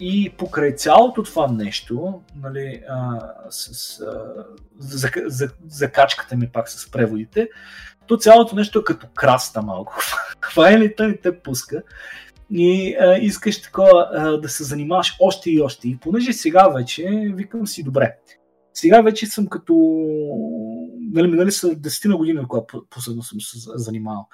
И 0.00 0.32
покрай 0.38 0.74
цялото 0.74 1.22
това 1.22 1.46
нещо, 1.46 2.22
нали, 2.42 2.82
а, 2.88 3.20
с, 3.50 4.00
а, 4.00 4.44
за, 4.78 5.10
за, 5.26 5.50
закачката 5.68 6.36
ми 6.36 6.48
пак 6.48 6.68
с 6.68 6.90
преводите, 6.90 7.48
то 8.06 8.16
цялото 8.16 8.56
нещо 8.56 8.78
е 8.78 8.84
като 8.84 9.06
краста 9.14 9.62
малко. 9.62 9.94
Хвайли 10.40 10.96
той 10.96 11.18
те 11.22 11.38
пуска 11.38 11.82
и 12.50 12.96
а, 13.00 13.18
искаш 13.18 13.62
такова 13.62 14.10
а, 14.12 14.40
да 14.40 14.48
се 14.48 14.64
занимаваш 14.64 15.16
още 15.20 15.50
и 15.50 15.60
още. 15.60 15.88
И 15.88 15.96
понеже 15.96 16.32
сега 16.32 16.68
вече 16.68 17.30
викам 17.34 17.66
си 17.66 17.82
добре. 17.82 18.16
Сега 18.74 19.00
вече 19.00 19.26
съм 19.26 19.46
като... 19.46 19.74
Нали, 21.12 21.28
минали 21.28 21.52
са 21.52 21.68
10 21.68 22.08
на 22.08 22.16
години, 22.16 22.40
когато 22.48 22.86
последно 22.90 23.22
съм 23.22 23.40
се 23.40 23.58
занимавал 23.74 24.28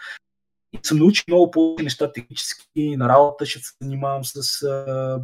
съм 0.83 0.99
научил 0.99 1.25
много 1.29 1.51
повече 1.51 1.85
неща 1.85 2.13
технически 2.13 2.97
на 2.97 3.09
работа, 3.09 3.47
ще 3.47 3.59
се 3.59 3.73
занимавам 3.83 4.25
с 4.25 4.67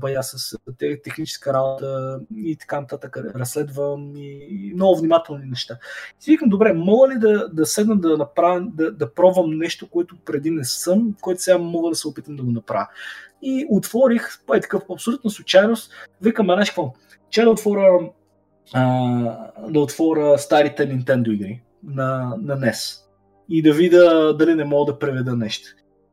бая, 0.01 0.23
с 0.23 0.59
техническа 1.05 1.53
работа 1.53 2.21
и 2.37 2.57
така 2.57 2.81
нататък, 2.81 3.17
разследвам 3.35 4.13
и 4.17 4.73
много 4.75 4.99
внимателни 4.99 5.47
неща. 5.47 5.79
И 6.21 6.23
си 6.23 6.31
викам, 6.31 6.49
добре, 6.49 6.73
мога 6.73 7.09
ли 7.09 7.19
да, 7.19 7.49
да 7.49 7.67
седна 7.67 7.97
да 7.97 8.17
направя, 8.17 8.67
да, 8.75 8.93
да 8.93 9.15
пробвам 9.15 9.59
нещо, 9.59 9.91
което 9.91 10.17
преди 10.25 10.51
не 10.51 10.65
съм, 10.65 11.15
което 11.21 11.43
сега 11.43 11.59
мога 11.59 11.91
да 11.91 11.97
се 11.97 12.09
опитам 12.09 12.37
да 12.37 12.43
го 12.43 12.51
направя. 12.51 12.89
И 13.43 13.67
отворих, 13.71 14.29
е 14.57 14.61
такъв 14.61 14.83
абсолютно 14.93 15.31
случайност, 15.31 15.93
викам, 16.23 16.47
знаеш 16.47 16.71
какво, 16.71 16.95
че 17.31 17.43
да 17.43 17.51
отворя, 17.51 18.11
а, 18.73 19.51
да 19.69 19.81
отворя 19.81 20.39
старите 20.39 20.89
Nintendo 20.89 21.35
игри 21.35 21.63
на, 21.85 22.37
на 22.43 22.59
NES 22.59 23.10
и 23.51 23.63
да 23.63 23.73
видя 23.73 24.37
дали 24.37 24.55
не 24.55 24.65
мога 24.65 24.93
да 24.93 24.99
преведа 24.99 25.37
нещо. 25.37 25.69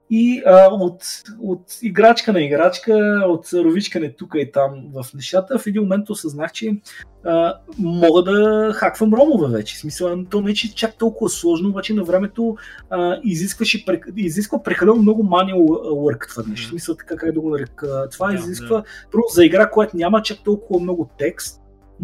И 0.10 0.44
а, 0.46 0.68
от, 0.72 1.04
от 1.42 1.62
играчка 1.82 2.34
на 2.34 2.44
играчка, 2.44 3.24
от 3.28 3.54
ровичкане 3.54 4.14
тук 4.18 4.36
и 4.36 4.52
там 4.52 4.84
в 4.94 5.06
нещата, 5.14 5.60
в 5.60 5.68
един 5.68 5.82
момент 5.82 6.10
осъзнах, 6.10 6.52
че 6.52 6.78
а, 7.26 7.54
мога 7.80 8.24
да 8.24 8.72
хаквам 8.74 9.14
ромове 9.14 9.58
вече. 9.58 9.76
В 9.76 9.80
смисъл, 9.80 10.24
то 10.30 10.42
не 10.42 10.54
че 10.54 10.76
чак 10.76 10.98
толкова 10.98 11.30
сложно, 11.30 11.70
обаче 11.70 11.94
на 11.94 12.04
времето 12.04 12.58
а, 12.90 13.20
изискваше, 13.24 13.86
изисква 14.16 14.64
прекалено 14.64 14.96
много 14.96 15.24
manual 15.24 15.68
work 15.92 16.30
това 16.30 16.44
нещо. 16.48 16.68
В 16.68 16.70
смисъл, 16.70 16.96
така 16.96 17.16
как 17.16 17.34
да 17.34 17.42
го 17.42 17.50
нарека. 17.50 18.10
Това 18.12 18.28
да, 18.28 18.36
изисква 18.36 18.84
да. 19.12 19.22
за 19.34 19.46
игра, 19.46 19.70
която 19.70 19.98
няма 19.98 20.22
чак 20.22 20.38
толкова 20.44 20.80
много 20.80 21.10
текст, 21.18 21.62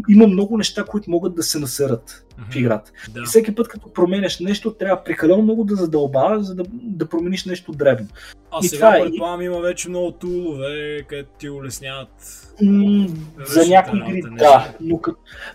има 0.09 0.27
много 0.27 0.57
неща, 0.57 0.83
които 0.83 1.11
могат 1.11 1.35
да 1.35 1.43
се 1.43 1.59
насерат 1.59 2.25
mm-hmm. 2.39 2.51
в 2.51 2.55
играта. 2.55 2.91
Да. 3.09 3.19
И 3.19 3.25
всеки 3.25 3.55
път, 3.55 3.67
като 3.67 3.93
променяш 3.93 4.39
нещо, 4.39 4.73
трябва 4.73 5.03
прекалено 5.03 5.41
много 5.41 5.63
да 5.63 5.75
задълбава, 5.75 6.43
за 6.43 6.55
да, 6.55 6.63
да 6.71 7.09
промениш 7.09 7.45
нещо 7.45 7.71
дребно. 7.71 8.07
А 8.51 8.59
и 8.63 8.67
сега, 8.67 8.91
предполагам, 8.91 9.41
и... 9.41 9.45
има 9.45 9.59
вече 9.59 9.89
много 9.89 10.11
тулове, 10.11 11.03
където 11.07 11.29
ти 11.39 11.49
улесняват. 11.49 12.09
М- 12.61 13.07
за 13.45 13.67
някои 13.67 13.99
игри, 13.99 14.21
да, 14.37 14.73
но, 14.81 14.99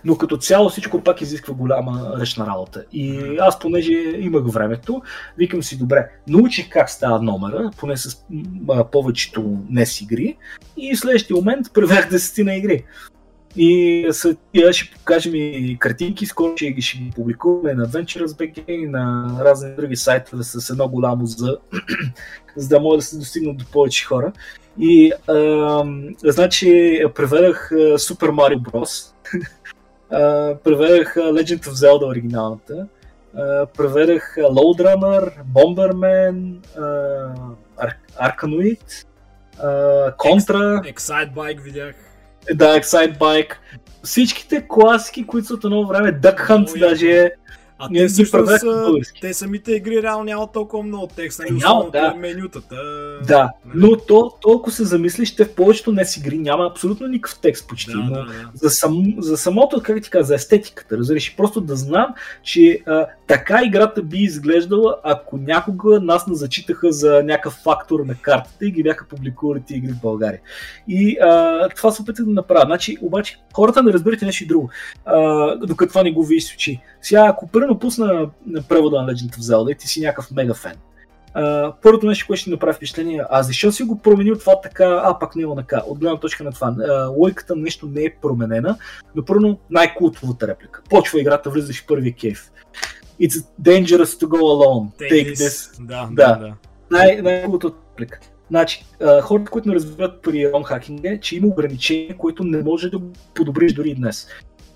но 0.04 0.16
като 0.18 0.36
цяло 0.36 0.68
всичко 0.68 1.00
пак 1.00 1.20
изисква 1.20 1.54
голяма 1.54 2.12
ръчна 2.20 2.46
работа. 2.46 2.84
И 2.92 3.12
mm. 3.12 3.36
аз, 3.40 3.58
понеже 3.58 3.92
имах 4.18 4.44
времето, 4.46 5.02
викам 5.38 5.62
си, 5.62 5.78
добре, 5.78 6.10
научих 6.28 6.68
как 6.68 6.90
става 6.90 7.22
номера, 7.22 7.70
поне 7.76 7.96
с 7.96 8.24
а, 8.70 8.84
повечето 8.84 9.40
NES 9.72 10.02
игри, 10.02 10.36
и 10.76 10.94
в 10.94 10.98
следващия 10.98 11.36
момент 11.36 11.66
превех 11.74 12.10
десетина 12.10 12.54
игри. 12.56 12.84
И 13.56 14.10
тия 14.52 14.72
ще 14.72 14.94
покажем 14.94 15.32
и 15.34 15.76
картинки, 15.80 16.26
скоро 16.26 16.56
ще 16.56 16.70
ги, 16.70 16.82
ще 16.82 16.98
ги 16.98 17.12
публикуваме 17.16 17.74
на 17.74 17.88
BG 17.88 18.64
и 18.68 18.86
на 18.86 19.36
разни 19.40 19.74
други 19.74 19.96
сайтове 19.96 20.42
с 20.42 20.70
едно 20.70 20.88
голямо 20.88 21.26
за, 21.26 21.58
за 22.56 22.68
да 22.68 22.80
могат 22.80 22.98
да 22.98 23.04
се 23.04 23.18
достигнат 23.18 23.56
до 23.56 23.64
повече 23.66 24.04
хора. 24.04 24.32
И 24.78 25.12
а, 25.28 25.84
значи 26.24 27.02
преведах 27.14 27.70
Super 27.72 28.30
Mario 28.30 28.58
Bros. 28.58 29.12
преведах 30.64 31.14
Legend 31.16 31.66
of 31.66 31.72
Zelda 31.72 32.06
оригиналната. 32.08 32.86
преведах 33.76 34.36
Load 34.36 34.78
Runner, 34.80 35.32
Bomberman, 35.54 36.56
Arkanoid, 38.20 39.04
Contra. 40.16 40.82
Excite 40.94 41.62
видях. 41.62 42.07
Да, 42.54 42.80
Excite 42.80 43.18
Bike. 43.18 43.52
Всичките 44.02 44.64
класики, 44.68 45.26
които 45.26 45.46
са 45.46 45.54
от 45.54 45.64
едно 45.64 45.86
време, 45.86 46.20
Duck 46.20 46.48
Hunt 46.48 46.68
oh, 46.68 46.78
даже 46.78 47.32
а 47.78 47.88
те 47.94 48.08
всъщност 48.08 48.64
те 49.20 49.34
самите 49.34 49.72
игри 49.72 50.02
реално 50.02 50.24
нямат 50.24 50.52
толкова 50.52 50.82
много 50.82 51.06
текст, 51.06 51.38
нали? 51.38 51.50
Няма, 51.52 51.90
да. 51.90 52.14
менютата. 52.14 52.76
Да, 53.26 53.50
нали? 53.66 53.74
но 53.74 53.96
то, 53.96 54.32
толкова 54.40 54.72
се 54.72 54.84
замислиш, 54.84 55.36
те 55.36 55.44
в 55.44 55.54
повечето 55.54 55.92
не 55.92 56.04
си 56.04 56.20
игри 56.20 56.38
няма 56.38 56.66
абсолютно 56.66 57.06
никакъв 57.06 57.38
текст 57.38 57.68
почти. 57.68 57.92
Да, 57.92 57.98
но 57.98 58.10
да, 58.10 58.24
да. 58.24 58.50
За, 58.54 58.70
сам, 58.70 59.14
за 59.18 59.36
самото, 59.36 59.82
как 59.82 60.02
ти 60.02 60.10
каза, 60.10 60.26
за 60.26 60.34
естетиката, 60.34 60.98
разбираш, 60.98 61.36
просто 61.36 61.60
да 61.60 61.76
знам, 61.76 62.14
че 62.42 62.80
а, 62.86 63.06
така 63.26 63.60
играта 63.64 64.02
би 64.02 64.18
изглеждала, 64.18 64.96
ако 65.02 65.36
някога 65.36 66.00
нас 66.00 66.26
не 66.26 66.34
зачитаха 66.34 66.92
за 66.92 67.22
някакъв 67.22 67.52
фактор 67.52 68.00
на 68.00 68.14
картата 68.14 68.66
и 68.66 68.70
ги 68.70 68.82
бяха 68.82 69.08
публикували 69.08 69.60
тези 69.60 69.78
игри 69.78 69.92
в 69.92 70.00
България. 70.00 70.40
И 70.88 71.18
а, 71.22 71.68
това 71.68 71.90
се 71.90 72.02
опитах 72.02 72.24
да 72.24 72.30
направя. 72.30 72.66
Значи, 72.66 72.96
обаче, 73.02 73.36
хората 73.54 73.82
не 73.82 73.92
разбирате 73.92 74.24
нещо 74.24 74.46
друго, 74.48 74.70
а, 75.04 75.56
докато 75.56 75.88
това 75.88 76.02
не 76.02 76.12
го 76.12 76.24
виж 76.24 76.54
очи. 76.54 76.80
Сега, 77.02 77.26
ако 77.28 77.48
примерно 77.68 77.78
пусна 77.78 78.30
превода 78.68 79.02
на 79.02 79.12
Legend 79.12 79.36
of 79.36 79.40
Zelda 79.40 79.72
и 79.72 79.74
ти 79.74 79.88
си 79.88 80.00
някакъв 80.00 80.30
мега 80.30 80.54
фен, 80.54 80.76
Uh, 81.36 81.74
първото 81.82 82.06
нещо, 82.06 82.26
което 82.26 82.40
ще 82.40 82.50
направи 82.50 82.74
впечатление, 82.74 83.22
а 83.30 83.42
защо 83.42 83.72
си 83.72 83.82
го 83.82 83.98
променил 83.98 84.38
това 84.38 84.60
така, 84.60 85.02
а 85.04 85.18
пак 85.18 85.36
не 85.36 85.42
е 85.42 85.46
така. 85.56 85.82
От 85.86 85.98
гледна 85.98 86.16
точка 86.16 86.44
на 86.44 86.52
това, 86.52 86.72
uh, 86.72 87.16
логиката 87.16 87.56
на 87.56 87.62
нещо 87.62 87.86
не 87.86 88.04
е 88.04 88.14
променена, 88.22 88.76
но 89.14 89.24
първо 89.24 89.58
най-култовата 89.70 90.48
реплика. 90.48 90.82
Почва 90.90 91.20
играта, 91.20 91.50
влизаш 91.50 91.82
в 91.82 91.86
първия 91.86 92.14
кейф. 92.14 92.50
It's 93.20 93.44
dangerous 93.62 94.04
to 94.04 94.26
go 94.26 94.40
alone. 94.40 95.00
Take, 95.00 95.12
Take 95.12 95.32
this. 95.32 95.34
this. 95.34 95.86
Да, 95.86 96.08
да. 96.12 96.36
да. 96.36 96.54
Най- 96.90 97.22
най-култовата 97.22 97.78
реплика. 97.92 98.20
Значи, 98.48 98.86
uh, 99.00 99.20
хората, 99.20 99.50
които 99.50 99.68
не 99.68 99.74
разбират 99.74 100.22
при 100.22 100.52
ром 100.52 100.64
хакинг 100.64 101.04
е, 101.04 101.20
че 101.20 101.36
има 101.36 101.46
ограничение, 101.46 102.16
което 102.18 102.44
не 102.44 102.62
може 102.62 102.90
да 102.90 103.00
подобриш 103.34 103.72
дори 103.72 103.94
днес. 103.94 104.28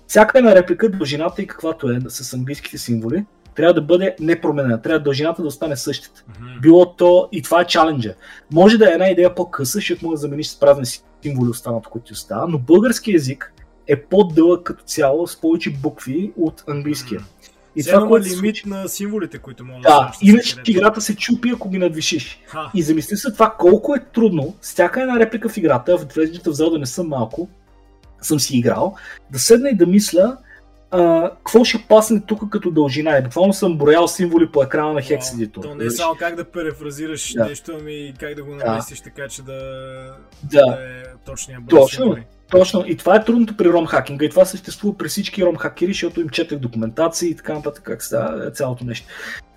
Всяка 0.07 0.37
една 0.37 0.55
реплика, 0.55 0.89
дължината 0.89 1.41
и 1.41 1.47
каквато 1.47 1.89
е 1.89 1.99
с 2.07 2.33
английските 2.33 2.77
символи, 2.77 3.25
трябва 3.55 3.73
да 3.73 3.81
бъде 3.81 4.15
непроменена. 4.19 4.81
Трябва 4.81 4.99
дължината 4.99 5.41
да 5.41 5.47
остане 5.47 5.75
същата. 5.75 6.21
Mm-hmm. 6.21 6.61
Било 6.61 6.93
то, 6.95 7.29
и 7.31 7.41
това 7.41 7.61
е 7.61 7.67
чаленджа. 7.67 8.13
Може 8.51 8.77
да 8.77 8.89
е 8.89 8.93
една 8.93 9.09
идея 9.09 9.35
по-къса, 9.35 9.71
защото 9.71 10.05
може 10.05 10.13
да 10.13 10.17
замениш 10.17 10.47
с 10.47 10.59
празни 10.59 10.85
символи 11.23 11.49
останалото, 11.49 11.89
което 11.89 12.05
ти 12.07 12.13
остава, 12.13 12.47
но 12.47 12.57
български 12.57 13.11
язик 13.11 13.53
е 13.87 14.01
по-дълъг 14.01 14.63
като 14.63 14.83
цяло 14.83 15.27
с 15.27 15.41
повече 15.41 15.69
букви 15.69 16.31
от 16.37 16.63
английския. 16.67 17.19
Mm-hmm. 17.19 17.43
И 17.75 17.83
това, 17.83 18.07
което 18.07 18.27
лимит 18.27 18.55
случи... 18.55 18.69
на 18.69 18.87
символите, 18.87 19.37
които 19.37 19.65
могат 19.65 19.81
да 19.81 19.89
Да, 19.89 20.11
иначе 20.21 20.55
играта 20.67 21.01
се 21.01 21.15
чупи, 21.15 21.49
ако 21.49 21.69
ги 21.69 21.77
надвишиш. 21.77 22.41
Ха. 22.47 22.71
И 22.73 22.81
замисли 22.81 23.17
се 23.17 23.31
това 23.31 23.55
колко 23.59 23.95
е 23.95 24.05
трудно, 24.13 24.55
всяка 24.61 25.01
една 25.01 25.19
реплика 25.19 25.49
в 25.49 25.57
играта, 25.57 25.97
в 25.97 26.05
Legend 26.05 26.43
of 26.43 26.71
да 26.71 26.79
не 26.79 26.85
съм 26.85 27.07
малко, 27.07 27.49
съм 28.25 28.39
си 28.39 28.57
играл, 28.57 28.95
да 29.31 29.39
седна 29.39 29.69
и 29.69 29.75
да 29.75 29.85
мисля 29.85 30.37
а, 30.93 31.29
какво 31.29 31.63
ще 31.63 31.85
пасне 31.89 32.21
тук 32.27 32.49
като 32.49 32.71
дължина. 32.71 33.17
И 33.17 33.21
буквално 33.21 33.53
съм 33.53 33.77
броял 33.77 34.07
символи 34.07 34.47
по 34.51 34.63
екрана 34.63 34.93
на 34.93 35.01
Editor. 35.01 35.61
То 35.61 35.75
не 35.75 35.85
е 35.85 35.89
само 35.89 36.15
как 36.19 36.35
да 36.35 36.43
перефразираш 36.43 37.33
да. 37.33 37.45
нещо, 37.45 37.77
ами 37.79 38.13
как 38.19 38.35
да 38.35 38.43
го 38.43 38.55
наместиш 38.55 38.97
да. 38.97 39.03
така, 39.03 39.27
че 39.27 39.41
да, 39.41 39.53
да. 40.43 40.65
да 40.65 40.77
е 40.81 41.03
точния 41.25 41.59
брой 41.59 41.79
Точно. 41.79 42.03
Символи. 42.03 42.23
Точно. 42.51 42.83
И 42.87 42.97
това 42.97 43.15
е 43.15 43.23
трудното 43.23 43.57
при 43.57 43.69
ром 43.69 43.85
хакинга. 43.85 44.25
И 44.25 44.29
това 44.29 44.45
съществува 44.45 44.97
при 44.97 45.07
всички 45.07 45.45
ром 45.45 45.55
хакери, 45.55 45.93
защото 45.93 46.21
им 46.21 46.29
четах 46.29 46.59
документации 46.59 47.29
и 47.29 47.35
така 47.35 47.53
нататък, 47.53 47.83
как 47.83 48.03
става 48.03 48.51
цялото 48.51 48.85
нещо 48.85 49.07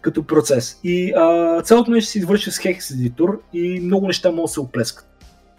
като 0.00 0.22
процес. 0.22 0.80
И 0.84 1.12
а, 1.16 1.62
цялото 1.62 1.90
нещо 1.90 2.10
се 2.10 2.18
извършва 2.18 2.52
с 2.52 2.58
Hex 2.58 2.78
Editor 2.78 3.38
и 3.52 3.80
много 3.80 4.06
неща 4.06 4.30
могат 4.30 4.44
да 4.44 4.48
се 4.48 4.60
оплескат. 4.60 5.08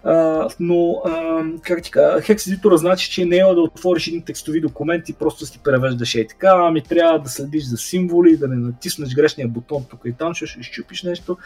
Uh, 0.05 0.55
но, 0.59 0.75
uh, 0.75 1.61
как 1.61 1.81
ти 1.81 1.91
кажа, 1.91 2.21
хекс 2.21 2.47
едитора 2.47 2.77
значи, 2.77 3.11
че 3.11 3.25
не 3.25 3.37
е 3.37 3.43
да 3.43 3.61
отвориш 3.61 4.07
един 4.07 4.21
текстови 4.21 4.61
документ 4.61 5.09
и 5.09 5.13
просто 5.13 5.45
си 5.45 5.59
превеждаш 5.63 6.15
и 6.15 6.27
така, 6.27 6.51
ами 6.55 6.81
трябва 6.81 7.19
да 7.19 7.29
следиш 7.29 7.63
за 7.63 7.77
символи, 7.77 8.37
да 8.37 8.47
не 8.47 8.55
натиснеш 8.55 9.15
грешния 9.15 9.47
бутон 9.47 9.85
тук 9.89 10.01
и 10.05 10.13
там, 10.13 10.33
ще 10.33 10.59
изчупиш 10.59 11.03
нещо. 11.03 11.37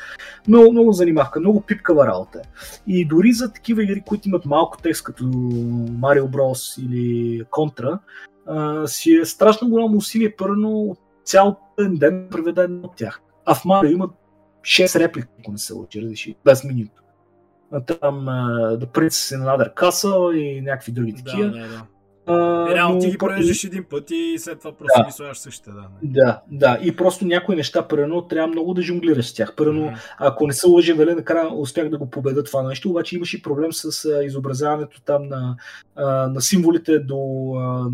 Много, 0.48 0.72
много 0.72 0.92
занимавка, 0.92 1.40
много 1.40 1.62
пипкава 1.62 2.08
работа. 2.08 2.42
И 2.88 3.06
дори 3.06 3.32
за 3.32 3.54
такива 3.54 3.84
игри, 3.84 4.02
които 4.06 4.28
имат 4.28 4.46
малко 4.46 4.78
текст, 4.78 5.04
като 5.04 5.24
Mario 5.24 6.24
Bros 6.24 6.86
или 6.86 7.44
Contra, 7.44 8.00
uh, 8.50 8.86
си 8.86 9.14
е 9.14 9.26
страшно 9.26 9.70
голямо 9.70 9.98
усилие, 9.98 10.36
първо 10.38 10.96
цял 11.26 11.60
ден 11.80 12.28
преведа 12.32 12.70
от 12.84 12.96
тях. 12.96 13.22
А 13.46 13.56
в 13.56 13.64
Mario 13.64 13.94
има 13.94 14.10
6 14.62 15.00
реплики, 15.00 15.28
ако 15.40 15.52
не 15.52 15.58
се 15.58 15.74
разреши, 15.96 16.36
без 16.46 16.64
минуто 16.64 17.02
там 17.80 18.26
uh, 18.26 18.78
The 18.78 18.86
Prince 18.86 19.36
in 19.36 19.44
Another 19.44 19.74
Castle 19.74 20.34
и 20.34 20.62
някакви 20.62 20.92
други 20.92 21.14
такива. 21.14 21.50
Да, 21.50 21.60
да, 21.60 21.68
да. 21.68 21.86
Реално 22.28 23.00
ти 23.00 23.10
ги 23.10 23.18
превеждаш 23.18 23.64
един 23.64 23.84
път 23.84 24.12
и 24.12 24.36
след 24.40 24.60
това 24.60 24.72
просто 24.72 25.00
да. 25.00 25.06
ги 25.06 25.12
слагаш 25.12 25.38
същите. 25.38 25.70
Да, 25.72 25.88
да, 26.04 26.42
да. 26.52 26.80
И 26.84 26.96
просто 26.96 27.26
някои 27.26 27.56
неща, 27.56 27.88
прено, 27.88 28.28
трябва 28.28 28.48
много 28.48 28.74
да 28.74 28.82
жонглираш 28.82 29.26
с 29.26 29.34
тях. 29.34 29.56
Прено, 29.56 29.82
mm-hmm. 29.82 30.16
ако 30.18 30.48
не 30.48 30.54
се 30.54 30.68
лъжи, 30.68 30.94
нали, 30.94 31.14
накрая 31.14 31.54
успях 31.54 31.90
да 31.90 31.98
го 31.98 32.10
победа 32.10 32.44
това 32.44 32.64
нещо, 32.64 32.90
обаче 32.90 33.16
имаше 33.16 33.42
проблем 33.42 33.74
с 33.74 34.06
а, 34.06 34.24
изобразяването 34.24 35.02
там 35.02 35.28
на, 35.28 35.56
а, 35.96 36.28
на 36.28 36.42
символите 36.42 37.00
до... 37.00 37.52
А, 37.60 37.90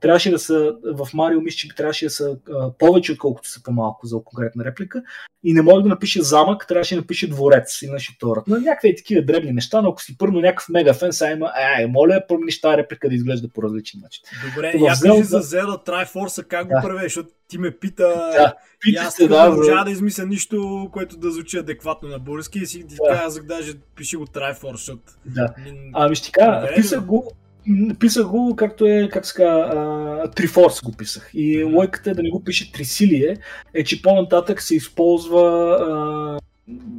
трябваше 0.00 0.30
да 0.30 0.38
са, 0.38 0.74
в 0.84 1.08
Марио 1.14 1.40
мисля, 1.40 1.56
че 1.56 1.74
трябваше 1.74 2.06
да 2.06 2.10
са 2.10 2.36
а, 2.52 2.72
повече, 2.78 3.12
отколкото 3.12 3.48
са 3.48 3.62
по-малко 3.62 4.06
за 4.06 4.16
конкретна 4.24 4.64
реплика. 4.64 5.02
И 5.44 5.52
не 5.52 5.62
мога 5.62 5.82
да 5.82 5.88
напиша 5.88 6.22
замък, 6.22 6.66
трябваше 6.68 6.94
да 6.94 7.00
напиша 7.00 7.28
дворец 7.28 7.82
и 7.82 7.90
на 7.90 7.98
шиторът. 7.98 8.46
На 8.46 8.60
някакви 8.60 8.96
такива 8.96 9.22
дребни 9.22 9.52
неща, 9.52 9.82
но 9.82 9.88
ако 9.88 10.02
си 10.02 10.18
първо 10.18 10.40
някакъв 10.40 10.68
мега 10.68 10.94
фен, 10.94 11.12
сега 11.12 11.30
има, 11.30 11.52
е, 11.80 11.86
моля, 11.86 12.22
промениш 12.28 12.60
тази 12.60 12.76
реплика 12.76 13.08
да 13.08 13.14
изглежда 13.14 13.48
по 13.54 13.62
различен 13.70 14.00
начин. 14.02 14.22
Добре, 14.48 14.72
я 14.74 14.92
кажи 15.02 15.22
за 15.22 15.42
Zelda 15.42 15.86
Triforce, 15.86 16.46
как 16.46 16.68
да. 16.68 16.74
го 16.74 16.80
правиш, 16.82 17.02
защото 17.02 17.28
ти 17.48 17.58
ме 17.58 17.70
пита, 17.70 18.08
да, 18.08 18.54
и 18.86 18.96
аз 18.96 19.14
се, 19.14 19.28
да, 19.28 19.48
не 19.48 19.56
можа 19.56 19.84
да 19.84 19.90
измисля 19.90 20.26
нищо, 20.26 20.88
което 20.92 21.16
да 21.16 21.30
звучи 21.30 21.58
адекватно 21.58 22.08
на 22.08 22.18
български 22.18 22.58
и 22.58 22.66
си 22.66 22.86
ти 22.86 22.94
да. 22.94 23.18
казах, 23.18 23.44
даже 23.44 23.72
пиши 23.96 24.16
го 24.16 24.26
Triforce, 24.26 24.72
защото... 24.72 25.02
Да. 25.26 25.54
Ами 25.94 26.16
ще 26.16 26.32
кажа, 26.32 26.74
писах 26.74 27.00
го, 27.00 27.32
Писах 27.98 28.26
го, 28.26 28.56
както 28.56 28.86
е, 28.86 29.08
как 29.12 29.26
ска, 29.26 30.30
Трифорс 30.36 30.80
го 30.82 30.92
писах. 30.92 31.30
И 31.34 31.64
лойката 31.64 32.10
е 32.10 32.14
да 32.14 32.22
не 32.22 32.30
го 32.30 32.44
пише 32.44 32.72
Трисилие, 32.72 33.36
е, 33.74 33.84
че 33.84 34.02
по-нататък 34.02 34.62
се 34.62 34.74
използва 34.74 35.76
а, 35.80 36.39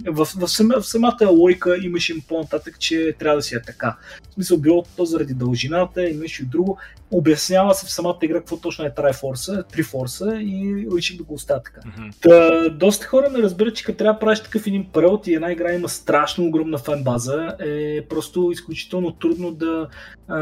в, 0.08 0.26
в, 0.26 0.48
в 0.80 0.84
самата 0.84 1.28
лойка 1.30 1.78
имаше 1.78 2.28
по-нататък, 2.28 2.80
че 2.80 3.16
трябва 3.20 3.36
да 3.36 3.42
си 3.42 3.56
е 3.56 3.62
така. 3.62 3.98
В 4.30 4.34
смисъл, 4.34 4.58
било 4.58 4.84
то 4.98 5.06
заради 5.06 5.34
дължината, 5.34 6.10
имаше 6.10 6.44
и 6.44 6.46
друго. 6.46 6.78
Обяснява 7.12 7.76
се 7.76 7.86
в 7.86 7.92
самата 7.92 8.18
игра 8.22 8.38
какво 8.38 8.58
точно 8.58 8.86
е 8.86 8.90
Triforce, 8.90 9.64
Triforce 9.74 10.40
и 10.40 10.88
реших 10.98 11.18
да 11.18 11.24
го 11.24 11.34
оставя 11.34 11.64
така. 11.64 11.82
Mm-hmm. 11.82 12.14
Та, 12.22 12.70
доста 12.70 13.06
хора 13.06 13.30
не 13.30 13.40
разбират, 13.40 13.76
че 13.76 13.84
като 13.84 13.98
трябва 13.98 14.14
да 14.14 14.20
правиш 14.20 14.44
такъв 14.44 14.68
един 14.68 14.86
превод 14.94 15.28
и 15.28 15.34
една 15.34 15.52
игра 15.52 15.74
има 15.74 15.90
страшно 15.90 16.46
огромна 16.46 16.78
фан 16.78 17.04
база, 17.04 17.56
е 17.60 18.06
просто 18.10 18.52
изключително 18.52 19.12
трудно 19.12 19.52
да 19.52 19.88
а, 20.28 20.40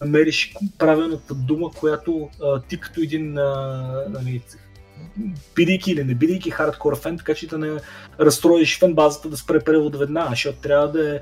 намериш 0.00 0.54
правилната 0.78 1.34
дума, 1.34 1.70
която 1.70 2.28
а, 2.42 2.60
ти 2.60 2.80
като 2.80 3.00
един 3.00 3.38
а, 3.38 4.04
нали, 4.08 4.42
бидейки 5.56 5.90
или 5.90 6.04
не 6.04 6.14
бидейки 6.14 6.50
хардкор 6.50 6.98
фен, 6.98 7.18
така 7.18 7.34
че 7.34 7.48
да 7.48 7.58
не 7.58 7.80
разстроиш 8.20 8.78
фен 8.78 8.94
базата 8.94 9.28
да 9.28 9.36
спре 9.36 9.60
превода 9.60 9.98
веднага, 9.98 10.30
защото 10.30 10.58
трябва 10.58 10.88
да 10.88 11.14
е 11.14 11.20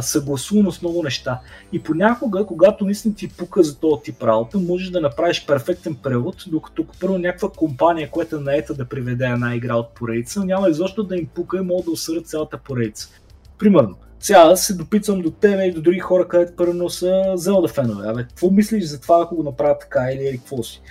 съгласувано 0.00 0.72
с 0.72 0.82
много 0.82 1.02
неща. 1.02 1.40
И 1.72 1.82
понякога, 1.82 2.46
когато 2.46 2.84
наистина 2.84 3.14
ти 3.14 3.28
пука 3.28 3.62
за 3.62 3.78
този 3.78 4.02
тип 4.02 4.22
работа, 4.22 4.58
можеш 4.58 4.90
да 4.90 5.00
направиш 5.00 5.46
перфектен 5.46 5.94
превод, 5.94 6.44
докато 6.46 6.86
първо 7.00 7.18
някаква 7.18 7.50
компания, 7.50 8.10
която 8.10 8.36
е 8.36 8.40
наета 8.40 8.74
да 8.74 8.84
приведе 8.84 9.24
една 9.24 9.54
игра 9.54 9.76
от 9.76 9.94
поредица, 9.94 10.44
няма 10.44 10.68
изобщо 10.68 11.02
да 11.02 11.16
им 11.16 11.26
пука 11.34 11.56
и 11.56 11.60
могат 11.60 11.84
да 11.84 11.90
усърдят 11.90 12.26
цялата 12.26 12.58
поредица. 12.58 13.08
Примерно, 13.58 13.96
сега 14.20 14.56
се 14.56 14.74
допитвам 14.74 15.20
до 15.20 15.30
тебе 15.30 15.64
и 15.64 15.72
до 15.72 15.82
други 15.82 15.98
хора, 15.98 16.28
където 16.28 16.56
първо 16.56 16.90
са 16.90 17.32
Зелда 17.34 17.68
фенове. 17.68 18.08
Абе, 18.08 18.22
какво 18.22 18.50
мислиш 18.50 18.84
за 18.84 19.00
това, 19.00 19.22
ако 19.22 19.36
го 19.36 19.42
направят 19.42 19.80
така 19.80 20.08
или 20.12 20.38
какво 20.38 20.62
си? 20.62 20.82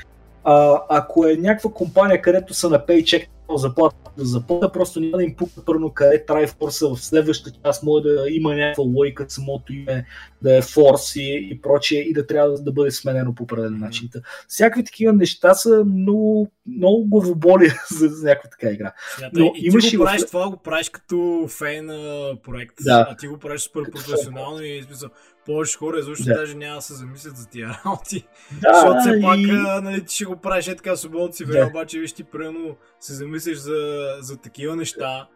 Ако 0.89 1.25
е 1.27 1.35
някаква 1.35 1.71
компания, 1.71 2.21
където 2.21 2.53
са 2.53 2.69
на 2.69 2.85
пейчек 2.85 3.29
заплата 3.57 4.01
заплата, 4.17 4.71
просто 4.71 4.99
няма 4.99 5.17
да 5.17 5.23
им 5.23 5.35
пука 5.35 5.65
първо 5.65 5.93
къде 5.93 6.25
Triforce 6.25 6.95
в 6.95 7.01
следващата 7.01 7.59
част 7.65 7.83
може 7.83 8.03
да 8.03 8.25
има 8.29 8.55
някаква 8.55 8.83
логика, 8.83 9.25
самото 9.27 9.73
име 9.73 10.05
да 10.41 10.57
е 10.57 10.61
Force 10.61 11.19
и, 11.19 11.49
и 11.51 11.61
прочие 11.61 11.99
и 11.99 12.13
да 12.13 12.27
трябва 12.27 12.61
да 12.61 12.71
бъде 12.71 12.91
сменено 12.91 13.35
по 13.35 13.43
определен 13.43 13.79
начин. 13.79 14.09
Всякакви 14.47 14.83
такива 14.83 15.13
неща 15.13 15.53
са 15.53 15.83
много, 15.85 16.51
много 16.77 17.05
главоболи 17.07 17.71
за, 17.91 18.07
за 18.07 18.27
някаква 18.27 18.49
така 18.49 18.73
игра. 18.73 18.93
Но 19.33 19.45
и 19.45 19.51
имаш 19.55 19.89
ти 19.89 19.97
го 19.97 20.03
правиш 20.03 20.21
в... 20.21 20.27
това, 20.27 20.49
го 20.49 20.57
правиш 20.57 20.89
като 20.89 21.47
фен 21.49 21.85
на 21.85 22.31
проект, 22.43 22.75
да. 22.81 23.07
а 23.09 23.15
ти 23.15 23.27
го 23.27 23.37
правиш 23.37 23.61
супер 23.61 23.91
професионално 23.91 24.63
и 24.63 24.83
смисъл, 24.83 25.09
повече 25.45 25.77
хора 25.77 25.99
изобщо 25.99 26.25
да. 26.25 26.33
даже 26.33 26.55
няма 26.55 26.75
да 26.75 26.81
се 26.81 26.93
замислят 26.93 27.37
за 27.37 27.49
тия 27.49 27.81
работи. 27.85 28.27
Да, 28.61 28.73
Защото 28.73 28.99
все 28.99 29.21
пак, 29.21 29.37
и... 29.39 29.51
нали, 29.81 30.05
ти 30.05 30.15
ще 30.15 30.25
го 30.25 30.35
правиш 30.35 30.67
е 30.67 30.75
така 30.75 30.95
свободно 30.95 31.33
си 31.33 31.45
да. 31.45 31.67
обаче 31.67 31.99
виж 31.99 32.13
ти 32.13 32.23
прено 32.23 32.75
се 32.99 33.13
замислиш 33.41 33.57
за, 33.57 34.07
за 34.19 34.37
такива 34.37 34.75
неща, 34.75 35.27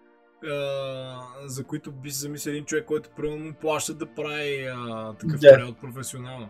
а, 0.52 1.22
за 1.46 1.64
които 1.64 1.92
би 1.92 2.12
се 2.12 2.20
замислил 2.20 2.52
един 2.52 2.66
човек, 2.66 2.86
който 2.86 3.10
прено 3.18 3.54
плаща 3.62 3.94
да 3.94 4.06
прави 4.06 4.68
а, 4.76 5.14
такъв 5.14 5.40
да. 5.40 5.50
период 5.50 5.82
професионално. 5.82 6.50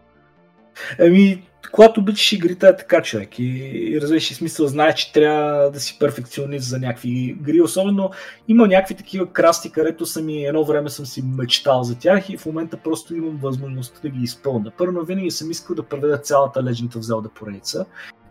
Еми, 1.00 1.50
когато 1.72 2.00
обичаш 2.00 2.32
игрите 2.32 2.68
е 2.68 2.76
така 2.76 3.02
човек 3.02 3.40
и, 3.40 3.44
и 3.44 4.02
разбираш 4.02 4.34
смисъл, 4.34 4.68
знае, 4.68 4.96
че 4.96 5.14
трябва 5.14 5.72
да 5.72 5.80
си 5.80 5.98
перфекционист 6.00 6.70
за 6.70 6.80
някакви 6.80 7.10
игри. 7.10 7.62
Особено 7.62 8.12
има 8.48 8.68
някакви 8.68 8.96
такива 8.96 9.32
красти, 9.34 9.72
където 9.72 10.06
съм 10.06 10.30
и 10.30 10.46
едно 10.46 10.66
време 10.66 10.90
съм 10.90 11.06
си 11.06 11.22
мечтал 11.22 11.84
за 11.84 12.00
тях 12.00 12.30
и 12.30 12.38
в 12.38 12.46
момента 12.46 12.78
просто 12.78 13.16
имам 13.16 13.38
възможността 13.38 14.00
да 14.02 14.10
ги 14.10 14.24
изпълня. 14.24 14.72
Първо 14.78 15.02
винаги 15.02 15.32
съм 15.32 15.52
искал 15.52 15.76
да 15.76 15.84
преведа 15.84 16.18
цялата 16.18 16.60
Legend 16.60 16.96
of 16.96 17.02
Zelda 17.02 17.30
поредица, 17.30 17.86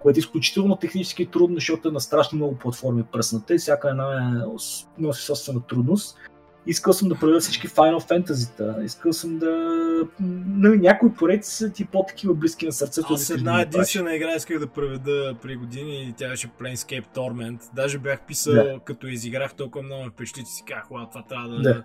което 0.04 0.18
е 0.18 0.20
изключително 0.20 0.76
технически 0.76 1.26
трудно, 1.26 1.56
защото 1.56 1.88
е 1.88 1.92
на 1.92 2.00
страшно 2.00 2.36
много 2.36 2.58
платформи 2.58 3.04
пръсната 3.12 3.54
и 3.54 3.58
всяка 3.58 3.90
една 3.90 4.44
е, 4.44 5.02
носи 5.02 5.24
собствена 5.24 5.60
трудност. 5.60 6.16
Искал 6.66 6.92
съм 6.92 7.08
да 7.08 7.14
правя 7.14 7.40
всички 7.40 7.68
Final 7.68 8.10
Fantasy-та. 8.10 8.84
Искал 8.84 9.12
съм 9.12 9.38
да... 9.38 9.80
Нали, 10.46 10.78
някои 10.78 11.14
пореди 11.14 11.42
са 11.42 11.72
ти 11.72 11.84
по-такива 11.84 12.34
близки 12.34 12.66
на 12.66 12.72
сърцето. 12.72 13.14
Аз 13.14 13.30
една 13.30 13.60
единствена 13.60 14.16
игра 14.16 14.34
исках 14.34 14.58
да 14.58 14.66
проведа 14.66 15.34
при 15.42 15.56
години 15.56 16.02
и 16.02 16.12
тя 16.12 16.28
беше 16.28 16.48
Planescape 16.48 17.06
Torment. 17.16 17.74
Даже 17.74 17.98
бях 17.98 18.26
писал, 18.26 18.54
да. 18.54 18.80
като 18.84 19.06
изиграх 19.06 19.54
толкова 19.54 19.84
много 19.84 20.10
впечатлите 20.10 20.50
си, 20.50 20.64
казах, 20.66 20.88
това 20.88 21.24
трябва 21.28 21.48
да, 21.48 21.62
да 21.62 21.84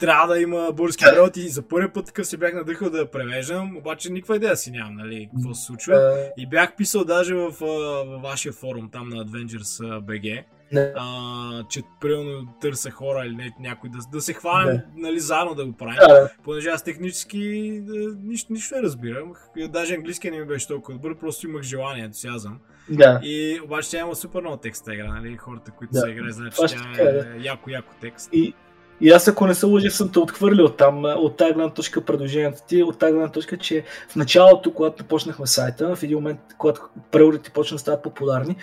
трябва 0.00 0.34
да 0.34 0.40
има 0.40 0.72
български 0.72 1.04
превод 1.04 1.36
и 1.36 1.48
за 1.48 1.62
първи 1.62 1.88
път 1.88 2.06
такъв 2.06 2.26
се 2.26 2.36
бях 2.36 2.54
надъхал 2.54 2.90
да 2.90 3.10
превеждам, 3.10 3.76
обаче 3.76 4.12
никаква 4.12 4.36
идея 4.36 4.56
си 4.56 4.70
нямам, 4.70 4.96
нали, 4.96 5.30
какво 5.36 5.54
се 5.54 5.64
случва. 5.64 6.18
И 6.38 6.48
бях 6.48 6.76
писал 6.76 7.04
даже 7.04 7.34
в, 7.34 7.50
в 7.60 8.20
вашия 8.22 8.52
форум, 8.52 8.90
там 8.92 9.08
на 9.08 9.26
Avengers 9.26 10.00
BG, 10.00 10.44
не. 10.72 10.92
А, 10.96 11.64
че 11.68 11.82
примерно 12.00 12.48
търся 12.60 12.90
хора 12.90 13.26
или 13.26 13.34
не, 13.34 13.52
някой 13.60 13.90
да, 13.90 13.98
да 14.12 14.20
се 14.20 14.32
хванем, 14.32 14.74
не. 14.74 14.82
нали, 14.96 15.20
заедно 15.20 15.54
да 15.54 15.66
го 15.66 15.72
правим. 15.72 15.96
Да, 16.08 16.30
Понеже 16.44 16.68
аз 16.68 16.82
технически 16.82 17.80
да, 17.82 18.14
нищо, 18.22 18.52
нищо 18.52 18.74
не 18.74 18.82
разбирам. 18.82 19.32
Даже 19.68 19.94
английски 19.94 20.30
не 20.30 20.38
ми 20.40 20.46
беше 20.46 20.68
толкова 20.68 20.98
добър, 20.98 21.18
просто 21.18 21.46
имах 21.46 21.62
желание, 21.62 22.04
ентусиазъм. 22.04 22.58
Да. 22.90 23.20
И 23.22 23.60
обаче 23.64 23.90
тя 23.90 23.98
има 23.98 24.16
супер 24.16 24.40
много 24.40 24.56
текста 24.56 24.94
игра, 24.94 25.06
нали? 25.06 25.36
Хората, 25.36 25.70
които 25.70 25.92
да. 25.92 26.00
са 26.00 26.10
играли, 26.10 26.32
знаят, 26.32 26.54
че 26.56 26.76
тя 26.76 27.02
е 27.02 27.38
яко-яко 27.42 27.94
текст. 28.00 28.28
И, 28.32 28.54
и 29.00 29.10
аз 29.10 29.28
ако 29.28 29.46
не 29.46 29.54
се 29.54 29.66
лъжа, 29.66 29.90
съм 29.90 30.12
те 30.12 30.18
отхвърлил. 30.18 30.68
Там 30.68 31.04
от 31.04 31.36
тази 31.36 31.52
гледна 31.52 31.74
точка 31.74 32.00
предложението 32.00 32.58
ти, 32.68 32.82
от 32.82 32.98
тази 32.98 33.12
гледна 33.12 33.32
точка, 33.32 33.56
че 33.56 33.84
в 34.08 34.16
началото, 34.16 34.74
когато 34.74 35.04
почнахме 35.04 35.46
сайта, 35.46 35.96
в 35.96 36.02
един 36.02 36.16
момент, 36.16 36.40
когато 36.58 36.80
преводите 37.10 37.50
почнаха 37.50 37.74
да 37.74 37.80
стават 37.80 38.02
популярни, 38.02 38.56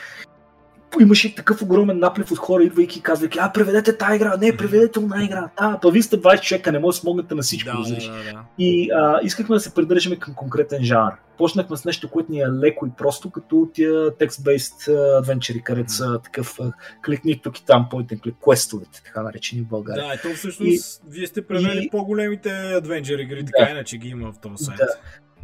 имаше 1.01 1.35
такъв 1.35 1.61
огромен 1.61 1.99
наплив 1.99 2.31
от 2.31 2.37
хора, 2.37 2.63
идвайки 2.63 2.99
и 2.99 3.01
казвайки, 3.01 3.39
а, 3.41 3.51
преведете 3.51 3.97
тази 3.97 4.15
игра, 4.15 4.37
не, 4.37 4.57
преведете 4.57 4.99
една 4.99 5.23
игра, 5.23 5.49
да, 5.59 5.79
па 5.81 5.91
вие 5.91 6.01
сте 6.01 6.17
20 6.17 6.41
човека, 6.41 6.71
не 6.71 6.79
може 6.79 6.95
да 6.95 7.01
смогнете 7.01 7.35
на 7.35 7.41
всичко, 7.41 7.71
да, 7.77 7.95
да, 7.95 7.95
да, 7.95 8.23
да. 8.33 8.43
И 8.59 8.91
а, 8.91 9.19
искахме 9.23 9.55
да 9.55 9.59
се 9.59 9.73
придържаме 9.73 10.15
към 10.15 10.33
конкретен 10.33 10.83
жанр. 10.83 11.11
Почнахме 11.37 11.77
с 11.77 11.85
нещо, 11.85 12.09
което 12.09 12.31
ни 12.31 12.39
е 12.39 12.47
леко 12.47 12.85
и 12.85 12.89
просто, 12.97 13.29
като 13.31 13.69
тия 13.73 13.91
text-based 13.93 15.17
адвенчери, 15.19 15.61
където 15.61 15.91
са 15.91 16.19
такъв 16.23 16.59
кликни 17.05 17.41
тук 17.41 17.59
и 17.59 17.65
там, 17.65 17.87
point 17.91 18.13
and 18.13 18.19
click, 18.19 18.35
квестовете, 18.43 19.01
така 19.05 19.23
наречени 19.23 19.61
в 19.61 19.67
България. 19.67 20.07
Да, 20.07 20.13
и 20.13 20.17
то 20.21 20.35
всъщност 20.35 21.01
и, 21.03 21.09
вие 21.09 21.27
сте 21.27 21.47
превели 21.47 21.85
и, 21.85 21.89
по-големите 21.89 22.49
адвенчери 22.49 23.21
игри, 23.21 23.45
така 23.45 23.65
да, 23.65 23.71
иначе 23.71 23.97
ги 23.97 24.09
има 24.09 24.31
в 24.31 24.39
този 24.39 24.65
сайт. 24.65 24.77
Да. 24.77 24.87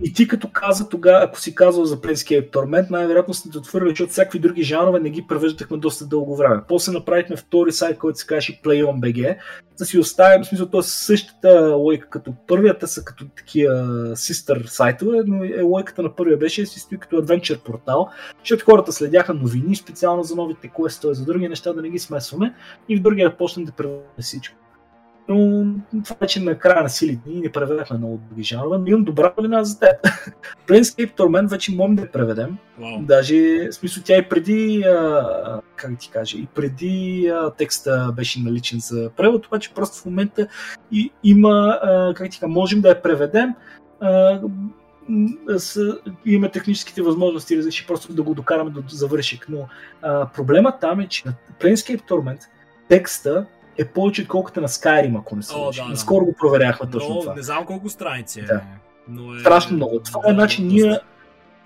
И 0.04 0.14
ти 0.14 0.28
като 0.28 0.50
каза 0.54 0.90
тогава, 0.90 1.24
ако 1.24 1.40
си 1.40 1.56
казал 1.56 1.86
за 1.86 1.98
Planescape 1.98 2.52
Torment, 2.52 2.90
най-вероятно 2.90 3.34
сте 3.34 3.58
отвърли, 3.58 3.90
защото 3.90 4.12
всякакви 4.12 4.40
други 4.40 4.64
жанрове 4.64 5.00
не 5.00 5.10
ги 5.10 5.26
превеждахме 5.28 5.78
доста 5.78 6.06
дълго 6.06 6.36
време. 6.36 6.62
После 6.68 6.92
направихме 6.92 7.36
втори 7.36 7.72
сайт, 7.72 7.98
който 7.98 8.20
се 8.20 8.28
казваше 8.28 8.62
PlayOnBG, 8.62 9.38
да 9.78 9.86
си 9.86 10.00
оставим, 10.00 10.44
в 10.44 10.48
смисъл, 10.48 10.68
то 10.68 10.80
е 10.80 10.84
същата 10.84 11.76
лойка 11.76 12.10
като 12.10 12.34
първията 12.48 12.88
са 12.88 13.04
като 13.04 13.26
такива 13.28 13.74
sister 14.16 14.66
сайтове, 14.66 15.24
но 15.28 15.44
е 15.44 15.62
лойката 15.62 16.02
на 16.02 16.16
първия 16.16 16.38
беше 16.38 16.66
си 16.66 16.80
стои 16.80 16.98
като 16.98 17.16
Adventure 17.16 17.60
портал, 17.60 18.10
защото 18.40 18.66
хората 18.66 18.92
следяха 18.92 19.34
новини 19.34 19.76
специално 19.76 20.24
за 20.24 20.36
новите 20.36 20.72
квестове, 20.76 21.14
за 21.14 21.26
други 21.26 21.48
неща 21.48 21.74
да 21.74 21.82
не 21.82 21.90
ги 21.90 22.00
смесваме 22.00 22.54
и 22.90 22.98
в 22.98 23.02
другия 23.02 23.38
почнем 23.38 23.66
да 23.66 23.72
превеждаме 23.72 24.22
всичко 24.22 24.56
но 25.30 25.66
това 26.04 26.16
вече 26.22 26.40
на 26.40 26.58
края 26.58 26.84
на 26.84 26.90
силите 26.90 27.30
ни 27.30 27.42
не 27.42 27.52
преведахме 27.52 27.98
много 27.98 28.22
други 28.28 28.44
жанрове, 28.44 28.78
но 28.78 28.88
имам 28.88 29.04
добра 29.04 29.34
новина 29.38 29.64
за 29.64 29.80
теб. 29.80 29.96
Planescape 30.68 31.18
Torment 31.18 31.50
вече 31.50 31.76
можем 31.76 31.96
да 31.96 32.02
я 32.02 32.12
преведем. 32.12 32.58
Wow. 32.80 33.06
Даже, 33.06 33.70
в 33.72 33.72
смисъл, 33.72 34.04
тя 34.06 34.18
и 34.18 34.30
преди, 34.30 34.84
а, 34.84 35.62
как 35.76 36.00
ти 36.00 36.10
кажа, 36.10 36.38
и 36.38 36.48
преди 36.56 37.28
а, 37.34 37.52
текста 37.52 38.14
беше 38.16 38.40
наличен 38.40 38.80
за 38.80 39.10
превод, 39.18 39.46
обаче 39.46 39.74
просто 39.74 40.02
в 40.02 40.06
момента 40.06 40.48
и, 40.92 41.12
има, 41.24 41.80
а, 41.82 42.14
как 42.14 42.30
ти 42.30 42.40
кажа, 42.40 42.50
можем 42.52 42.82
да 42.82 42.90
я 42.90 43.02
преведем. 43.02 43.56
А, 44.00 44.42
с, 45.58 45.98
имаме 46.26 46.52
техническите 46.52 47.02
възможности 47.02 47.58
разреши 47.58 47.88
просто 47.88 48.14
да 48.14 48.24
го 48.24 48.34
докараме 48.34 48.70
до 48.70 48.84
завършик. 48.88 49.46
Но 49.50 49.68
а, 50.02 50.30
проблема 50.36 50.80
там 50.82 51.00
е, 51.00 51.08
че 51.08 51.24
на 51.26 51.34
Planescape 51.60 52.10
Torment 52.10 52.42
текста 52.88 53.46
е 53.80 53.86
повече 53.86 54.22
отколкото 54.22 54.62
на 54.62 54.68
Skyrim, 54.68 55.20
ако 55.20 55.36
не 55.36 55.44
се 55.44 55.56
лъжи. 55.56 55.82
Да, 55.82 55.88
Наскоро 55.88 56.26
го 56.26 56.34
проверяхме 56.34 56.90
точно 56.90 57.14
но, 57.14 57.22
това. 57.22 57.36
Не 57.36 57.42
знам 57.42 57.66
колко 57.66 57.90
страници 57.90 58.40
е. 58.40 58.44
Да. 58.44 58.62
Но 59.08 59.36
е... 59.36 59.40
Страшно 59.40 59.76
много. 59.76 60.00
Това 60.00 60.22
е 60.28 60.34
начин 60.34 60.68
ние 60.68 61.00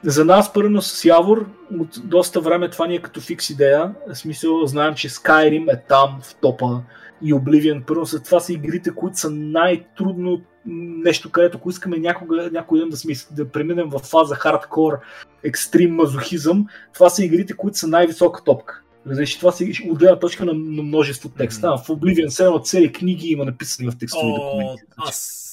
за 0.03 0.25
нас, 0.25 0.53
първо 0.53 0.81
с 0.81 1.05
Явор, 1.05 1.45
от 1.79 1.99
доста 2.03 2.41
време 2.41 2.69
това 2.69 2.87
ни 2.87 2.95
е 2.95 3.01
като 3.01 3.21
фикс 3.21 3.49
идея. 3.49 3.93
В 4.09 4.15
смисъл, 4.15 4.65
знаем, 4.65 4.95
че 4.95 5.09
Skyrim 5.09 5.73
е 5.73 5.81
там 5.87 6.19
в 6.23 6.35
топа 6.35 6.81
и 7.21 7.33
Oblivion. 7.33 7.85
Първо, 7.85 8.05
след 8.05 8.23
това 8.23 8.39
са 8.39 8.53
игрите, 8.53 8.95
които 8.95 9.17
са 9.17 9.29
най-трудно 9.29 10.41
нещо, 10.65 11.31
където 11.31 11.57
ако 11.57 11.69
искаме 11.69 11.97
някога, 11.97 12.49
някой 12.51 12.79
ден 12.79 12.89
да, 12.89 12.97
сме, 12.97 13.13
да 13.31 13.49
преминем 13.49 13.89
в 13.89 13.99
фаза 13.99 14.35
хардкор, 14.35 14.99
екстрим 15.43 15.95
мазохизъм, 15.95 16.67
това 16.93 17.09
са 17.09 17.25
игрите, 17.25 17.53
които 17.53 17.77
са 17.77 17.87
най-висока 17.87 18.43
топка. 18.43 18.82
Разбираш, 19.07 19.37
това 19.37 19.51
си 19.51 19.73
от 19.89 19.99
гледна 19.99 20.19
точка 20.19 20.45
на, 20.45 20.53
на 20.53 20.83
множество 20.83 21.29
текста. 21.29 21.67
Mm-hmm. 21.67 21.83
В 21.83 21.87
Oblivion 21.87 22.27
7 22.27 22.63
цели 22.63 22.91
книги 22.91 23.27
има 23.27 23.45
написани 23.45 23.91
в 23.91 23.97
текстови 23.97 24.31
oh, 24.31 24.35
документи. 24.35 24.83
Аз 24.97 25.43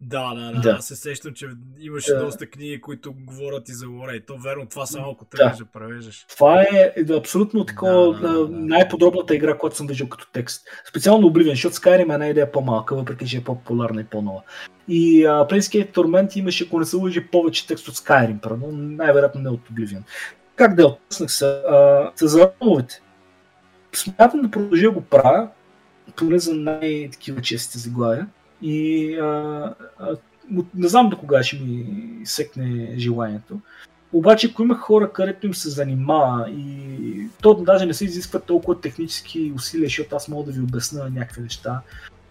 да, 0.00 0.34
да, 0.34 0.52
да, 0.52 0.60
да. 0.60 0.70
Аз 0.70 0.86
се 0.86 0.96
сещам, 0.96 1.34
че 1.34 1.46
имаше 1.80 2.12
да. 2.12 2.24
доста 2.24 2.46
книги, 2.46 2.80
които 2.80 3.14
говорят 3.26 3.68
и 3.68 3.72
за 3.72 3.88
лоре. 3.88 4.14
И 4.14 4.20
то 4.26 4.38
верно, 4.38 4.66
това 4.66 4.86
само 4.86 5.10
ако 5.10 5.24
трябваше 5.24 5.58
да. 5.58 5.64
да 5.64 5.70
превеждаш. 5.70 6.26
Това 6.28 6.62
е, 6.62 6.92
е 6.96 7.16
абсолютно 7.16 7.64
такова 7.64 8.14
да, 8.14 8.32
да, 8.32 8.38
да, 8.38 8.48
най-подробната 8.48 9.34
игра, 9.34 9.58
която 9.58 9.76
съм 9.76 9.86
виждал 9.86 10.08
като 10.08 10.26
текст. 10.32 10.62
Специално 10.88 11.28
Oblivion, 11.28 11.50
защото 11.50 11.76
Skyrim 11.76 12.10
е 12.10 12.14
една 12.14 12.28
идея 12.28 12.52
по-малка, 12.52 12.96
въпреки 12.96 13.26
че 13.26 13.36
е 13.36 13.44
по-популярна 13.44 14.00
и 14.00 14.04
по-нова. 14.04 14.42
И 14.88 15.26
uh, 15.26 15.50
Planescape 15.50 15.94
Torment 15.94 16.36
имаше, 16.36 16.64
ако 16.64 16.78
не 16.78 16.84
се 16.84 16.96
лъжи, 16.96 17.26
повече 17.26 17.66
текст 17.66 17.88
от 17.88 17.94
Skyrim, 17.94 18.56
но 18.60 18.72
най-вероятно 18.72 19.40
не 19.40 19.48
от 19.48 19.60
Oblivion. 19.70 20.02
Как 20.58 20.74
да 20.74 20.86
отпуснах 20.86 21.32
се? 21.32 21.44
Uh, 21.44 22.24
за 22.24 22.50
новите. 22.62 23.02
Смятам 23.94 24.40
да 24.40 24.50
продължа 24.50 24.90
го 24.90 25.00
правя, 25.00 25.48
поне 26.16 26.38
за 26.38 26.54
най-такива 26.54 27.42
чести 27.42 27.78
заглавия 27.78 28.26
и 28.62 29.14
а, 29.18 29.24
а, 29.98 30.16
не 30.74 30.88
знам 30.88 31.08
до 31.08 31.18
кога 31.18 31.42
ще 31.42 31.56
ми 31.56 31.86
секне 32.24 32.94
желанието. 32.96 33.60
Обаче, 34.12 34.48
ако 34.50 34.62
има 34.62 34.74
хора, 34.74 35.12
където 35.12 35.46
им 35.46 35.54
се 35.54 35.68
занимава 35.70 36.50
и 36.50 37.26
то 37.42 37.54
даже 37.54 37.86
не 37.86 37.94
се 37.94 38.04
изисква 38.04 38.40
толкова 38.40 38.80
технически 38.80 39.52
усилия, 39.56 39.86
защото 39.86 40.16
аз 40.16 40.28
мога 40.28 40.44
да 40.44 40.52
ви 40.52 40.60
обясня 40.60 41.10
някакви 41.10 41.42
неща. 41.42 41.80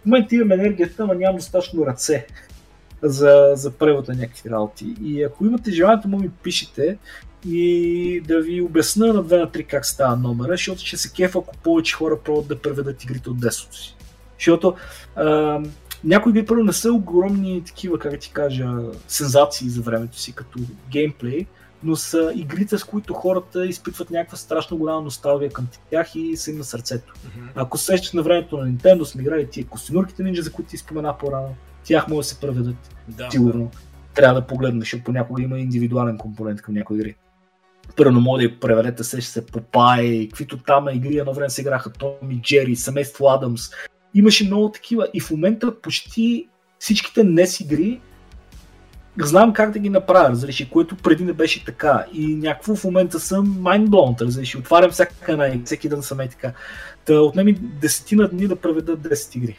В 0.02 0.06
момента 0.06 0.34
имам 0.34 0.52
енергията, 0.52 1.06
но 1.06 1.14
нямам 1.14 1.36
достатъчно 1.36 1.86
ръце 1.86 2.26
за, 3.02 3.52
за 3.54 3.70
превод 3.70 4.08
на 4.08 4.14
някакви 4.14 4.50
работи. 4.50 4.96
И 5.02 5.22
ако 5.22 5.46
имате 5.46 5.70
желанието, 5.70 6.08
му 6.08 6.18
ми 6.18 6.30
пишете 6.30 6.98
и 7.46 8.22
да 8.28 8.40
ви 8.40 8.62
обясна 8.62 9.06
на 9.06 9.24
2 9.24 9.40
на 9.40 9.46
3 9.46 9.66
как 9.66 9.86
става 9.86 10.16
номера, 10.16 10.52
защото 10.52 10.80
ще 10.80 10.96
се 10.96 11.12
кефа, 11.12 11.38
ако 11.38 11.56
повече 11.56 11.94
хора 11.94 12.18
пробват 12.24 12.48
да 12.48 12.58
преведат 12.58 13.04
игрите 13.04 13.30
от 13.30 13.40
десото 13.40 13.76
си. 13.76 13.96
Защото 14.38 14.74
а, 15.16 15.60
някои 16.04 16.30
игри 16.30 16.46
първо 16.46 16.64
не 16.64 16.72
са 16.72 16.92
огромни 16.92 17.62
такива, 17.66 17.98
как 17.98 18.20
ти 18.20 18.30
кажа, 18.32 18.68
сензации 19.08 19.68
за 19.68 19.82
времето 19.82 20.18
си, 20.18 20.32
като 20.32 20.58
геймплей, 20.90 21.46
но 21.82 21.96
са 21.96 22.32
игрите, 22.34 22.78
с 22.78 22.84
които 22.84 23.14
хората 23.14 23.66
изпитват 23.66 24.10
някаква 24.10 24.36
страшно 24.36 24.76
голяма 24.76 25.00
носталгия 25.00 25.50
към 25.50 25.66
тях 25.90 26.14
и 26.14 26.36
са 26.36 26.50
им 26.50 26.58
на 26.58 26.64
сърцето. 26.64 27.14
Mm-hmm. 27.14 27.50
Ако 27.54 27.78
сещаш 27.78 28.12
на 28.12 28.22
времето 28.22 28.56
на 28.56 28.72
Nintendo, 28.72 29.04
сме 29.04 29.22
играли 29.22 29.50
тия 29.50 29.66
костенурките 29.66 30.22
нинджа, 30.22 30.42
за 30.42 30.52
които 30.52 30.70
ти 30.70 30.76
спомена 30.76 31.18
по-рано, 31.18 31.54
тях 31.84 32.08
могат 32.08 32.22
да 32.22 32.28
се 32.28 32.40
преведат. 32.40 32.96
Да, 33.08 33.30
Сигурно. 33.30 33.70
Трябва 34.14 34.40
да 34.40 34.46
погледнеш, 34.46 35.02
понякога 35.04 35.42
има 35.42 35.58
индивидуален 35.58 36.18
компонент 36.18 36.62
към 36.62 36.74
някои 36.74 36.98
игри. 36.98 37.16
Първо 37.96 38.20
може 38.20 38.48
да 38.48 38.60
преведете 38.60 39.04
се, 39.04 39.20
ще 39.20 39.30
се 39.30 39.46
Попай, 39.46 40.28
каквито 40.28 40.58
там 40.58 40.88
игри, 40.88 41.18
едно 41.18 41.32
време 41.32 41.50
се 41.50 41.60
играха 41.60 41.92
Томи 41.92 42.40
Джери, 42.42 42.76
семейство 42.76 43.28
Адамс, 43.28 43.62
имаше 44.14 44.46
много 44.46 44.72
такива. 44.72 45.08
И 45.14 45.20
в 45.20 45.30
момента 45.30 45.80
почти 45.80 46.48
всичките 46.78 47.20
NES 47.20 47.64
игри 47.64 48.00
знам 49.20 49.52
как 49.52 49.70
да 49.70 49.78
ги 49.78 49.88
направя, 49.88 50.30
разреши, 50.30 50.70
което 50.70 50.96
преди 50.96 51.24
не 51.24 51.32
беше 51.32 51.64
така. 51.64 52.06
И 52.12 52.34
някакво 52.34 52.76
в 52.76 52.84
момента 52.84 53.20
съм 53.20 53.46
mindblown, 53.46 54.20
разреши. 54.20 54.58
Отварям 54.58 54.90
всяка 54.90 55.48
и 55.54 55.62
всеки 55.64 55.88
ден 55.88 56.02
съм 56.02 56.20
е 56.20 56.28
така. 56.28 56.52
Та 57.04 57.20
отнеми 57.20 57.52
десетина 57.52 58.28
дни 58.28 58.48
да 58.48 58.56
проведа 58.56 58.96
10 58.96 59.36
игри. 59.36 59.58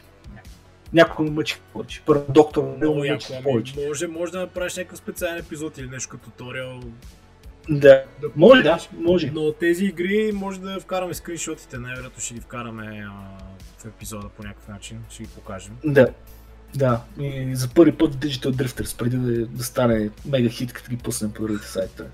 Някой 0.92 1.24
ме 1.24 1.30
мъчи 1.30 1.60
повече. 1.72 2.02
Първо 2.06 2.24
доктор 2.28 2.76
не 2.80 2.88
ме 2.88 3.12
мъчи 3.12 3.32
повече. 3.42 3.74
Може, 3.88 4.06
може 4.06 4.32
да 4.32 4.38
направиш 4.38 4.76
някакъв 4.76 4.98
специален 4.98 5.38
епизод 5.38 5.78
или 5.78 5.88
нещо 5.88 6.10
като 6.10 6.30
туториал 6.30 6.80
да, 7.68 8.02
може, 8.36 8.62
да, 8.62 8.78
може. 8.92 9.30
Но 9.34 9.52
тези 9.52 9.84
игри 9.84 10.32
може 10.34 10.60
да 10.60 10.80
вкараме 10.80 11.14
скриншотите, 11.14 11.78
най-вероятно 11.78 12.22
ще 12.22 12.34
ги 12.34 12.40
вкараме 12.40 13.04
а, 13.08 13.12
в 13.78 13.84
епизода 13.84 14.28
по 14.28 14.42
някакъв 14.42 14.68
начин, 14.68 14.98
ще 15.10 15.22
ги 15.22 15.28
покажем. 15.28 15.76
Да, 15.84 16.08
да. 16.74 17.00
И 17.20 17.56
за 17.56 17.68
първи 17.68 17.92
път 17.92 18.14
Digital 18.14 18.50
Drifters, 18.50 18.98
преди 18.98 19.16
да, 19.16 19.46
да 19.46 19.64
стане 19.64 20.10
мега 20.26 20.48
хит, 20.48 20.72
като 20.72 20.90
ги 20.90 20.96
пуснем 20.96 21.32
по 21.32 21.42
другите 21.42 21.66
сайтове. 21.66 22.08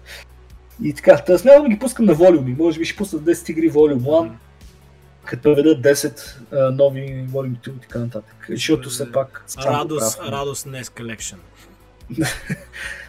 И 0.83 0.95
така, 0.95 1.23
да 1.27 1.39
смятам 1.39 1.63
да 1.63 1.69
ги 1.69 1.79
пускам 1.79 2.07
на 2.07 2.15
волюми, 2.15 2.55
може 2.59 2.79
би 2.79 2.85
ще 2.85 2.97
пусна 2.97 3.19
10 3.19 3.51
игри 3.51 3.69
волюм 3.69 4.01
1, 4.01 4.05
mm-hmm. 4.05 4.33
като 5.25 5.55
ведат 5.55 5.83
10 5.83 6.37
а, 6.53 6.71
нови 6.71 7.27
волюм 7.29 7.57
2 7.57 7.77
и 7.77 7.81
така 7.81 7.99
нататък. 7.99 8.47
Защото 8.49 8.91
все 8.91 9.13
пак... 9.13 9.45
Радост, 9.67 10.21
радост 10.21 10.67
NES 10.67 10.83
Collection. 10.83 11.37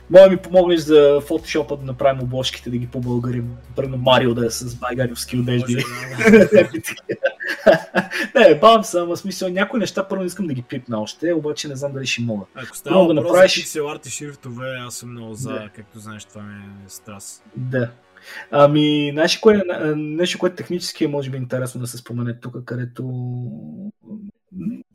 Може 0.10 0.30
ми 0.30 0.38
помогнеш 0.38 0.80
за 0.80 1.22
фотошопа 1.28 1.78
да 1.78 1.86
направим 1.86 2.24
обложките, 2.24 2.70
да 2.70 2.78
ги 2.78 2.88
побългарим. 2.88 3.56
Първо 3.76 3.98
Марио 3.98 4.34
да 4.34 4.46
е 4.46 4.50
с 4.50 4.76
байгаревски 4.76 5.38
одежди. 5.38 5.76
не, 8.36 8.60
бавам 8.60 8.84
се, 8.84 9.00
ама 9.00 9.18
смисъл 9.18 9.50
някои 9.50 9.80
неща 9.80 10.08
първо 10.08 10.24
искам 10.24 10.48
да 10.48 10.54
ги 10.54 10.62
пипна 10.62 11.02
още, 11.02 11.34
обаче 11.34 11.68
не 11.68 11.76
знам 11.76 11.94
дали 11.94 12.06
ще 12.06 12.22
мога. 12.22 12.46
Ако 12.56 12.78
става 12.78 13.08
да 13.08 13.14
направиш... 13.14 13.56
за 13.56 13.62
пиксел 13.62 13.92
арт 13.92 14.06
и 14.06 14.10
шрифтове, 14.10 14.76
аз 14.80 14.96
съм 14.96 15.12
много 15.12 15.34
за, 15.34 15.50
да. 15.50 15.70
както 15.76 16.00
знаеш, 16.00 16.26
това 16.26 16.42
ми 16.42 16.56
е 16.56 16.90
страст. 16.90 17.44
Да. 17.56 17.92
Ами, 18.52 19.10
знаеш, 19.14 19.38
кое, 19.38 19.64
нещо, 19.96 20.40
което 20.40 20.56
технически 20.56 21.04
е 21.04 21.08
може 21.08 21.30
би 21.30 21.38
интересно 21.38 21.82
да 21.82 21.88
се 21.88 21.98
спомене 21.98 22.40
тук, 22.40 22.66
където 22.66 23.04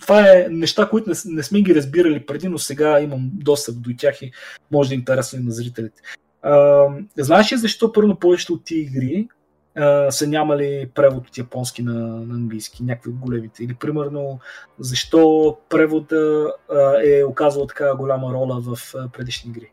това 0.00 0.30
е 0.30 0.47
неща, 0.50 0.88
които 0.88 1.11
не, 1.11 1.16
не 1.25 1.42
сме 1.42 1.62
ги 1.62 1.75
разбирали 1.75 2.26
преди, 2.26 2.49
но 2.49 2.59
сега 2.59 3.00
имам 3.00 3.30
достъп 3.35 3.82
до 3.82 3.90
тях 3.99 4.23
и 4.23 4.32
може 4.73 4.88
да 4.88 4.94
е 4.94 4.99
интересно 4.99 5.40
и 5.40 5.42
на 5.42 5.50
зрителите. 5.50 6.02
А, 6.42 6.87
знаеш 7.18 7.52
ли 7.52 7.56
защо 7.56 7.92
първо 7.92 8.18
повечето 8.18 8.52
от 8.52 8.64
тия 8.64 8.80
игри 8.80 9.28
а, 9.76 10.11
са 10.11 10.26
нямали 10.26 10.88
превод 10.94 11.28
от 11.28 11.38
японски 11.38 11.82
на, 11.82 11.92
на 12.02 12.35
английски, 12.35 12.85
някакви 12.85 13.11
от 13.11 13.16
големите? 13.16 13.64
Или 13.64 13.75
примерно 13.75 14.38
защо 14.78 15.56
превода 15.68 16.52
а, 16.71 16.94
е 17.04 17.25
оказал 17.25 17.66
така 17.66 17.97
голяма 17.97 18.32
роля 18.32 18.61
в 18.61 18.94
а, 18.94 19.09
предишни 19.09 19.50
игри? 19.50 19.73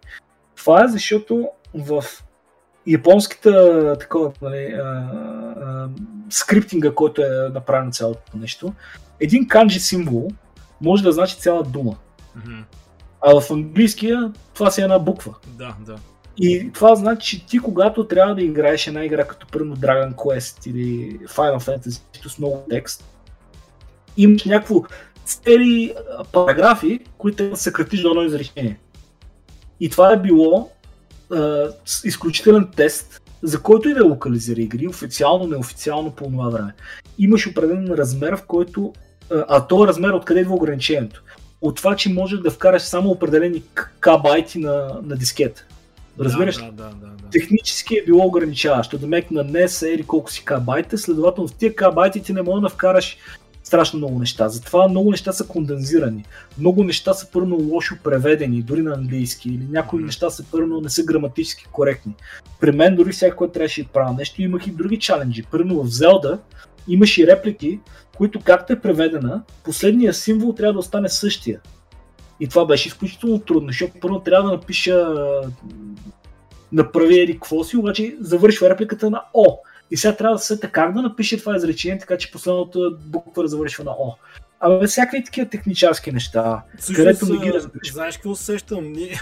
Това 0.55 0.83
е 0.83 0.87
защото 0.87 1.49
в 1.73 2.03
японската 2.87 3.95
такова, 3.99 4.31
нали, 4.41 4.65
а, 4.65 4.83
а, 4.83 5.89
скриптинга, 6.29 6.95
който 6.95 7.21
е 7.21 7.49
направен 7.53 7.91
цялото 7.91 8.37
нещо, 8.37 8.73
един 9.19 9.47
канджи 9.47 9.79
символ 9.79 10.31
може 10.81 11.03
да 11.03 11.11
значи 11.11 11.37
цяла 11.37 11.63
дума. 11.63 11.95
Mm-hmm. 12.37 12.63
А 13.21 13.39
в 13.39 13.51
английския 13.51 14.33
това 14.53 14.71
си 14.71 14.81
е 14.81 14.83
една 14.83 14.99
буква. 14.99 15.35
Да, 15.47 15.75
да. 15.85 15.95
И 16.37 16.71
това 16.73 16.95
значи, 16.95 17.39
че 17.39 17.45
ти 17.45 17.59
когато 17.59 18.07
трябва 18.07 18.35
да 18.35 18.41
играеш 18.41 18.87
една 18.87 19.05
игра 19.05 19.23
като 19.23 19.47
първо 19.47 19.75
Dragon 19.75 20.13
Quest 20.13 20.69
или 20.69 21.19
Final 21.19 21.59
Fantasy 21.59 22.27
с 22.27 22.37
много 22.37 22.65
текст, 22.69 23.05
имаш 24.17 24.45
някакво 24.45 24.83
цели 25.25 25.93
параграфи, 26.31 26.99
които 27.17 27.49
да 27.49 27.57
съкратиш 27.57 28.01
до 28.01 28.09
едно 28.09 28.23
изречение. 28.23 28.79
И 29.79 29.89
това 29.89 30.13
е 30.13 30.21
било 30.21 30.71
а, 31.31 31.67
изключителен 32.03 32.67
тест, 32.75 33.21
за 33.43 33.61
който 33.61 33.89
и 33.89 33.93
да 33.93 34.05
локализира 34.05 34.61
игри, 34.61 34.87
официално, 34.87 35.47
неофициално 35.47 36.11
по 36.11 36.23
това 36.23 36.49
време. 36.49 36.73
Имаш 37.17 37.47
определен 37.47 37.87
размер, 37.87 38.35
в 38.35 38.43
който 38.47 38.93
а 39.31 39.67
този 39.67 39.87
размер 39.87 40.09
откъде 40.09 40.39
идва 40.39 40.55
ограничението? 40.55 41.23
От 41.61 41.75
това, 41.75 41.95
че 41.95 42.13
можеш 42.13 42.39
да 42.39 42.51
вкараш 42.51 42.81
само 42.81 43.09
определени 43.09 43.63
кабайти 43.99 44.59
на, 44.59 44.99
на 45.03 45.15
дискета. 45.15 45.65
Разбираш? 46.19 46.55
Да, 46.57 46.71
да, 46.71 46.71
да, 46.71 46.89
да, 46.91 47.29
Технически 47.31 47.95
е 47.97 48.05
било 48.05 48.25
ограничаващо. 48.25 48.97
Да 48.97 49.07
мек 49.07 49.31
на 49.31 49.45
NES 49.45 49.93
ери 49.93 50.03
колко 50.03 50.31
си 50.31 50.45
кабайта, 50.45 50.97
следователно 50.97 51.47
в 51.47 51.55
тия 51.55 51.75
кабайти 51.75 52.21
ти 52.21 52.33
не 52.33 52.41
можеш 52.41 52.61
да 52.61 52.69
вкараш 52.69 53.17
страшно 53.63 53.97
много 53.97 54.19
неща. 54.19 54.49
Затова 54.49 54.87
много 54.87 55.11
неща 55.11 55.31
са 55.31 55.47
кондензирани. 55.47 56.25
Много 56.59 56.83
неща 56.83 57.13
са 57.13 57.27
първо 57.31 57.55
лошо 57.55 57.95
преведени, 58.03 58.61
дори 58.61 58.81
на 58.81 58.93
английски, 58.93 59.49
или 59.49 59.67
някои 59.71 60.01
mm-hmm. 60.01 60.05
неща 60.05 60.29
са 60.29 60.43
първо 60.51 60.81
не 60.81 60.89
са 60.89 61.03
граматически 61.03 61.65
коректни. 61.71 62.15
При 62.59 62.71
мен 62.71 62.95
дори 62.95 63.11
всяко, 63.11 63.47
трябваше 63.47 63.83
да 63.83 63.89
правя 63.89 64.13
нещо, 64.13 64.41
имах 64.41 64.67
и 64.67 64.71
други 64.71 64.99
чаленджи. 64.99 65.43
Първо 65.51 65.83
в 65.83 65.89
Zelda 65.89 66.39
имаше 66.87 67.27
реплики, 67.27 67.79
които 68.19 68.39
както 68.43 68.73
е 68.73 68.79
преведена, 68.79 69.43
последния 69.63 70.13
символ 70.13 70.53
трябва 70.53 70.73
да 70.73 70.79
остане 70.79 71.09
същия. 71.09 71.59
И 72.39 72.47
това 72.47 72.65
беше 72.65 72.87
изключително 72.87 73.39
трудно, 73.39 73.67
защото 73.67 73.93
първо 74.01 74.19
трябва 74.19 74.49
да 74.49 74.55
напиша 74.55 75.15
направи 76.71 77.19
еди 77.19 77.33
какво 77.33 77.63
си, 77.63 77.77
обаче 77.77 78.15
завършва 78.19 78.69
репликата 78.69 79.09
на 79.09 79.23
О. 79.33 79.57
И 79.91 79.97
сега 79.97 80.15
трябва 80.15 80.35
да 80.35 80.39
се 80.39 80.59
как 80.59 80.93
да 80.93 81.01
напише 81.01 81.37
това 81.37 81.55
изречение, 81.55 81.99
така 81.99 82.17
че 82.17 82.31
последната 82.31 82.79
буква 83.05 83.43
да 83.43 83.49
завършва 83.49 83.83
на 83.83 83.91
О. 83.91 84.15
Абе, 84.61 84.87
всякакви 84.87 85.23
такива 85.23 85.49
технически 85.49 86.11
неща, 86.11 86.61
Също 86.79 86.93
където 86.93 87.25
са, 87.25 87.33
не 87.33 87.39
ги 87.39 87.53
разбираш. 87.53 87.93
Знаеш 87.93 88.15
какво 88.15 88.29
усещам? 88.29 88.91
Ние, 88.91 89.21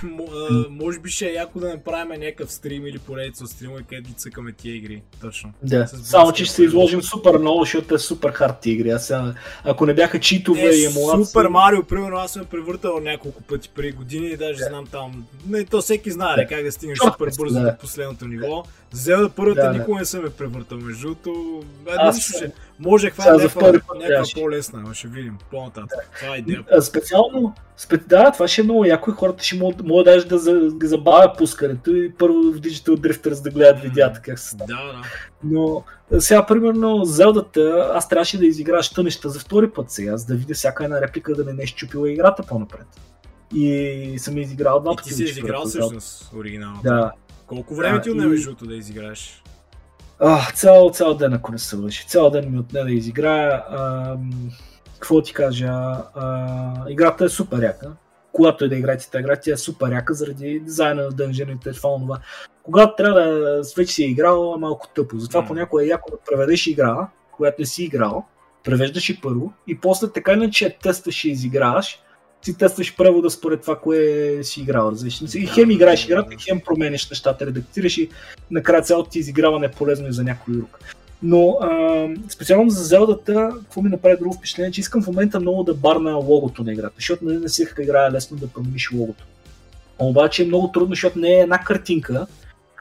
може 0.69 0.99
би 0.99 1.09
ще 1.09 1.25
е 1.27 1.33
яко 1.33 1.59
да 1.59 1.67
направим 1.67 2.19
някакъв 2.21 2.51
стрим 2.51 2.87
или 2.87 2.99
поредица 2.99 3.43
от 3.43 3.49
стрима, 3.49 3.77
където 3.89 4.07
ги 4.09 4.13
цъкаме 4.13 4.51
тия 4.51 4.75
игри. 4.75 5.01
Точно. 5.21 5.53
Да, 5.63 5.87
само 5.87 6.31
че 6.31 6.45
ще 6.45 6.55
се 6.55 6.63
изложим 6.63 7.03
супер 7.03 7.37
много, 7.37 7.59
защото 7.59 7.95
е 7.95 7.99
супер 7.99 8.31
хард 8.31 8.65
игри. 8.65 8.89
Аз 8.89 9.07
сега, 9.07 9.33
ако 9.63 9.85
не 9.85 9.93
бяха 9.93 10.19
читове 10.19 10.61
и 10.75 10.83
Е, 10.85 10.87
емулации... 10.87 11.25
Супер 11.25 11.47
Марио, 11.47 11.83
примерно, 11.83 12.17
аз 12.17 12.31
съм 12.31 12.45
превъртал 12.45 12.99
няколко 12.99 13.41
пъти 13.41 13.69
преди 13.75 13.91
години 13.91 14.27
и 14.27 14.37
даже 14.37 14.63
знам 14.63 14.87
там. 14.87 15.25
Не, 15.47 15.65
то 15.65 15.81
всеки 15.81 16.11
знае 16.11 16.35
Да. 16.35 16.47
как 16.47 16.63
да 16.63 16.71
стигнеш 16.71 16.97
супер 16.97 17.29
бързо 17.39 17.59
да. 17.59 17.71
до 17.71 17.77
последното 17.77 18.27
ниво. 18.27 18.63
Зелда 18.91 19.29
първата 19.29 19.61
Да, 19.61 19.71
да. 19.71 19.77
никога 19.79 19.99
не 19.99 20.05
съм 20.05 20.23
я 20.25 20.31
превъртал, 20.31 20.77
между 20.77 21.01
другото. 21.01 21.63
Е, 21.87 21.91
Аз 21.97 22.21
ще. 22.21 22.51
Може 22.79 23.11
това 23.11 23.23
е 23.25 23.31
някаква, 23.31 23.49
втори 23.61 23.79
път 23.79 23.97
някаква 23.99 24.23
по-лесна, 24.35 24.79
но 24.79 24.93
ще 24.93 25.07
видим 25.07 25.37
по-нататък. 25.51 26.09
Това 26.15 26.35
е 26.35 26.39
идея. 26.39 26.63
Специално, 26.81 27.53
спе... 27.77 27.97
да, 27.97 28.31
това 28.31 28.47
ще 28.47 28.61
е 28.61 28.63
много 28.63 28.85
яко 28.85 29.09
и 29.09 29.13
хората 29.13 29.43
ще 29.43 29.55
могат, 29.55 29.83
могат 29.83 30.05
даже 30.05 30.27
да 30.27 30.37
за- 30.37 30.69
да 30.71 30.87
забавят 30.87 31.37
пускането 31.37 31.91
и 31.91 32.11
първо 32.11 32.35
в 32.35 32.55
Digital 32.55 32.89
Drifters 32.89 33.43
да 33.43 33.49
гледат 33.49 33.79
видеята 33.79 34.21
как 34.21 34.39
се 34.39 34.55
Да, 34.55 34.63
става. 34.63 34.87
да. 34.87 35.01
Но 35.43 35.83
а, 36.11 36.21
сега, 36.21 36.45
примерно, 36.45 37.05
Зелдата, 37.05 37.91
аз 37.93 38.09
трябваше 38.09 38.37
да 38.37 38.45
изиграя 38.45 38.83
щънеща 38.83 39.29
за 39.29 39.39
втори 39.39 39.69
път 39.69 39.91
сега, 39.91 40.17
за 40.17 40.25
да 40.25 40.35
видя 40.35 40.53
всяка 40.53 40.83
една 40.83 41.01
реплика 41.01 41.35
да 41.35 41.45
не 41.45 41.53
не 41.53 41.63
е 41.63 41.67
щупила 41.67 42.11
играта 42.11 42.43
по-напред. 42.43 42.87
И 43.55 44.15
съм 44.17 44.37
изиграл 44.37 44.79
два 44.79 44.91
И 44.91 44.95
пъти. 44.95 45.09
ти 45.09 45.15
си 45.15 45.23
изиграл 45.23 45.65
всъщност 45.65 46.33
оригиналната. 46.33 46.89
Да. 46.89 47.11
Колко 47.47 47.75
време 47.75 47.95
Да, 47.97 48.01
ти 48.01 48.09
и- 48.09 48.11
отне 48.11 48.25
другото 48.27 48.65
да 48.65 48.75
изиграеш? 48.75 49.43
А, 50.19 50.51
цял, 50.51 50.89
цял 50.89 51.13
ден, 51.13 51.33
ако 51.33 51.51
не 51.51 51.57
се 51.57 51.75
лъжи. 51.75 52.05
Цял 52.07 52.29
ден 52.29 52.51
ми 52.51 52.59
отне 52.59 52.83
да 52.83 52.91
изиграя. 52.91 53.63
Какво 54.93 55.21
ти 55.21 55.33
кажа? 55.33 55.67
А, 56.15 56.89
играта 56.89 57.25
е 57.25 57.29
супер 57.29 57.63
яка. 57.63 57.91
Когато 58.31 58.65
и 58.65 58.69
да 58.69 58.75
играете 58.75 59.09
тази 59.09 59.21
игра, 59.21 59.35
тя 59.35 59.51
е 59.51 59.57
супер 59.57 59.91
яка 59.91 60.13
заради 60.13 60.59
дизайна 60.59 61.03
на 61.03 61.11
дънжените, 61.11 61.71
това, 61.71 61.99
това. 61.99 62.19
Когато 62.63 62.95
трябва 62.95 63.21
да 63.21 63.61
вече 63.77 63.93
си 63.93 64.03
е 64.03 64.07
играл, 64.07 64.53
е 64.57 64.59
малко 64.59 64.87
тъпо. 64.87 65.19
Затова 65.19 65.41
М. 65.41 65.47
понякога 65.47 65.83
е 65.83 65.87
яко 65.87 66.11
да 66.11 66.17
преведеш 66.17 66.67
игра, 66.67 67.07
която 67.31 67.61
не 67.61 67.65
си 67.65 67.83
играл, 67.83 68.25
превеждаш 68.63 69.09
и 69.09 69.21
първо, 69.21 69.53
и 69.67 69.79
после 69.79 70.11
така 70.11 70.33
иначе 70.33 70.77
тестваш 70.81 71.25
и 71.25 71.29
изиграваш, 71.29 71.99
си 72.41 72.57
тестваш 72.57 72.95
превода 72.95 73.29
според 73.29 73.61
това, 73.61 73.79
кое 73.79 74.39
си 74.43 74.61
играл. 74.61 74.89
Различно. 74.91 75.27
И 75.35 75.45
хем 75.45 75.71
играеш 75.71 76.05
играта, 76.05 76.33
и 76.33 76.37
хем 76.37 76.61
промениш 76.65 77.09
нещата, 77.09 77.45
редактираш 77.45 77.97
и 77.97 78.09
накрая 78.51 78.81
цялото 78.81 79.09
ти 79.09 79.19
изиграване 79.19 79.65
е 79.65 79.71
полезно 79.71 80.07
и 80.07 80.13
за 80.13 80.23
някой 80.23 80.53
друг. 80.53 80.79
Но 81.23 81.57
а, 81.61 82.07
специално 82.29 82.69
за 82.69 82.83
Зелдата, 82.83 83.49
какво 83.59 83.81
ми 83.81 83.89
направи 83.89 84.17
друго 84.19 84.35
впечатление, 84.35 84.71
че 84.71 84.81
искам 84.81 85.03
в 85.03 85.07
момента 85.07 85.39
много 85.39 85.63
да 85.63 85.73
барна 85.73 86.15
логото 86.15 86.63
на 86.63 86.73
играта, 86.73 86.93
защото 86.95 87.25
не, 87.25 87.39
не 87.39 87.49
си 87.49 87.67
играе 87.79 88.11
лесно 88.11 88.37
да 88.37 88.47
промениш 88.47 88.91
логото. 88.93 89.23
Обаче 89.99 90.43
е 90.43 90.45
много 90.45 90.71
трудно, 90.71 90.89
защото 90.89 91.19
не 91.19 91.29
е 91.29 91.41
една 91.41 91.57
картинка, 91.57 92.27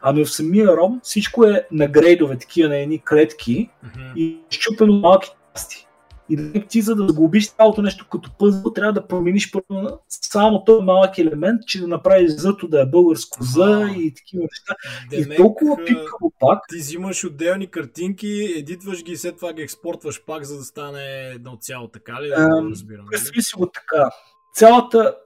ами 0.02 0.25
в 0.25 0.32
самия 0.32 0.76
ром 0.76 1.00
всичко 1.02 1.44
е 1.44 1.66
на 1.72 1.86
грейдове, 1.86 2.38
такива 2.38 2.68
на 2.68 2.76
едни 2.76 3.02
клетки 3.08 3.68
Мгм. 3.82 4.04
и 4.16 4.36
щупено 4.50 4.92
малки 4.92 5.30
части. 5.54 5.86
И 6.28 6.37
да 6.37 6.66
ти, 6.66 6.83
за 6.83 6.95
да 6.95 7.09
сглобиш 7.09 7.50
цялото 7.50 7.83
нещо 7.83 8.06
като 8.12 8.30
пъзъл, 8.38 8.73
трябва 8.73 8.92
да 8.92 9.06
промениш 9.06 9.50
първо 9.52 10.00
само 10.09 10.64
този 10.64 10.85
малък 10.85 11.18
елемент, 11.18 11.61
че 11.66 11.80
да 11.80 11.88
направиш 11.88 12.30
зъто 12.30 12.68
да 12.68 12.80
е 12.80 12.87
българско 12.87 13.38
за 13.42 13.88
и 13.97 14.14
такива 14.14 14.42
неща. 14.42 14.75
Демек, 15.11 15.33
и 15.33 15.37
толкова 15.37 15.76
пипкаво 15.76 16.33
пак, 16.40 16.59
Ти 16.68 16.78
взимаш 16.78 17.25
отделни 17.25 17.66
картинки, 17.66 18.54
едитваш 18.56 19.04
ги 19.04 19.12
и 19.12 19.16
след 19.16 19.37
това 19.37 19.52
ги 19.52 19.62
експортваш 19.62 20.25
пак, 20.25 20.45
за 20.45 20.59
да 20.59 20.64
стане 20.64 21.30
едно 21.35 21.59
цяло, 21.61 21.88
така 21.88 22.23
ли? 22.23 22.28
Да 22.28 22.49
го 22.62 22.71
разбирам. 22.71 23.04
нали? 23.04 23.11
Представи 23.11 23.42
си 23.42 23.54
го 23.56 23.66
така. 23.66 24.11
Цялата, 24.54 25.16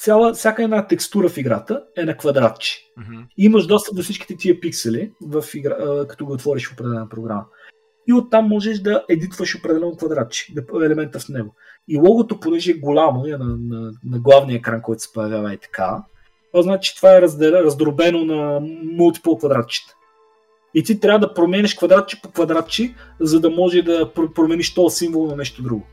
цяла, 0.00 0.34
всяка 0.34 0.62
една 0.64 0.86
текстура 0.86 1.28
в 1.28 1.36
играта 1.36 1.84
е 1.96 2.04
на 2.04 2.16
квадратче. 2.16 2.78
И 3.38 3.44
имаш 3.44 3.66
достъп 3.66 3.96
до 3.96 4.02
всичките 4.02 4.36
тия 4.36 4.60
пиксели, 4.60 5.12
в 5.20 5.44
игра, 5.54 6.06
като 6.08 6.26
го 6.26 6.32
отвориш 6.32 6.68
в 6.68 6.72
определена 6.72 7.08
програма. 7.08 7.44
И 8.08 8.12
оттам 8.12 8.48
можеш 8.48 8.78
да 8.78 9.04
едитваш 9.08 9.56
определено 9.56 9.96
квадратче, 9.96 10.54
елемента 10.74 11.18
в 11.18 11.28
него. 11.28 11.54
И 11.88 11.96
логото, 11.96 12.40
понеже 12.40 12.70
е 12.70 12.74
голямо, 12.74 13.26
е 13.26 13.30
на, 13.30 13.56
на, 13.60 13.92
на 14.04 14.18
главния 14.18 14.56
екран, 14.56 14.82
който 14.82 15.02
се 15.02 15.12
появява 15.12 15.54
и 15.54 15.58
така, 15.58 16.04
това 16.52 16.62
значи, 16.62 16.90
че 16.90 16.96
това 16.96 17.16
е 17.16 17.20
разделя, 17.20 17.62
раздробено 17.62 18.24
на 18.24 18.60
мултипл 18.82 19.34
квадратчета. 19.34 19.94
И 20.74 20.82
ти 20.82 21.00
трябва 21.00 21.18
да 21.18 21.34
промениш 21.34 21.74
квадратче 21.74 22.20
по 22.22 22.30
квадратче, 22.30 22.94
за 23.20 23.40
да 23.40 23.50
може 23.50 23.82
да 23.82 24.12
пр- 24.12 24.32
промениш 24.32 24.74
този 24.74 24.96
символ 24.96 25.26
на 25.26 25.36
нещо 25.36 25.62
друго. 25.62 25.86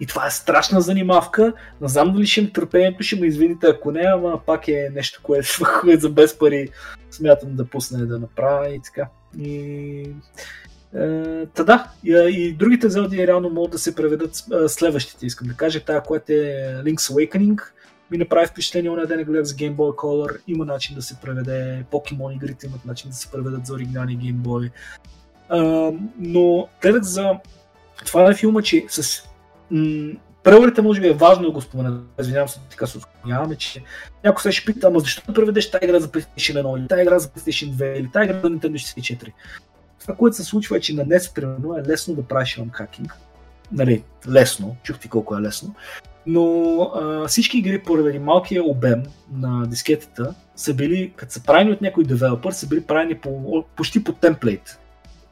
И 0.00 0.06
това 0.06 0.26
е 0.26 0.30
страшна 0.30 0.80
занимавка. 0.80 1.52
Не 1.80 1.88
знам 1.88 2.12
дали 2.12 2.26
ще 2.26 2.40
им 2.40 2.52
търпението, 2.52 3.02
ще 3.02 3.20
ме 3.20 3.26
извините 3.26 3.66
ако 3.66 3.92
не, 3.92 4.00
ама 4.00 4.40
пак 4.46 4.68
е 4.68 4.90
нещо, 4.94 5.20
което, 5.22 5.48
което 5.80 6.00
за 6.00 6.10
без 6.10 6.38
пари 6.38 6.68
смятам 7.10 7.56
да 7.56 7.64
пусне 7.64 8.06
да 8.06 8.18
направя 8.18 8.68
и 8.68 8.80
така. 8.84 9.08
И... 9.38 10.10
Е, 10.96 11.46
та 11.46 11.64
да, 11.64 11.90
и, 12.04 12.52
другите 12.52 12.88
зелди 12.88 13.26
реално 13.26 13.50
могат 13.50 13.70
да 13.70 13.78
се 13.78 13.94
преведат 13.94 14.44
е, 14.64 14.68
следващите, 14.68 15.26
искам 15.26 15.48
да 15.48 15.54
кажа. 15.54 15.84
Тая, 15.84 16.02
която 16.02 16.32
е 16.32 16.82
Link's 16.84 16.96
Awakening, 16.96 17.62
ми 18.10 18.18
направи 18.18 18.46
впечатление, 18.46 18.90
оня 18.90 19.06
ден 19.06 19.24
гледах 19.24 19.44
за 19.44 19.54
Game 19.54 19.74
Boy 19.74 19.94
Color, 19.94 20.38
има 20.46 20.64
начин 20.64 20.96
да 20.96 21.02
се 21.02 21.20
преведе, 21.20 21.84
Pokemon 21.92 22.34
игрите 22.34 22.66
имат 22.66 22.84
начин 22.84 23.10
да 23.10 23.16
се 23.16 23.30
преведат 23.30 23.66
за 23.66 23.74
оригинални 23.74 24.18
Game 24.18 24.36
Boy. 24.36 24.70
Но 26.18 26.68
гледах 26.82 27.02
за 27.02 27.30
това 28.06 28.30
е 28.30 28.34
филма, 28.34 28.62
че 28.62 28.84
с 28.88 29.28
преводите 30.42 30.82
може 30.82 31.00
би 31.00 31.08
е 31.08 31.12
важно 31.12 31.44
да 31.44 31.50
го 31.50 31.60
спомена. 31.60 32.00
Извинявам 32.20 32.48
се, 32.48 32.60
така 32.70 32.86
се 32.86 32.98
отклоняваме, 32.98 33.56
че 33.56 33.82
някой 34.24 34.42
се 34.42 34.52
ще 34.52 34.72
пита, 34.72 34.86
ама 34.86 35.00
защо 35.00 35.22
да 35.26 35.34
преведеш 35.34 35.70
тази 35.70 35.84
игра 35.84 36.00
за 36.00 36.08
PlayStation 36.08 36.62
1 36.62 36.78
или 36.78 36.88
тази 36.88 37.02
игра 37.02 37.18
за 37.18 37.28
PlayStation 37.28 37.70
2 37.70 37.98
или 37.98 38.10
тази 38.10 38.24
игра 38.24 38.40
за 38.40 38.48
Nintendo 38.48 38.72
64? 38.72 39.32
Това, 40.08 40.16
което 40.16 40.36
се 40.36 40.44
случва 40.44 40.76
е, 40.76 40.80
че 40.80 40.94
на 40.94 41.04
днес, 41.04 41.34
примерно, 41.34 41.74
е 41.76 41.82
лесно 41.88 42.14
да 42.14 42.22
правиш 42.22 42.60
хакинг. 42.72 43.16
Нали, 43.72 44.04
лесно, 44.28 44.76
чух 44.82 44.98
ти 44.98 45.08
колко 45.08 45.36
е 45.36 45.40
лесно. 45.40 45.74
Но 46.26 46.80
а, 46.82 47.28
всички 47.28 47.58
игри 47.58 47.82
поради 47.82 48.18
малкия 48.18 48.64
обем 48.64 49.02
на 49.32 49.66
дискетата 49.66 50.34
са 50.56 50.74
били, 50.74 51.12
като 51.16 51.32
са 51.32 51.42
правени 51.42 51.72
от 51.72 51.80
някой 51.80 52.04
девелопър, 52.04 52.52
са 52.52 52.66
били 52.66 52.80
правени 52.80 53.14
по, 53.14 53.64
почти 53.76 54.04
по 54.04 54.12
темплейт. 54.12 54.80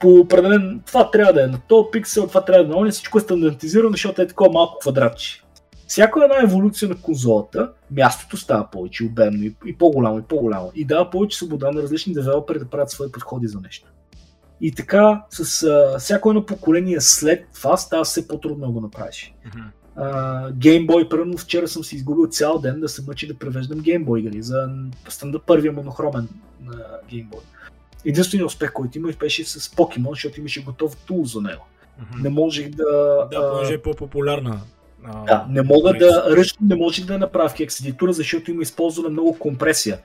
По 0.01 0.09
определен, 0.09 0.81
това 0.87 1.11
трябва 1.11 1.33
да 1.33 1.45
е 1.45 1.47
на 1.47 1.59
този 1.69 1.89
пиксел, 1.93 2.27
това 2.27 2.45
трябва 2.45 2.65
да 2.65 2.71
е 2.71 2.73
на 2.73 2.81
оня, 2.81 2.91
всичко 2.91 3.19
е 3.19 3.21
стандартизирано, 3.21 3.91
защото 3.91 4.23
е 4.23 4.27
такова 4.27 4.53
малко 4.53 4.79
квадратче. 4.79 5.43
Всяка 5.87 6.25
една 6.25 6.43
еволюция 6.43 6.89
на 6.89 6.97
конзолата, 6.97 7.73
мястото 7.91 8.37
става 8.37 8.71
повече 8.71 9.05
обемно 9.05 9.43
и, 9.43 9.57
и 9.67 9.79
по-голямо 9.79 10.19
и 10.19 10.23
по-голямо. 10.23 10.73
И 10.75 10.85
дава 10.85 11.11
повече 11.11 11.39
свобода 11.39 11.71
на 11.71 11.83
различни 11.83 12.15
девелопери 12.15 12.59
да 12.59 12.65
правят 12.65 12.91
свои 12.91 13.13
подходи 13.13 13.47
за 13.47 13.61
нещо. 13.61 13.89
И 14.61 14.73
така, 14.73 15.25
с 15.31 15.63
а, 15.63 15.99
всяко 15.99 16.31
едно 16.31 16.47
поколение 16.47 17.01
след 17.01 17.47
това 17.55 17.77
става 17.77 18.05
все 18.05 18.29
по-трудно 18.29 18.67
да 18.67 18.73
го 18.73 18.81
направиш. 18.81 19.35
Мгм. 19.47 19.63
Uh, 19.99 21.09
примерно 21.09 21.39
вчера 21.39 21.69
съм 21.69 21.85
си 21.85 21.97
изгубил 21.97 22.27
цял 22.27 22.59
ден 22.59 22.81
да 22.81 22.89
се 22.89 23.03
мъчи 23.07 23.27
да 23.27 23.35
превеждам 23.35 23.81
Game 23.81 24.05
Boy 24.05 24.19
игри 24.19 24.43
за 24.43 24.69
стандарт 25.09 25.43
първия 25.47 25.73
монохромен 25.73 26.29
на 26.65 26.75
Boy. 27.11 27.41
Единственият 28.05 28.51
успех, 28.51 28.73
който 28.73 28.99
имах, 28.99 29.19
беше 29.19 29.45
с 29.45 29.61
Pokemon, 29.61 30.11
защото 30.11 30.41
имаше 30.41 30.65
готов 30.65 30.97
тул 30.97 31.25
за 31.25 31.41
него. 31.41 31.67
Мгм. 31.99 32.23
Не 32.23 32.29
можех 32.29 32.69
да... 32.69 32.85
Да, 33.31 33.53
понеже 33.53 33.75
е 33.75 33.83
по-популярна. 33.83 34.61
а, 35.05 35.25
да, 35.25 35.47
не 35.49 35.63
мога 35.63 35.93
да 35.93 36.37
ръчно 36.37 36.67
не 36.67 36.75
можех 36.75 37.05
да 37.05 37.19
направя 37.19 37.49
в 37.49 37.55
едитора, 37.81 38.13
защото 38.13 38.51
има 38.51 38.63
използвана 38.63 39.09
много 39.09 39.39
компресия. 39.39 39.99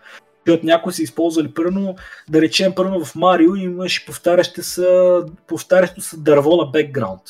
Защото 0.48 0.66
някои 0.66 0.94
са 0.94 1.04
използвали 1.04 1.54
първо, 1.54 1.96
да 2.30 2.42
речем 2.42 2.74
първо 2.76 3.06
в 3.06 3.16
Марио 3.16 3.56
имаш 3.56 4.06
повтарящо 4.06 4.64
се, 4.64 5.20
повтарящо 5.48 6.02
се 6.02 6.18
дърво 6.18 6.58
на 6.58 6.66
бекграунд. 6.66 7.22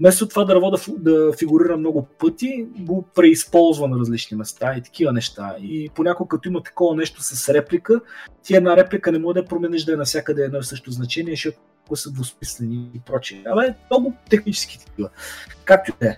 Вместо 0.00 0.28
това 0.28 0.44
дърво 0.44 0.70
да, 0.70 0.78
да 0.98 1.32
фигурира 1.38 1.76
много 1.76 2.06
пъти, 2.18 2.66
го 2.78 3.04
преизползва 3.14 3.88
на 3.88 3.98
различни 3.98 4.36
места 4.36 4.74
и 4.76 4.82
такива 4.82 5.12
неща. 5.12 5.56
И 5.60 5.90
понякога 5.94 6.28
като 6.28 6.48
има 6.48 6.62
такова 6.62 6.96
нещо 6.96 7.22
с 7.22 7.48
реплика, 7.48 8.00
ти 8.42 8.56
една 8.56 8.76
реплика 8.76 9.12
не 9.12 9.18
може 9.18 9.34
да 9.34 9.44
промениш 9.44 9.84
да 9.84 9.92
е 9.92 9.96
навсякъде 9.96 10.42
едно 10.42 10.58
и 10.58 10.64
също 10.64 10.90
значение, 10.90 11.32
защото 11.32 11.58
са 11.94 12.10
двусмислени 12.10 12.90
и 12.94 13.00
прочее. 13.00 13.42
Абе, 13.46 13.74
много 13.90 14.14
технически 14.30 14.78
такива. 14.86 15.08
Както 15.64 15.90
и 15.90 15.94
да 16.00 16.08
е. 16.08 16.16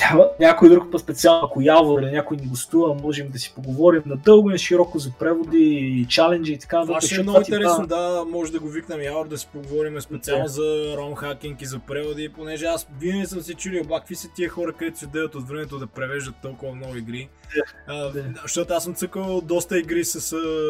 Няма, 0.00 0.26
някой 0.40 0.68
друг 0.68 0.90
по 0.90 0.98
специално, 0.98 1.46
ако 1.46 1.60
Явор 1.60 2.02
или 2.02 2.10
някой 2.10 2.36
ни 2.36 2.46
гостува, 2.46 2.94
можем 2.94 3.28
да 3.28 3.38
си 3.38 3.52
поговорим 3.54 4.02
надълго 4.06 4.50
и 4.50 4.58
широко 4.58 4.98
за 4.98 5.10
преводи 5.18 5.58
и 6.00 6.06
чаленджи 6.06 6.52
и 6.52 6.58
така 6.58 6.78
нататък. 6.78 7.00
Това 7.00 7.06
ще 7.06 7.20
е 7.20 7.22
много 7.22 7.38
интересно, 7.38 7.86
да, 7.86 8.24
може 8.30 8.52
да 8.52 8.60
го 8.60 8.68
викнем 8.68 9.02
Явор 9.02 9.28
да 9.28 9.38
си 9.38 9.48
поговорим 9.52 10.00
специално 10.00 10.44
yeah. 10.44 10.46
за 10.46 10.96
ром 10.96 11.14
хакинг 11.14 11.62
и 11.62 11.66
за 11.66 11.78
преводи, 11.78 12.28
понеже 12.28 12.66
аз 12.66 12.88
винаги 13.00 13.26
съм 13.26 13.40
се 13.40 13.54
чудил, 13.54 13.84
ба, 13.84 13.98
какви 13.98 14.14
са 14.14 14.28
тия 14.34 14.48
хора, 14.48 14.72
където 14.72 14.98
се 14.98 15.06
дадат 15.06 15.34
от 15.34 15.48
времето 15.48 15.78
да 15.78 15.86
превеждат 15.86 16.34
толкова 16.42 16.74
много 16.74 16.96
игри. 16.96 17.28
Yeah. 17.56 17.72
А, 17.86 18.12
yeah. 18.12 18.42
Защото 18.42 18.74
аз 18.74 18.84
съм 18.84 18.94
цъкал 18.94 19.40
доста 19.40 19.78
игри 19.78 20.04
с, 20.04 20.20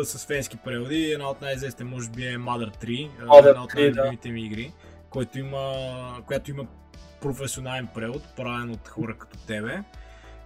с, 0.04 0.26
фенски 0.26 0.56
преводи, 0.56 1.10
една 1.12 1.30
от 1.30 1.40
най-известните 1.40 1.84
може 1.84 2.10
би 2.10 2.26
е 2.26 2.38
Mother 2.38 2.84
3, 2.84 3.08
Mother 3.26 3.48
една 3.48 3.64
от 3.64 3.74
най-любимите 3.74 4.28
да. 4.28 4.34
ми 4.34 4.46
игри, 4.46 4.72
има, 5.38 5.74
която 6.26 6.50
има 6.50 6.66
професионален 7.22 7.88
превод, 7.94 8.22
правен 8.36 8.70
от 8.70 8.88
хора 8.88 9.16
като 9.18 9.38
тебе. 9.46 9.82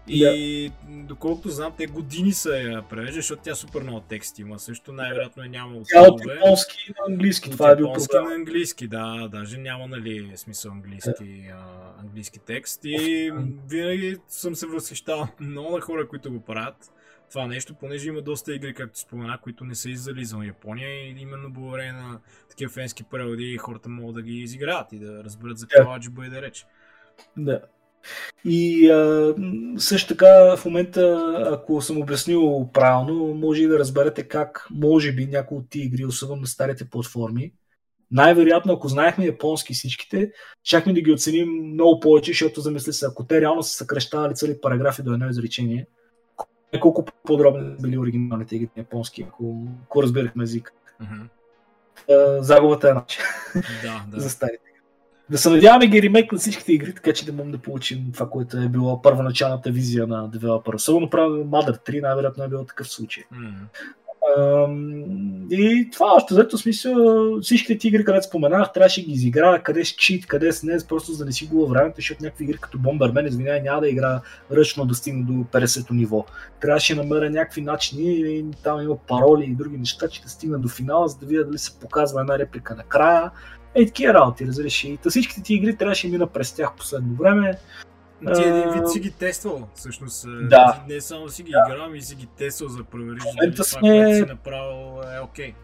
И 0.09 0.23
yeah. 0.23 0.73
доколкото 0.89 1.49
знам, 1.49 1.73
те 1.79 1.87
години 1.87 2.33
са 2.33 2.57
я 2.57 2.83
превежда, 2.83 3.15
защото 3.15 3.43
тя 3.43 3.55
супер 3.55 3.83
много 3.83 4.01
текст 4.01 4.39
има. 4.39 4.59
Също 4.59 4.93
най-вероятно 4.93 5.43
е 5.43 5.49
няма 5.49 5.77
Тя 5.89 6.03
от 6.03 6.21
японски 6.27 6.93
на 6.99 7.13
английски, 7.13 7.51
това 7.51 7.71
е 7.71 7.77
бил 7.77 7.93
проблем. 7.93 8.25
на 8.25 8.35
английски, 8.35 8.89
да, 8.89 9.29
даже 9.33 9.59
няма 9.59 9.87
нали, 9.87 10.33
смисъл 10.37 10.73
английски, 10.73 11.11
yeah. 11.21 11.53
а, 11.53 12.01
английски 12.01 12.39
текст. 12.39 12.81
И 12.85 13.33
винаги 13.69 14.17
съм 14.29 14.57
се 14.57 14.67
възхищавал 14.67 15.29
много 15.41 15.75
на 15.75 15.81
хора, 15.81 16.09
които 16.09 16.33
го 16.33 16.41
правят 16.41 16.93
това 17.31 17.47
нещо, 17.47 17.75
понеже 17.75 18.09
има 18.09 18.23
доста 18.23 18.55
игри, 18.55 18.75
както 18.75 18.99
спомена, 18.99 19.39
които 19.43 19.65
не 19.65 19.75
са 19.75 19.91
издали 19.91 20.25
за 20.25 20.37
Япония 20.45 21.09
и 21.09 21.21
именно 21.21 21.53
благодарение 21.53 21.93
на 21.93 22.21
такива 22.51 22.73
фенски 22.73 23.05
преводи 23.05 23.57
хората 23.57 23.89
могат 23.89 24.15
да 24.15 24.23
ги 24.23 24.39
изиграят 24.39 24.93
и 24.93 24.99
да 24.99 25.25
разберат 25.25 25.59
за 25.59 25.67
какво 25.67 25.91
yeah. 25.91 26.11
бъде 26.11 26.31
да 26.31 26.43
реч. 26.43 26.67
Да. 27.37 27.61
И 28.45 28.91
а, 28.91 29.35
също 29.79 30.09
така 30.09 30.57
в 30.57 30.65
момента, 30.65 31.33
ако 31.53 31.83
съм 31.83 31.99
обяснил 31.99 32.71
правилно, 32.73 33.35
може 33.35 33.63
и 33.63 33.67
да 33.67 33.79
разберете 33.79 34.29
как 34.29 34.67
може 34.71 35.13
би 35.13 35.27
някои 35.27 35.59
от 35.59 35.71
тия 35.71 35.85
игри, 35.85 36.05
особено 36.05 36.41
на 36.41 36.47
старите 36.47 36.91
платформи, 36.91 37.53
най-вероятно, 38.11 38.73
ако 38.73 38.89
знаехме 38.89 39.27
японски 39.27 39.75
всичките, 39.75 40.31
чакме 40.63 40.93
да 40.93 41.01
ги 41.01 41.13
оценим 41.13 41.49
много 41.49 42.01
повече, 42.01 42.31
защото 42.31 42.61
замисли 42.61 42.93
се, 42.93 43.07
ако 43.07 43.27
те 43.27 43.41
реално 43.41 43.63
са 43.63 43.77
съкрещавали 43.77 44.35
цели 44.35 44.61
параграфи 44.63 45.03
до 45.03 45.13
едно 45.13 45.29
изречение, 45.29 45.87
колко 46.81 47.05
подробни 47.25 47.77
били 47.83 47.99
оригиналните 47.99 48.57
игри 48.57 48.69
на 48.77 48.81
японски, 48.81 49.27
ако, 49.29 49.67
ако 49.85 50.03
разбирахме 50.03 50.45
език. 50.45 50.73
Mm-hmm. 51.03 52.41
загубата 52.41 52.91
е 52.91 52.93
начин 52.93 53.23
да, 53.83 54.05
да. 54.09 54.21
за 54.21 54.31
старите. 54.31 54.61
Да 55.31 55.39
се 55.39 55.51
надяваме 55.51 55.87
ги 55.87 56.03
ремейк 56.03 56.33
на 56.33 56.39
всичките 56.39 56.73
игри, 56.73 56.95
така 56.95 57.13
че 57.13 57.27
да 57.27 57.33
можем 57.33 57.53
да 57.53 57.59
получим 57.59 58.11
това, 58.13 58.31
което 58.31 58.57
е 58.59 58.69
било 58.69 59.03
първоначалната 59.03 59.71
визия 59.71 60.07
на 60.07 60.29
девелопера. 60.29 60.77
Особено 60.77 61.11
правя 61.11 61.45
Mother 61.45 61.89
3, 61.89 62.03
най-вероятно 62.03 62.45
е 62.45 62.49
било 62.49 62.65
такъв 62.65 62.89
случай. 62.89 63.25
Mm-hmm. 63.33 63.55
И 65.51 65.89
това 65.93 66.07
още 66.15 66.35
взето 66.35 66.59
смисъл, 66.59 66.95
всичките 67.41 67.79
ти 67.79 67.89
игри, 67.89 68.05
където 68.05 68.27
споменах, 68.27 68.73
трябваше 68.73 69.01
да 69.01 69.07
ги 69.07 69.13
изиграя, 69.13 69.63
къде 69.63 69.85
с 69.85 69.89
чит, 69.89 70.27
къде 70.27 70.53
с 70.53 70.63
не, 70.63 70.79
просто 70.89 71.13
за 71.13 71.19
да 71.19 71.25
не 71.25 71.33
си 71.33 71.47
губа 71.47 71.67
времето, 71.67 71.97
защото 71.97 72.25
някакви 72.25 72.45
игри 72.45 72.59
като 72.59 72.79
Bomberman, 72.79 73.29
извинявай, 73.29 73.63
няма 73.63 73.81
да 73.81 73.89
игра 73.89 74.21
ръчно 74.53 74.87
да 74.87 74.95
стигне 74.95 75.23
до 75.23 75.33
50-то 75.33 75.95
ниво. 75.95 76.25
Трябваше 76.61 76.95
да 76.95 77.03
намеря 77.03 77.31
някакви 77.31 77.61
начини, 77.61 78.45
там 78.63 78.83
има 78.83 78.97
пароли 78.97 79.45
и 79.45 79.55
други 79.55 79.79
неща, 79.79 80.09
че 80.09 80.23
да 80.23 80.29
стигна 80.29 80.59
до 80.59 80.69
финала, 80.69 81.09
за 81.09 81.19
да 81.19 81.27
видя 81.27 81.45
дали 81.45 81.59
се 81.59 81.81
показва 81.81 82.21
една 82.21 82.39
реплика 82.39 82.75
накрая. 82.75 83.31
Ей, 83.75 83.87
такива 83.87 84.15
работи, 84.15 84.47
разреши. 84.47 84.99
Та 85.03 85.11
всичките 85.11 85.43
ти 85.43 85.55
игри 85.55 85.77
трябваше 85.77 86.07
да 86.07 86.13
мина 86.13 86.27
през 86.27 86.53
тях 86.53 86.77
последно 86.77 87.15
време. 87.15 87.59
Ти 88.21 88.43
един 88.43 88.71
вид 88.71 88.91
си 88.91 89.01
ги 89.01 89.11
тествал, 89.11 89.69
всъщност. 89.75 90.27
Да. 90.49 90.85
Не 90.89 91.01
само 91.01 91.29
си 91.29 91.43
ги 91.43 91.51
да. 91.51 91.65
играл, 91.69 91.95
и 91.95 92.03
си 92.03 92.15
ги 92.15 92.27
тествал 92.27 92.69
за 92.69 92.85
провериш, 92.85 93.23
дали 93.41 93.53
това, 93.53 93.65
сме... 93.65 93.81
което 93.81 94.15
си 94.15 94.23
направил 94.23 95.03
е 95.17 95.21
окей. 95.21 95.53
Okay. 95.53 95.55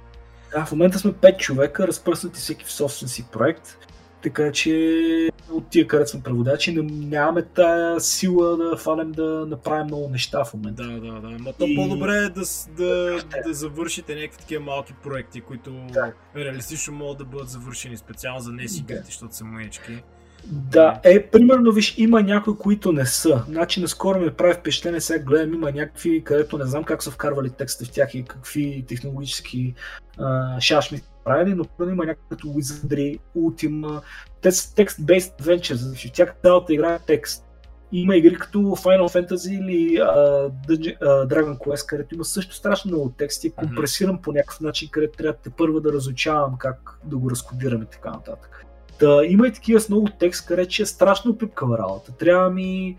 Да, 0.54 0.64
в 0.64 0.72
момента 0.72 0.98
сме 0.98 1.12
5 1.12 1.36
човека, 1.36 1.86
разпръснати 1.86 2.40
всеки 2.40 2.64
в 2.64 2.72
собствен 2.72 3.08
си 3.08 3.26
проект. 3.32 3.78
Така 4.22 4.52
че 4.52 5.30
от 5.50 5.68
тия, 5.68 5.86
където 5.86 6.10
сме 6.10 6.22
преводачи, 6.22 6.82
нямаме 6.82 7.42
тая 7.42 8.00
сила 8.00 8.56
да 8.56 8.76
фанем 8.76 9.12
да 9.12 9.46
направим 9.48 9.86
много 9.86 10.08
неща 10.08 10.44
в 10.44 10.54
момента. 10.54 10.82
Да, 10.82 11.00
да, 11.00 11.20
да. 11.20 11.28
Но 11.28 11.52
то 11.52 11.66
и... 11.66 11.76
по-добре 11.76 12.16
е 12.16 12.28
да, 12.28 12.42
да, 12.68 13.18
да 13.46 13.54
завършите 13.54 14.14
някакви 14.14 14.38
такива 14.38 14.64
малки 14.64 14.94
проекти, 15.02 15.40
които 15.40 15.70
да. 15.92 16.12
реалистично 16.36 16.94
могат 16.94 17.18
да 17.18 17.24
бъдат 17.24 17.48
завършени 17.48 17.96
специално 17.96 18.40
за 18.40 18.52
не 18.52 18.68
си 18.68 18.82
да. 18.82 19.02
защото 19.04 19.36
са 19.36 19.44
мънички. 19.44 20.02
Да, 20.46 21.00
е, 21.05 21.26
примерно, 21.26 21.72
виж, 21.72 21.94
има 21.98 22.22
някои, 22.22 22.57
които 22.57 22.92
не 22.92 23.07
са. 23.07 23.44
Значи, 23.48 23.81
наскоро 23.81 24.20
ми 24.20 24.31
прави 24.31 24.55
впечатление, 24.55 25.00
сега 25.00 25.24
гледам, 25.24 25.55
има 25.55 25.72
някакви, 25.72 26.24
където 26.24 26.59
не 26.59 26.66
знам 26.66 26.85
как 26.85 27.02
са 27.02 27.11
вкарвали 27.11 27.50
текста 27.50 27.85
в 27.85 27.90
тях 27.90 28.14
и 28.14 28.24
какви 28.24 28.85
технологически 28.88 29.74
а, 30.18 30.61
шашми 30.61 31.00
правили, 31.24 31.55
но 31.55 31.64
примерно 31.64 31.94
има 31.94 32.07
някакви 32.07 32.28
като 32.31 32.48
Wizardry, 32.48 33.18
Ultima, 33.37 34.00
text-based 34.42 35.40
adventures, 35.40 36.09
в 36.09 36.12
тях 36.12 36.35
цялата 36.42 36.74
игра 36.74 36.94
е 36.94 36.98
текст. 37.07 37.44
Има 37.92 38.16
игри 38.16 38.35
като 38.35 38.59
Final 38.59 39.09
Fantasy 39.09 39.61
или 39.61 39.98
uh, 39.98 40.98
Dragon 41.02 41.59
Quest, 41.59 41.87
където 41.87 42.14
има 42.14 42.24
също 42.24 42.55
страшно 42.55 42.88
много 42.88 43.11
тексти, 43.11 43.50
компресирам 43.50 44.18
mm-hmm. 44.18 44.22
по 44.22 44.33
някакъв 44.33 44.61
начин, 44.61 44.88
където 44.92 45.16
трябва 45.16 45.33
да 45.33 45.38
те 45.38 45.50
първа 45.50 45.81
да 45.81 45.92
разучавам 45.92 46.57
как 46.59 46.98
да 47.05 47.16
го 47.16 47.31
разкодираме 47.31 47.85
и 47.85 47.92
така 47.92 48.11
нататък. 48.11 48.66
Та, 49.02 49.24
има 49.24 49.46
и 49.46 49.52
такива 49.52 49.80
с 49.80 49.88
много 49.88 50.08
текст, 50.18 50.46
където 50.46 50.70
че 50.70 50.82
е 50.82 50.86
страшно 50.86 51.38
пипкава 51.38 51.78
работа. 51.78 52.12
Трябва 52.12 52.50
ми 52.50 52.96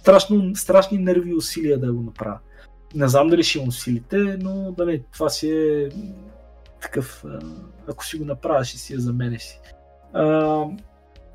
страшно, 0.00 0.56
страшни 0.56 0.98
нерви 0.98 1.30
и 1.30 1.34
усилия 1.34 1.78
да 1.78 1.92
го 1.92 2.02
направя. 2.02 2.38
Не 2.94 3.08
знам 3.08 3.28
дали 3.28 3.42
ще 3.42 3.58
имам 3.58 3.72
силите, 3.72 4.16
но 4.16 4.72
да 4.72 4.86
не, 4.86 4.98
това 5.12 5.28
си 5.28 5.50
е 5.50 5.88
такъв, 6.80 7.24
ако 7.88 8.04
си 8.04 8.16
го 8.16 8.24
направя, 8.24 8.64
ще 8.64 8.78
си 8.78 8.94
е 8.94 8.98
за 8.98 9.12
мене 9.12 9.38
си. 9.38 9.60
А, 10.12 10.24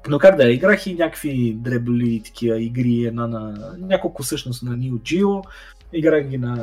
но 0.10 0.20
как 0.20 0.36
да 0.36 0.48
е, 0.48 0.52
играх 0.52 0.88
и 0.88 0.96
някакви 0.96 1.54
дребли 1.54 2.22
такива 2.26 2.62
игри, 2.62 3.06
една 3.06 3.28
на 3.28 3.74
няколко 3.78 4.24
всъщност 4.24 4.64
на 4.64 4.72
Neo 4.72 4.94
Geo, 4.94 5.44
играх 5.94 6.28
ги 6.28 6.38
на, 6.38 6.56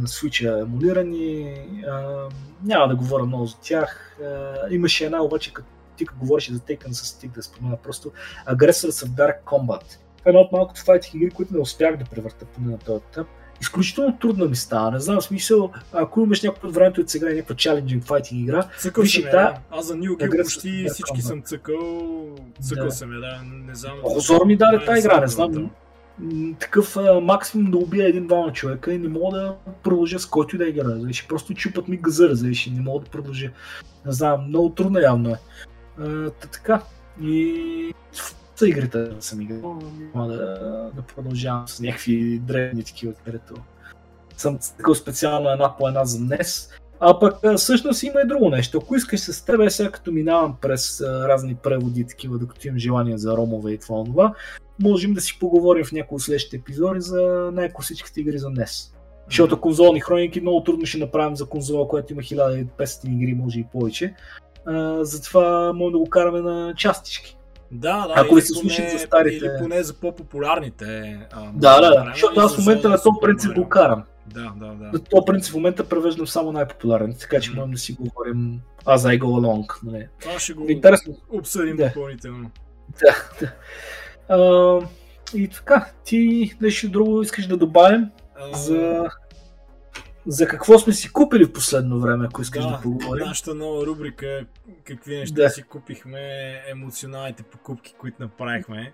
на 0.00 0.06
Switch 0.06 0.62
емулирани, 0.62 1.54
а, 1.88 2.28
няма 2.64 2.88
да 2.88 2.96
говоря 2.96 3.24
много 3.24 3.46
за 3.46 3.56
тях. 3.62 4.18
А, 4.22 4.54
имаше 4.70 5.04
една 5.04 5.22
обаче 5.22 5.52
като 5.52 5.68
ти 5.96 6.04
говориш 6.04 6.50
за 6.50 6.58
Taken 6.58 6.92
с 6.92 7.06
стик 7.06 7.30
да 7.30 7.42
спомена 7.42 7.76
просто 7.76 8.12
Aggressors 8.48 9.06
в 9.06 9.10
Dark 9.10 9.42
Combat. 9.44 9.98
Това 10.18 10.26
е 10.26 10.28
една 10.28 10.40
от 10.40 10.52
малкото 10.52 10.84
файтинг 10.84 11.14
игри, 11.14 11.30
които 11.30 11.54
не 11.54 11.60
успях 11.60 11.96
да 11.96 12.04
превърта 12.04 12.44
поне 12.44 12.70
на 12.70 12.78
този 12.78 13.02
етап. 13.10 13.26
Изключително 13.60 14.18
трудно 14.18 14.48
ми 14.48 14.56
става. 14.56 14.90
Не 14.90 15.00
знам, 15.00 15.20
смисъл, 15.20 15.70
ако 15.92 16.20
имаш 16.20 16.44
от 16.44 16.74
времето 16.74 17.02
да 17.02 17.08
се 17.08 17.16
играе 17.16 17.34
някаква 17.34 17.54
challenging 17.54 18.02
fighting 18.02 18.42
игра, 18.42 18.68
цъкал 18.78 19.06
съм 19.06 19.22
да. 19.22 19.58
Аз 19.70 19.86
за 19.86 19.94
New 19.94 20.10
Game 20.10 20.42
почти 20.42 20.86
всички 20.88 21.22
съм 21.22 21.42
цъкал, 21.42 21.78
цъкал 22.62 22.84
да. 22.84 22.90
съм 22.90 23.12
я, 23.12 23.20
да, 23.20 23.42
не 23.66 23.74
знам. 23.74 23.92
Озор 24.04 24.46
ми 24.46 24.56
даде 24.56 24.84
тази 24.84 25.00
игра, 25.00 25.20
не 25.20 25.26
знам. 25.26 25.70
Такъв 26.60 26.96
а, 26.96 27.20
максимум 27.20 27.70
да 27.70 27.78
убия 27.78 28.08
един-двама 28.08 28.52
човека 28.52 28.92
и 28.92 28.98
не 28.98 29.08
мога 29.08 29.38
да 29.38 29.54
продължа 29.82 30.18
с 30.18 30.26
който 30.26 30.56
и 30.56 30.58
да 30.58 30.68
игра. 30.68 30.84
Зависи, 30.84 31.26
просто 31.28 31.54
чупат 31.54 31.88
ми 31.88 31.96
газъра, 31.96 32.34
зависи, 32.34 32.70
не 32.70 32.80
мога 32.80 33.04
да 33.04 33.10
продължа. 33.10 33.50
Не 34.06 34.12
знам, 34.12 34.48
много 34.48 34.70
трудно 34.70 34.98
явно 34.98 35.30
е. 35.30 35.38
Та, 35.96 36.30
така. 36.30 36.82
И 37.22 37.94
са 38.56 38.68
игрите 38.68 38.98
да 38.98 39.22
съм 39.22 39.40
играл. 39.40 39.78
Няма 40.14 40.28
да, 40.28 40.36
да 40.94 41.02
продължавам 41.02 41.68
с 41.68 41.80
някакви 41.80 42.38
древни 42.38 42.84
такива, 42.84 43.12
където 43.24 43.54
съм 44.36 44.58
такъв 44.76 44.98
специално 44.98 45.50
една 45.50 45.76
по 45.76 45.88
една 45.88 46.04
за 46.04 46.18
днес. 46.18 46.70
А 47.00 47.18
пък 47.18 47.56
всъщност 47.56 48.02
има 48.02 48.20
и 48.20 48.28
друго 48.28 48.50
нещо. 48.50 48.78
Ако 48.82 48.96
искаш 48.96 49.20
с 49.20 49.44
тебе, 49.44 49.70
сега 49.70 49.90
като 49.90 50.12
минавам 50.12 50.56
през 50.60 51.00
разни 51.00 51.54
преводи, 51.54 52.06
такива, 52.06 52.38
докато 52.38 52.68
имам 52.68 52.78
желание 52.78 53.18
за 53.18 53.36
ромове 53.36 53.72
и 53.72 53.78
това, 53.78 54.04
това 54.04 54.34
можем 54.82 55.14
да 55.14 55.20
си 55.20 55.38
поговорим 55.40 55.84
в 55.84 55.92
някои 55.92 56.16
от 56.16 56.22
следващите 56.22 56.56
епизоди 56.56 57.00
за 57.00 57.50
някои 57.52 57.82
всичките 57.82 58.20
игри 58.20 58.38
за 58.38 58.50
днес. 58.50 58.94
Защото 59.28 59.60
конзолни 59.60 60.00
хроники 60.00 60.40
много 60.40 60.64
трудно 60.64 60.86
ще 60.86 60.98
направим 60.98 61.36
за 61.36 61.46
конзола, 61.46 61.88
която 61.88 62.12
има 62.12 62.22
1500 62.22 63.06
игри, 63.06 63.34
може 63.34 63.60
и 63.60 63.66
повече 63.72 64.14
затова 65.00 65.72
може 65.72 65.92
да 65.92 65.98
го 65.98 66.10
караме 66.10 66.40
на 66.40 66.74
частички. 66.76 67.36
Да, 67.70 68.06
да. 68.06 68.14
Ако 68.16 68.34
ви 68.34 68.40
се 68.40 68.54
слушат 68.54 68.90
за 68.90 68.98
старите. 68.98 69.36
Или 69.36 69.50
поне 69.58 69.82
за 69.82 69.94
по-популярните. 69.94 71.18
А, 71.32 71.50
да, 71.54 71.80
да, 71.80 71.90
да. 71.90 72.10
Защото 72.12 72.40
аз 72.40 72.56
в 72.56 72.58
момента 72.58 72.88
на 72.88 73.02
този 73.02 73.16
принцип 73.22 73.54
го 73.54 73.68
карам. 73.68 74.02
Да, 74.26 74.52
да, 74.56 74.66
да. 74.66 74.84
На 74.84 74.98
този 74.98 75.24
принцип 75.26 75.52
в 75.52 75.54
момента 75.54 75.88
превеждам 75.88 76.26
само 76.26 76.52
най-популярните, 76.52 77.18
така 77.18 77.40
че 77.40 77.50
можем 77.50 77.70
да 77.70 77.78
си 77.78 77.92
говорим 77.92 78.60
as 78.84 78.96
I 78.96 79.18
go 79.18 79.24
along. 79.24 79.78
Нали. 79.84 80.08
Това 80.20 80.38
ще 80.38 80.52
го 80.52 80.66
Интересно. 80.68 81.16
обсъдим 81.30 81.76
да. 81.76 81.86
допълнително. 81.86 82.50
Да, 83.00 83.14
да. 83.40 83.52
А, 84.28 84.80
и 85.34 85.48
така, 85.48 85.88
ти 86.04 86.52
нещо 86.60 86.88
друго 86.88 87.22
искаш 87.22 87.46
да 87.46 87.56
добавим 87.56 88.10
а... 88.36 88.56
за 88.56 89.08
за 90.26 90.48
какво 90.48 90.78
сме 90.78 90.92
си 90.92 91.12
купили 91.12 91.44
в 91.44 91.52
последно 91.52 92.00
време, 92.00 92.26
ако 92.28 92.42
искаш 92.42 92.64
да, 92.64 92.70
да 92.70 92.80
поговорим. 92.80 93.26
Нашата 93.26 93.54
нова 93.54 93.86
рубрика, 93.86 94.46
какви 94.84 95.16
неща 95.16 95.42
да. 95.42 95.50
си 95.50 95.62
купихме, 95.62 96.52
емоционалните 96.68 97.42
покупки, 97.42 97.94
които 97.98 98.22
направихме. 98.22 98.92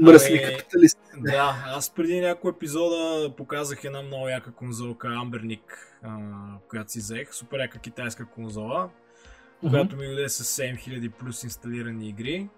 Мръсни 0.00 0.38
ами, 0.44 0.52
капиталисти. 0.52 1.00
Да, 1.16 1.64
аз 1.66 1.90
преди 1.90 2.20
няколко 2.20 2.48
епизода 2.48 3.32
показах 3.36 3.84
една 3.84 4.02
много 4.02 4.28
яка 4.28 4.52
конзолка 4.52 5.08
Амберник, 5.08 5.96
която 6.68 6.92
си 6.92 6.98
взех. 6.98 7.34
Супер 7.34 7.58
яка 7.58 7.78
китайска 7.78 8.26
конзола, 8.26 8.90
която 9.60 9.96
ми 9.96 10.06
даде 10.06 10.28
с 10.28 10.62
7000 10.62 11.10
плюс 11.10 11.42
инсталирани 11.44 12.08
игри. 12.08 12.48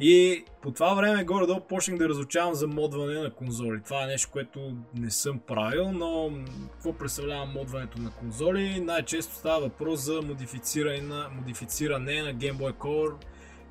И 0.00 0.44
по 0.62 0.70
това 0.70 0.94
време 0.94 1.24
горе-долу 1.24 1.60
почнах 1.60 1.98
да 1.98 2.08
разучавам 2.08 2.54
за 2.54 2.66
модване 2.66 3.20
на 3.20 3.30
конзоли. 3.30 3.80
Това 3.84 4.04
е 4.04 4.06
нещо, 4.06 4.30
което 4.32 4.76
не 4.94 5.10
съм 5.10 5.38
правил, 5.38 5.92
но 5.92 6.30
какво 6.72 6.92
представлява 6.92 7.46
модването 7.46 8.00
на 8.00 8.10
конзоли? 8.10 8.80
Най-често 8.80 9.34
става 9.34 9.60
въпрос 9.60 10.00
за 10.00 10.22
модифициране 10.22 11.00
на, 11.00 11.28
модифициране 11.28 12.22
на 12.22 12.34
Game 12.34 12.56
Boy 12.56 12.72
Color 12.72 13.14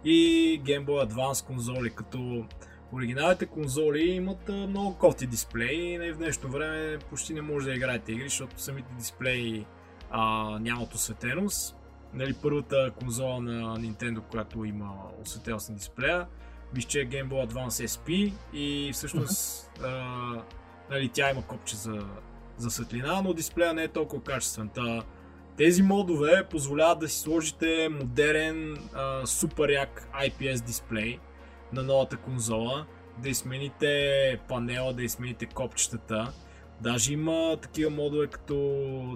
и 0.05 0.61
Game 0.63 0.85
Boy 0.85 1.09
Advance 1.09 1.47
конзоли, 1.47 1.89
като 1.89 2.45
оригиналните 2.93 3.45
конзоли 3.45 4.01
имат 4.01 4.49
много 4.49 4.97
кофти 4.97 5.27
дисплеи 5.27 5.93
и 5.93 6.11
в 6.11 6.17
днешно 6.17 6.49
време 6.49 6.97
почти 7.09 7.33
не 7.33 7.41
може 7.41 7.65
да 7.65 7.75
играете 7.75 8.11
игри, 8.11 8.29
защото 8.29 8.61
самите 8.61 8.93
дисплеи 8.97 9.65
а, 10.09 10.59
нямат 10.59 10.93
осветеност 10.93 11.78
нали, 12.13 12.33
първата 12.41 12.91
конзола 12.99 13.41
на 13.41 13.79
Nintendo, 13.79 14.21
която 14.21 14.65
има 14.65 14.91
осветелост 15.21 15.69
на 15.69 15.75
дисплея. 15.75 16.27
Виж, 16.73 16.85
че 16.85 17.01
е 17.01 17.09
Game 17.09 17.27
Boy 17.27 17.47
Advance 17.49 17.85
SP 17.93 18.33
и 18.53 18.91
всъщност 18.93 19.69
uh-huh. 19.77 19.85
а, 19.85 20.43
нали, 20.89 21.09
тя 21.09 21.31
има 21.31 21.41
копче 21.41 21.75
за, 21.75 21.99
за 22.57 22.69
светлина, 22.69 23.21
но 23.21 23.33
дисплея 23.33 23.73
не 23.73 23.83
е 23.83 23.87
толкова 23.87 24.23
качествен. 24.23 24.69
Та, 24.69 25.03
тези 25.57 25.83
модове 25.83 26.47
позволяват 26.49 26.99
да 26.99 27.09
си 27.09 27.19
сложите 27.19 27.89
модерен, 27.89 28.77
а, 28.93 29.25
супер 29.25 29.69
як 29.69 30.07
IPS 30.23 30.65
дисплей 30.65 31.19
на 31.73 31.83
новата 31.83 32.17
конзола, 32.17 32.85
да 33.17 33.29
измените 33.29 34.39
панела, 34.47 34.93
да 34.93 35.03
измените 35.03 35.45
копчетата 35.45 36.33
Даже 36.81 37.13
има 37.13 37.57
такива 37.61 37.89
модове, 37.89 38.27
като 38.27 38.55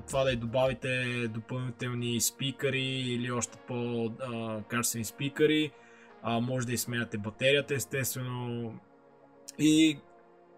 това 0.08 0.24
да 0.24 0.32
й 0.32 0.36
добавите 0.36 1.06
допълнителни 1.28 2.22
спикъри 2.22 2.86
или 2.86 3.32
още 3.32 3.58
по-качествени 3.68 5.06
спикъри. 5.06 5.72
А, 6.22 6.40
може 6.40 6.68
да 6.68 6.74
изсменяте 6.74 7.18
батерията, 7.18 7.76
естествено. 7.76 8.74
И, 9.60 9.98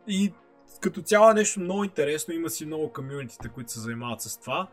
и 0.08 0.34
като 0.82 1.02
цяло 1.02 1.32
е 1.32 1.34
нещо 1.34 1.60
много 1.60 1.84
интересно. 1.84 2.34
Има 2.34 2.50
си 2.50 2.66
много 2.66 2.94
комьюнитите, 2.94 3.50
които 3.50 3.72
се 3.72 3.80
занимават 3.80 4.22
с 4.22 4.40
това. 4.40 4.68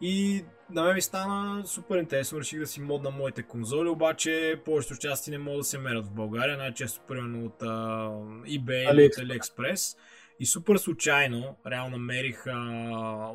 И 0.00 0.44
на 0.70 0.82
мен 0.82 0.94
ми 0.94 1.02
стана 1.02 1.66
супер 1.66 1.98
интересно. 1.98 2.40
Реших 2.40 2.58
да 2.58 2.66
си 2.66 2.80
модна 2.80 3.10
моите 3.10 3.42
конзоли, 3.42 3.88
обаче 3.88 4.60
повечето 4.64 4.96
части 4.96 5.30
не 5.30 5.38
могат 5.38 5.60
да 5.60 5.64
се 5.64 5.78
мерят 5.78 6.06
в 6.06 6.12
България. 6.12 6.58
Най-често 6.58 7.00
примерно 7.08 7.46
от 7.46 7.60
uh, 7.60 8.60
eBay 8.60 8.92
или 8.92 9.06
от 9.06 9.12
AliExpress. 9.12 9.96
И 10.42 10.46
супер 10.46 10.76
случайно, 10.76 11.56
реално 11.66 11.96
намерих 11.96 12.46
а, 12.46 12.58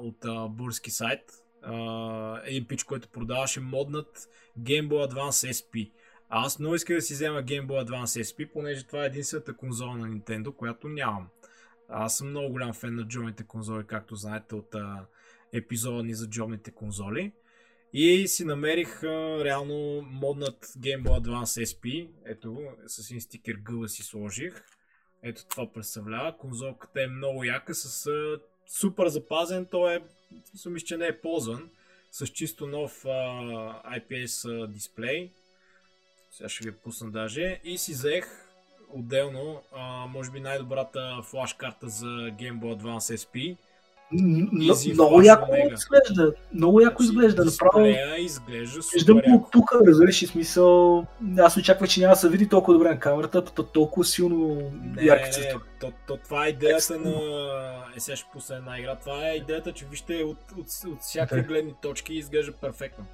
от 0.02 0.26
а, 0.26 0.48
бурски 0.48 0.92
сайт 0.92 1.22
а, 1.62 2.42
един 2.46 2.68
пич, 2.68 2.84
който 2.84 3.10
продаваше 3.10 3.60
моднат 3.60 4.30
Game 4.60 4.88
Boy 4.88 5.12
Advance 5.12 5.52
SP. 5.60 5.92
А 6.30 6.46
аз 6.46 6.60
много 6.60 6.76
исках 6.76 6.96
да 6.96 7.02
си 7.02 7.14
взема 7.14 7.44
Game 7.44 7.68
Boy 7.68 7.88
Advance 7.88 8.22
SP, 8.30 8.54
понеже 8.54 8.84
това 8.84 9.04
е 9.04 9.08
единствената 9.08 9.58
конзола 9.58 9.98
на 9.98 10.08
Nintendo, 10.08 10.56
която 10.56 10.90
нямам. 10.90 11.28
Аз 11.90 12.18
съм 12.18 12.30
много 12.30 12.52
голям 12.52 12.74
фен 12.74 12.96
на 12.96 13.08
джобните 13.08 13.44
конзоли, 13.44 13.84
както 13.88 14.16
знаете 14.16 14.56
от 14.56 14.76
а, 14.76 15.06
епизода 15.54 16.04
ни 16.04 16.14
за 16.14 16.30
джобните 16.30 16.72
конзоли. 16.72 17.32
И 17.94 18.28
си 18.28 18.46
намерих 18.46 19.04
а, 19.04 19.44
реално 19.44 20.02
моднат 20.02 20.66
Game 20.66 21.04
Boy 21.04 21.22
Advance 21.22 21.64
SP. 21.72 22.10
Ето, 22.26 22.58
с 22.88 23.10
един 23.10 23.22
стикер 23.22 23.56
гъла 23.64 23.90
си 23.90 24.04
сложих. 24.04 24.64
Ето 25.28 25.46
това 25.46 25.74
представлява. 25.74 26.38
Конзолката 26.38 27.04
е 27.04 27.08
много 27.08 27.44
яка, 27.44 27.76
с 27.76 28.08
а, 28.08 28.40
супер 28.68 29.08
запазен. 29.08 29.66
Той 29.66 29.96
е, 29.96 30.00
мисля, 30.66 30.86
че 30.86 30.98
не 30.98 31.08
е 31.08 31.22
ползван. 31.22 31.70
С 32.12 32.28
чисто 32.28 32.68
нов 32.68 33.06
а, 33.06 33.10
IPS 34.00 34.64
а, 34.64 34.68
дисплей. 34.68 35.32
Сега 36.32 36.50
ще 36.50 36.64
ви 36.64 36.76
пусна 36.76 37.12
даже. 37.12 37.60
И 37.64 37.78
си 37.78 37.92
взех 37.92 38.48
отделно, 38.90 39.64
а, 39.72 40.06
може 40.06 40.32
би 40.32 40.40
най-добрата 40.40 41.22
флаш 41.24 41.54
карта 41.54 41.90
за 41.90 42.06
Game 42.08 42.60
Boy 42.60 42.82
Advance 42.82 43.16
SP 43.24 43.58
Easy 44.14 44.94
много 44.94 45.22
яко 45.22 45.56
изглежда. 45.74 46.34
Много 46.54 46.82
яко 46.82 47.04
изглежда. 47.04 47.46
Направо. 47.46 47.86
изглежда 48.18 48.80
Виждам 48.94 49.18
го 49.18 49.50
тук, 49.52 49.72
разбираш 49.88 50.22
и 50.22 50.28
смисъл. 50.28 51.06
Аз 51.38 51.58
очаквах, 51.58 51.90
че 51.90 52.00
няма 52.00 52.14
да 52.14 52.20
се 52.20 52.30
види 52.30 52.50
толкова 52.50 52.74
добре 52.74 52.90
на 52.90 53.00
камерата, 53.00 53.46
то 53.46 53.64
толкова 53.64 54.06
силно 54.06 54.72
ярки 55.02 55.32
цветове. 55.32 55.64
То, 55.80 55.92
то, 56.08 56.18
това 56.18 56.46
е 56.46 56.50
идеята 56.50 57.00
на... 57.00 57.12
Е, 57.96 58.00
сега 58.00 58.16
ще 58.16 58.30
пусна 58.34 58.56
една 58.56 58.80
игра. 58.80 58.96
Това 58.96 59.30
е 59.30 59.36
идеята, 59.36 59.74
че 59.74 59.86
вижте 59.86 60.24
от, 60.24 60.38
от, 60.58 60.68
от 60.94 61.02
всякакви 61.02 61.42
гледни 61.42 61.74
точки 61.82 62.14
изглежда 62.14 62.52
перфектно. 62.52 63.06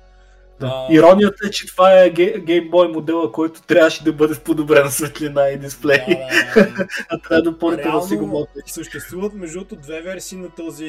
Да. 0.60 0.88
Иронията 0.92 1.48
е, 1.48 1.50
че 1.50 1.68
това 1.68 1.94
е 1.94 2.14
Game 2.14 2.70
Boy 2.70 2.94
модела, 2.94 3.32
който 3.32 3.62
трябваше 3.62 4.04
да 4.04 4.14
бъде 4.14 4.34
с 4.34 4.40
подобрена 4.40 4.92
светлина 4.92 5.50
и 5.50 5.58
дисплей. 5.58 6.06
Да, 6.08 6.64
да, 6.64 6.74
да. 6.74 6.88
а 7.10 7.18
трябва 7.18 7.42
допълнително 7.42 8.00
да 8.00 8.08
си 8.08 8.16
го 8.16 8.28
модне. 8.28 8.62
Съществуват 8.66 9.34
между 9.34 9.60
другото 9.60 9.76
две 9.76 10.02
версии 10.02 10.38
на 10.38 10.50
този 10.50 10.84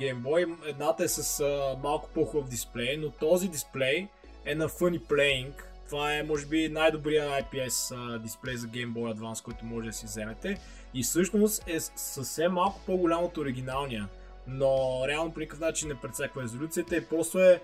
Game 0.00 0.22
Boy. 0.22 0.54
Едната 0.66 1.04
е 1.04 1.08
с 1.08 1.40
а, 1.40 1.76
малко 1.82 2.08
по-хубав 2.14 2.48
дисплей, 2.48 2.96
но 2.96 3.10
този 3.10 3.48
дисплей 3.48 4.08
е 4.46 4.54
на 4.54 4.68
Funny 4.68 5.00
Playing. 5.00 5.52
Това 5.86 6.14
е, 6.14 6.22
може 6.22 6.46
би, 6.46 6.68
най-добрия 6.68 7.30
IPS 7.42 7.96
а, 7.96 8.18
дисплей 8.18 8.56
за 8.56 8.66
Game 8.66 8.92
Boy 8.92 9.14
Advance, 9.14 9.44
който 9.44 9.64
може 9.64 9.86
да 9.86 9.92
си 9.92 10.06
вземете. 10.06 10.58
И 10.94 11.02
всъщност 11.02 11.64
е 11.68 11.80
съвсем 11.80 12.52
малко 12.52 12.80
по-голям 12.86 13.24
от 13.24 13.38
оригиналния. 13.38 14.08
Но 14.46 15.02
реално 15.08 15.32
по 15.32 15.40
никакъв 15.40 15.60
начин 15.60 15.88
не 15.88 15.94
прецаква 15.94 16.42
резолюцията 16.42 16.96
и 16.96 17.04
просто 17.04 17.38
е 17.38 17.60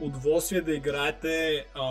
удоволствие 0.00 0.60
да 0.60 0.74
играете 0.74 1.64
а, 1.74 1.84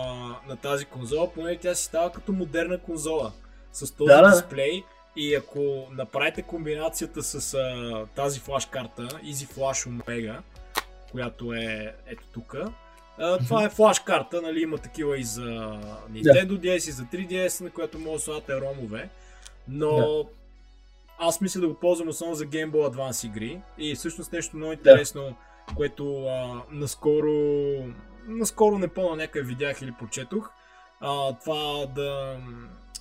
на 0.48 0.56
тази 0.62 0.84
конзола, 0.84 1.30
поне 1.32 1.58
тя 1.58 1.74
си 1.74 1.84
става 1.84 2.12
като 2.12 2.32
модерна 2.32 2.78
конзола. 2.78 3.32
С 3.72 3.92
този 3.92 4.08
да, 4.08 4.30
дисплей. 4.30 4.82
И 5.16 5.34
ако 5.34 5.86
направите 5.90 6.42
комбинацията 6.42 7.22
с 7.22 7.54
а, 7.54 8.06
тази 8.14 8.40
флаш 8.40 8.66
карта, 8.66 9.02
Easy 9.02 9.54
Flash 9.54 9.88
Omega, 9.88 10.38
която 11.12 11.52
е 11.52 11.94
ето 12.06 12.24
тук, 12.32 12.56
това 13.46 13.64
е 13.64 13.68
флаш 13.68 13.98
карта, 13.98 14.42
нали, 14.42 14.60
има 14.60 14.78
такива 14.78 15.18
и 15.18 15.24
за 15.24 15.40
Nintendo 16.10 16.50
DS 16.50 16.88
и 16.88 16.92
за 16.92 17.02
3DS, 17.02 17.60
на 17.60 17.70
която 17.70 17.98
може 17.98 18.12
да 18.12 18.20
слагате 18.20 18.60
ромове, 18.60 19.08
но 19.68 19.96
да. 19.96 20.24
аз 21.18 21.40
мисля 21.40 21.60
да 21.60 21.68
го 21.68 21.74
ползвам 21.74 22.08
основно 22.08 22.36
за 22.36 22.44
Game 22.46 22.70
Boy 22.70 22.94
Advance 22.94 23.26
игри. 23.26 23.60
И 23.78 23.94
всъщност 23.94 24.32
нещо 24.32 24.56
много 24.56 24.72
интересно 24.72 25.22
да 25.22 25.34
което 25.76 26.26
а, 26.26 26.62
наскоро, 26.70 27.32
наскоро 28.26 28.78
не 28.78 28.88
помня 28.88 29.16
някъде 29.16 29.46
видях 29.46 29.82
или 29.82 29.92
прочетох. 29.98 30.50
А, 31.00 31.38
това 31.38 31.86
да 31.86 32.38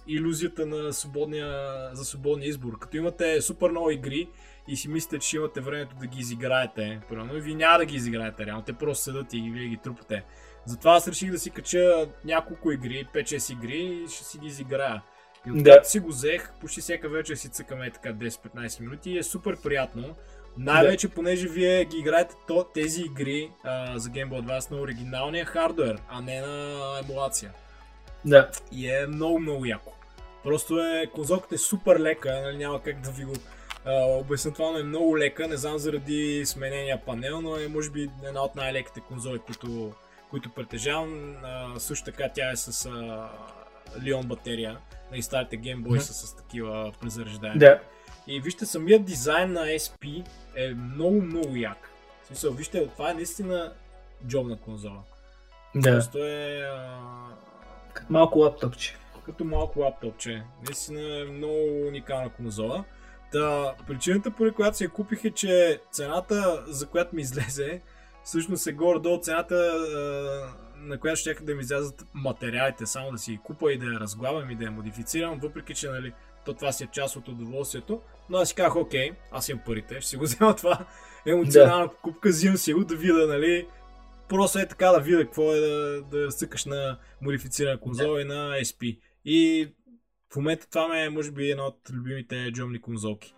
иллюзията 0.08 0.65
на 0.65 0.93
свободния, 0.93 1.89
за 1.93 2.05
свободния 2.05 2.49
избор. 2.49 2.79
Като 2.79 2.97
имате 2.97 3.41
супер 3.41 3.69
много 3.69 3.91
игри 3.91 4.29
и 4.67 4.75
си 4.75 4.88
мислите, 4.89 5.19
че 5.19 5.38
имате 5.38 5.62
времето 5.62 5.95
да 5.95 6.08
ги 6.08 6.19
изиграете, 6.19 7.01
примерно, 7.10 7.38
и 7.38 7.41
вие 7.41 7.55
няма 7.55 7.77
да 7.77 7.86
ги 7.86 7.95
изиграете 7.95 8.45
реално, 8.45 8.63
те 8.63 8.73
просто 8.73 9.03
седат 9.03 9.34
и 9.34 9.51
вие 9.53 9.67
ги 9.67 9.77
трупате. 9.77 10.23
Затова 10.65 10.91
аз 10.95 11.08
реших 11.08 11.32
да 11.32 11.39
си 11.39 11.49
кача 11.49 12.10
няколко 12.25 12.71
игри, 12.71 13.08
5-6 13.13 13.53
игри 13.53 14.03
и 14.03 14.08
ще 14.08 14.23
си 14.23 14.38
ги 14.38 14.47
изиграя. 14.47 15.03
И 15.47 15.51
от 15.51 15.63
да. 15.63 15.79
си 15.84 15.99
го 15.99 16.08
взех, 16.08 16.53
почти 16.62 16.82
всяка 16.82 17.10
вечер 17.10 17.36
си 17.36 17.49
цъкаме 17.49 17.91
така 17.91 18.13
10-15 18.13 18.82
минути 18.82 19.12
и 19.12 19.17
е 19.17 19.23
супер 19.23 19.62
приятно. 19.62 20.15
Най-вече, 20.60 21.08
да. 21.08 21.13
понеже 21.13 21.48
вие 21.48 21.86
ги 21.86 21.98
играете 21.98 22.36
то, 22.48 22.65
тези 22.74 23.02
игри 23.02 23.52
а, 23.63 24.00
за 24.00 24.10
Game 24.10 24.30
Boy 24.30 24.41
Advance 24.41 24.72
на 24.72 24.78
оригиналния 24.78 25.45
хардвер, 25.45 26.00
а 26.10 26.22
не 26.22 26.41
на 26.41 27.00
емулация. 27.04 27.52
Да. 28.26 28.50
И 28.72 28.89
е 28.89 29.08
много, 29.08 29.39
много 29.39 29.65
яко. 29.65 29.93
Просто 30.43 30.80
е, 30.80 31.08
конзолката 31.15 31.56
е 31.56 31.58
супер 31.58 32.00
лека, 32.00 32.41
нали, 32.41 32.58
няма 32.58 32.82
как 32.82 33.02
да 33.02 33.12
ви 33.12 33.26
го 33.26 33.34
обясня 33.86 34.54
това, 34.54 34.72
но 34.72 34.78
е 34.78 34.84
много 34.84 35.17
лека, 35.17 35.48
не 35.48 35.58
знам 35.58 35.78
заради 35.78 36.43
сменения 36.45 37.02
панел, 37.06 37.41
но 37.41 37.56
е 37.56 37.67
може 37.67 37.89
би 37.89 38.10
една 38.28 38.43
от 38.43 38.56
най-леките 38.56 39.00
конзоли, 39.00 39.39
които, 39.39 39.93
които 40.30 40.50
притежавам. 40.50 41.36
А, 41.43 41.80
също 41.80 42.06
така 42.06 42.30
тя 42.36 42.52
е 42.52 42.56
с 42.56 42.86
а, 42.86 43.30
Лион 44.04 44.26
батерия, 44.26 44.78
на 45.12 45.17
и 45.17 45.22
старите 45.22 45.60
Game 45.60 45.84
Boy 45.84 45.98
mm-hmm. 45.98 46.00
са 46.00 46.13
с 46.13 46.36
такива 46.36 46.91
презареждаеми. 47.02 47.60
Да. 47.60 47.80
И 48.28 48.41
вижте, 48.41 48.65
самият 48.65 49.06
дизайн 49.06 49.52
на 49.52 49.65
SP 49.86 50.26
е 50.56 50.74
много, 50.74 51.22
много 51.22 51.56
як. 51.56 51.89
В 52.24 52.28
смисъл, 52.28 52.54
вижте, 52.54 52.88
това 52.88 53.12
е 53.12 53.13
наистина 53.13 53.74
джобна 54.28 54.58
конзола. 54.58 55.04
Да. 55.76 55.91
Просто 55.91 56.17
е... 56.17 56.62
А... 56.74 57.00
Като 57.93 58.13
малко 58.13 58.39
лаптопче. 58.39 58.95
Като 59.26 59.43
малко 59.43 59.80
лаптопче. 59.80 60.43
Наистина 60.65 61.19
е 61.19 61.24
много 61.24 61.88
уникална 61.88 62.30
конзола. 62.30 62.84
Та, 63.32 63.76
причината, 63.88 64.32
поради 64.32 64.56
която 64.56 64.78
се 64.78 64.84
я 64.84 64.89
купих 64.89 65.26
е, 65.26 65.32
че 65.32 65.82
цената, 65.91 66.63
за 66.67 66.88
която 66.88 67.15
ми 67.15 67.22
излезе, 67.22 67.82
всъщност 68.24 68.67
е 68.67 68.72
горе-долу 68.72 69.19
цената, 69.22 69.74
на 70.80 71.00
която 71.00 71.20
ще 71.20 71.34
да 71.34 71.56
ми 71.56 71.62
излязат 71.62 72.06
материалите, 72.13 72.86
само 72.86 73.12
да 73.12 73.18
си 73.18 73.39
купа 73.44 73.74
и 73.74 73.78
да 73.78 73.86
я 73.86 74.00
разглавям 74.00 74.52
и 74.52 74.56
да 74.56 74.63
я 74.65 74.72
модифицирам, 74.72 75.39
въпреки 75.39 75.74
че 75.74 75.89
нали, 75.89 76.13
то 76.46 76.54
това 76.54 76.72
си 76.72 76.84
е 76.84 76.88
част 76.92 77.15
от 77.15 77.28
удоволствието. 77.28 78.02
Но 78.30 78.38
аз 78.38 78.50
си 78.50 78.56
казах, 78.56 78.76
окей, 78.76 79.12
аз 79.32 79.50
имам 79.50 79.63
парите, 79.65 80.02
ще 80.02 80.10
си 80.10 80.18
го 80.18 80.24
взема 80.24 80.56
това 80.56 80.86
емоционална 81.26 81.88
да. 81.88 81.92
покупка, 81.92 82.30
взимам 82.30 82.58
си 82.58 82.74
го 82.74 82.86
да 82.86 82.96
видя, 82.96 83.28
нали, 83.28 83.68
просто 84.30 84.60
е 84.60 84.68
така 84.68 84.92
да 84.92 85.00
видя 85.00 85.24
какво 85.24 85.54
е 85.54 85.60
да, 85.60 86.02
да 86.02 86.32
съкаш 86.32 86.65
на 86.65 87.00
модифицирана 87.22 87.80
конзола 87.80 88.15
да. 88.15 88.22
и 88.22 88.26
на 88.26 88.56
SP. 88.70 89.00
И 89.26 89.68
в 90.34 90.36
момента 90.36 90.70
това 90.70 90.88
ме 90.88 91.04
е, 91.04 91.10
може 91.10 91.32
би, 91.32 91.52
една 91.52 91.63
от 91.63 91.80
любимите 91.94 92.52
джомни 92.52 92.82
конзолки. 92.82 93.36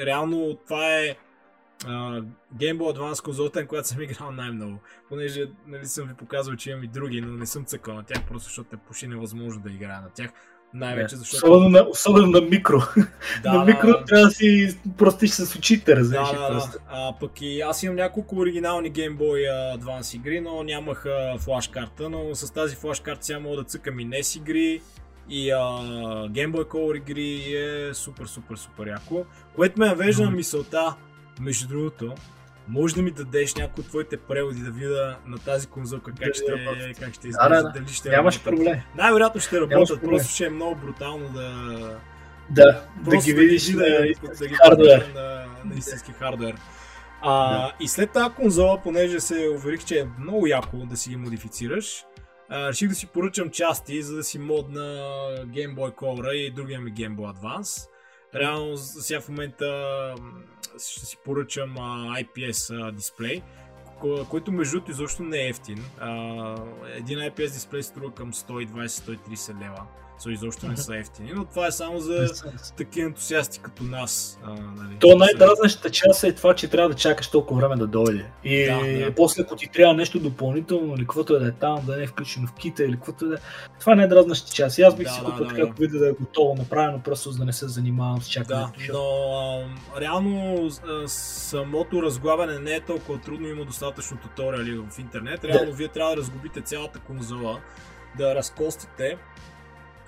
Реално 0.00 0.56
това 0.66 0.98
е 0.98 1.16
Uh, 1.82 2.24
Game 2.56 2.78
Boy 2.78 2.96
Advance 2.96 3.24
конзолата, 3.24 3.60
на 3.60 3.66
която 3.66 3.88
съм 3.88 4.02
играл 4.02 4.30
най-много. 4.30 4.78
Понеже 5.08 5.44
нали, 5.66 5.86
съм 5.86 6.08
ви 6.08 6.14
показал, 6.14 6.56
че 6.56 6.70
имам 6.70 6.84
и 6.84 6.88
други, 6.88 7.20
но 7.20 7.32
не 7.32 7.46
съм 7.46 7.64
цъкал 7.64 7.94
на 7.94 8.02
тях, 8.02 8.26
просто 8.28 8.44
защото 8.44 8.76
е 8.76 8.78
почти 8.78 9.06
невъзможно 9.06 9.62
да 9.62 9.70
играя 9.70 10.00
на 10.00 10.10
тях. 10.14 10.30
Най-вече 10.74 11.16
защото... 11.16 11.46
Особено 11.46 11.68
на, 11.68 11.88
особено 11.88 12.26
на 12.26 12.40
микро. 12.40 12.80
Да, 13.42 13.52
на 13.52 13.64
микро 13.64 13.86
да, 13.86 14.04
трябва 14.04 14.24
да 14.24 14.30
си 14.30 14.78
простиш 14.98 15.30
с 15.30 15.56
очите, 15.56 15.96
разбираш. 15.96 16.30
Да, 16.30 16.38
да, 16.38 16.54
да. 16.54 16.78
А, 16.88 17.18
пък 17.20 17.40
и 17.40 17.60
аз 17.60 17.82
имам 17.82 17.96
няколко 17.96 18.36
оригинални 18.36 18.92
Game 18.92 19.16
Boy 19.16 19.50
Advance 19.78 20.16
игри, 20.16 20.40
но 20.40 20.62
нямах 20.62 21.04
флаш 21.38 21.68
карта, 21.68 22.08
но 22.08 22.34
с 22.34 22.52
тази 22.52 22.76
флаш 22.76 23.00
карта 23.00 23.24
сега 23.24 23.38
мога 23.38 23.56
да 23.56 23.64
цъкам 23.64 24.00
и 24.00 24.06
NES 24.06 24.38
игри, 24.38 24.80
и 25.28 25.50
а, 25.50 25.58
Game 26.28 26.52
Boy 26.52 26.64
Color 26.64 26.96
игри 26.96 27.54
е 27.54 27.94
супер, 27.94 28.26
супер, 28.26 28.56
супер 28.56 28.86
яко. 28.86 29.24
Което 29.56 29.80
ме 29.80 29.86
навежда 29.86 30.24
на 30.24 30.30
мисълта, 30.30 30.96
между 31.40 31.68
другото, 31.68 32.14
може 32.68 32.94
да 32.94 33.02
ми 33.02 33.10
дадеш 33.10 33.54
някои 33.54 33.82
от 33.82 33.88
твоите 33.88 34.16
преводи 34.16 34.60
да 34.60 34.70
видя 34.70 35.18
на 35.26 35.38
тази 35.38 35.66
конзолка 35.66 36.12
как 36.20 36.34
ще, 36.34 36.94
как 37.00 37.14
ще 37.14 37.28
изглежда, 37.28 37.56
да, 37.56 37.62
да, 37.62 37.72
дали 37.72 37.88
ще 37.88 38.10
Нямаш 38.10 38.42
проблем. 38.42 38.80
Най-вероятно 38.96 39.40
ще 39.40 39.60
работят, 39.60 40.02
просто 40.02 40.34
ще 40.34 40.44
е 40.44 40.50
много 40.50 40.76
брутално 40.76 41.28
да... 41.28 41.52
Да, 42.50 42.84
да 43.10 43.16
ги 43.16 43.32
видиш 43.32 43.70
да, 43.70 43.76
на, 43.76 43.84
да, 44.38 44.48
хардвер. 44.54 45.12
На, 45.14 45.46
на 45.64 45.78
истински 45.78 46.12
хардвер. 46.12 46.54
А, 47.22 47.58
да. 47.58 47.72
И 47.80 47.88
след 47.88 48.10
тази 48.10 48.34
конзола, 48.34 48.82
понеже 48.82 49.20
се 49.20 49.48
уверих, 49.54 49.84
че 49.84 50.00
е 50.00 50.06
много 50.18 50.46
яко 50.46 50.76
да 50.76 50.96
си 50.96 51.10
ги 51.10 51.16
модифицираш, 51.16 52.04
а, 52.48 52.68
реших 52.68 52.88
да 52.88 52.94
си 52.94 53.06
поръчам 53.06 53.50
части, 53.50 54.02
за 54.02 54.16
да 54.16 54.24
си 54.24 54.38
модна 54.38 54.80
Game 55.46 55.76
Boy 55.76 55.94
Color 55.94 56.32
и 56.32 56.50
другия 56.50 56.80
ми 56.80 56.94
Game 56.94 57.16
Boy 57.16 57.34
Advance. 57.34 57.88
Реално 58.34 58.76
сега 58.76 59.20
в 59.20 59.28
момента 59.28 59.66
ще 60.78 61.06
си 61.06 61.16
поръчам 61.24 61.76
а, 61.78 62.22
IPS 62.22 62.88
а, 62.88 62.92
дисплей, 62.92 63.42
който 64.30 64.52
между 64.52 64.72
другото 64.72 64.90
изобщо 64.90 65.22
не 65.22 65.38
е 65.38 65.48
ефтин. 65.48 65.84
А, 66.00 66.10
един 66.94 67.18
IPS 67.18 67.52
дисплей 67.52 67.82
струва 67.82 68.14
към 68.14 68.32
120-130 68.32 69.60
лева 69.60 69.86
са 70.22 70.30
изобщо 70.30 70.68
не 70.68 70.76
са 70.76 70.96
ефтини, 70.98 71.32
но 71.34 71.44
това 71.44 71.66
е 71.66 71.72
само 71.72 72.00
за 72.00 72.26
такива 72.76 73.06
ентусиасти 73.06 73.58
като 73.58 73.82
нас. 73.82 74.40
А, 74.44 74.50
нали, 74.50 74.96
То 74.98 75.16
най-дразнащата 75.16 75.90
част 75.90 76.24
е 76.24 76.32
това, 76.32 76.54
че 76.54 76.68
трябва 76.68 76.88
да 76.88 76.94
чакаш 76.94 77.28
толкова 77.28 77.60
време 77.60 77.76
да 77.76 77.86
дойде. 77.86 78.26
И 78.44 78.64
да, 78.64 79.04
да. 79.04 79.14
после, 79.14 79.42
ако 79.42 79.56
ти 79.56 79.68
трябва 79.72 79.94
нещо 79.94 80.18
допълнително, 80.18 80.94
или 80.94 81.02
каквото 81.02 81.36
е 81.36 81.38
да 81.38 81.48
е 81.48 81.52
там, 81.52 81.86
да 81.86 81.96
не 81.96 82.02
е 82.02 82.06
включено 82.06 82.46
в 82.46 82.52
кита, 82.52 82.84
или 82.84 82.92
каквото 82.92 83.24
е 83.24 83.28
да 83.28 83.34
е. 83.34 83.38
Това 83.80 83.94
не 83.94 84.02
е 84.02 84.06
дразнащата 84.06 84.54
част. 84.54 84.78
И 84.78 84.82
аз 84.82 84.96
бих 84.96 85.06
да, 85.06 85.12
си 85.12 85.20
купил 85.24 85.44
да, 85.44 85.48
така, 85.48 85.66
да. 85.66 85.72
видя 85.78 85.98
да 85.98 86.08
е 86.08 86.12
готово 86.12 86.54
направено, 86.54 87.00
просто 87.02 87.30
за 87.30 87.38
да 87.38 87.44
не 87.44 87.52
се 87.52 87.68
занимавам 87.68 88.22
с 88.22 88.28
чакането. 88.28 88.80
Да, 88.86 88.92
но 88.92 89.02
а, 89.96 90.00
реално 90.00 90.66
а, 90.66 91.08
самото 91.08 92.02
разглавяне 92.02 92.58
не 92.58 92.74
е 92.74 92.80
толкова 92.80 93.20
трудно, 93.20 93.48
има 93.48 93.64
достатъчно 93.64 94.16
туториали 94.16 94.78
в 94.78 94.98
интернет. 94.98 95.44
Реално 95.44 95.70
да. 95.70 95.76
вие 95.76 95.88
трябва 95.88 96.10
да 96.10 96.16
разгубите 96.16 96.60
цялата 96.60 96.98
конзола, 96.98 97.60
да 98.18 98.34
разкостите 98.34 99.16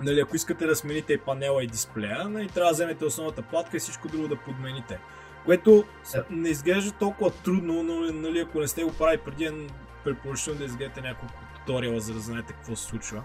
Нали, 0.00 0.20
ако 0.20 0.36
искате 0.36 0.66
да 0.66 0.76
смените 0.76 1.12
и 1.12 1.18
панела 1.18 1.64
и 1.64 1.66
дисплея, 1.66 2.28
нали, 2.28 2.48
трябва 2.48 2.70
да 2.70 2.74
вземете 2.74 3.04
основната 3.04 3.42
платка 3.42 3.76
и 3.76 3.80
всичко 3.80 4.08
друго 4.08 4.28
да 4.28 4.36
подмените. 4.36 5.00
Което 5.44 5.84
не 6.30 6.48
изглежда 6.48 6.92
толкова 6.92 7.30
трудно, 7.30 7.82
но 7.82 8.12
нали, 8.12 8.40
ако 8.40 8.60
не 8.60 8.68
сте 8.68 8.84
го 8.84 8.92
правили 8.92 9.20
преди, 9.24 9.68
препоръчвам 10.04 10.58
да 10.58 10.64
изгледате 10.64 11.00
няколко 11.00 11.34
туториала, 11.56 12.00
за 12.00 12.14
да 12.14 12.20
знаете 12.20 12.52
какво 12.52 12.76
се 12.76 12.84
случва. 12.84 13.24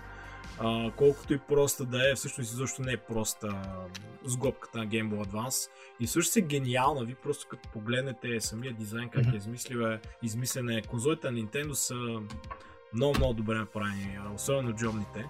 А, 0.60 0.92
колкото 0.96 1.34
и 1.34 1.40
проста 1.40 1.86
да 1.86 2.12
е, 2.12 2.16
всъщност 2.16 2.52
изобщо 2.52 2.82
не 2.82 2.92
е 2.92 2.98
проста 2.98 3.62
сглобката 4.26 4.78
на 4.78 4.88
Game 4.88 5.10
Boy 5.10 5.28
Advance. 5.28 5.70
И 6.00 6.08
също 6.08 6.40
е 6.40 6.42
гениална, 6.42 7.06
ви 7.06 7.16
просто 7.16 7.48
като 7.48 7.70
погледнете 7.70 8.42
самия 8.42 8.74
дизайн, 8.74 9.10
как 9.10 9.26
е 9.34 9.38
измислил, 9.38 9.80
е, 9.80 10.00
измислене. 10.24 10.82
Конзолите 10.82 11.32
на 11.32 11.40
Nintendo 11.40 11.74
са 11.74 11.96
много, 12.94 13.14
много 13.18 13.34
добре 13.34 13.56
направени, 13.56 14.20
особено 14.36 14.74
джобните. 14.74 15.26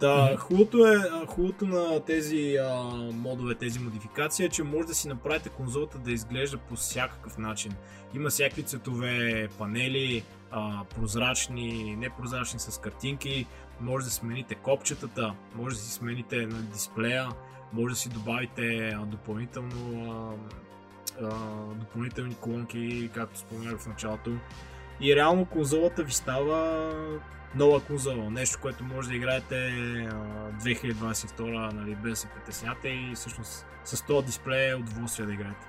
Mm-hmm. 0.00 0.36
хубавото, 0.36 0.86
е, 0.86 1.26
хубавото 1.26 1.66
на 1.66 2.00
тези 2.00 2.56
а, 2.56 2.82
модове, 3.12 3.54
тези 3.54 3.78
модификации 3.78 4.46
е, 4.46 4.48
че 4.48 4.62
може 4.62 4.88
да 4.88 4.94
си 4.94 5.08
направите 5.08 5.48
конзолата 5.48 5.98
да 5.98 6.12
изглежда 6.12 6.56
по 6.56 6.74
всякакъв 6.74 7.38
начин. 7.38 7.72
Има 8.14 8.30
всякакви 8.30 8.62
цветове, 8.62 9.48
панели, 9.58 10.24
а, 10.50 10.84
прозрачни, 10.84 11.96
непрозрачни 11.96 12.60
с 12.60 12.80
картинки, 12.80 13.46
може 13.80 14.04
да 14.04 14.10
смените 14.10 14.54
копчетата, 14.54 15.34
може 15.54 15.76
да 15.76 15.82
си 15.82 15.92
смените 15.92 16.36
на 16.36 16.62
дисплея, 16.62 17.28
може 17.72 17.94
да 17.94 18.00
си 18.00 18.08
добавите 18.08 18.88
а, 18.88 18.98
допълнително 18.98 20.36
а, 21.20 21.24
а, 21.24 21.30
допълнителни 21.74 22.34
колонки, 22.34 23.10
както 23.14 23.38
споменах 23.38 23.78
в 23.78 23.86
началото. 23.86 24.30
И 25.00 25.16
реално 25.16 25.46
конзолата 25.46 26.02
ви 26.02 26.12
става 26.12 26.90
нова 27.54 27.84
конзола, 27.84 28.30
нещо, 28.30 28.58
което 28.62 28.84
може 28.84 29.08
да 29.08 29.16
играете 29.16 29.54
2022, 29.54 31.72
нали, 31.72 31.94
без 31.94 32.10
да 32.10 32.16
се 32.16 32.26
притесняте 32.26 32.88
и 32.88 33.12
всъщност 33.14 33.66
с 33.84 34.06
този 34.06 34.26
дисплей 34.26 34.70
е 34.70 34.74
удоволствие 34.74 35.26
да 35.26 35.32
играете. 35.32 35.66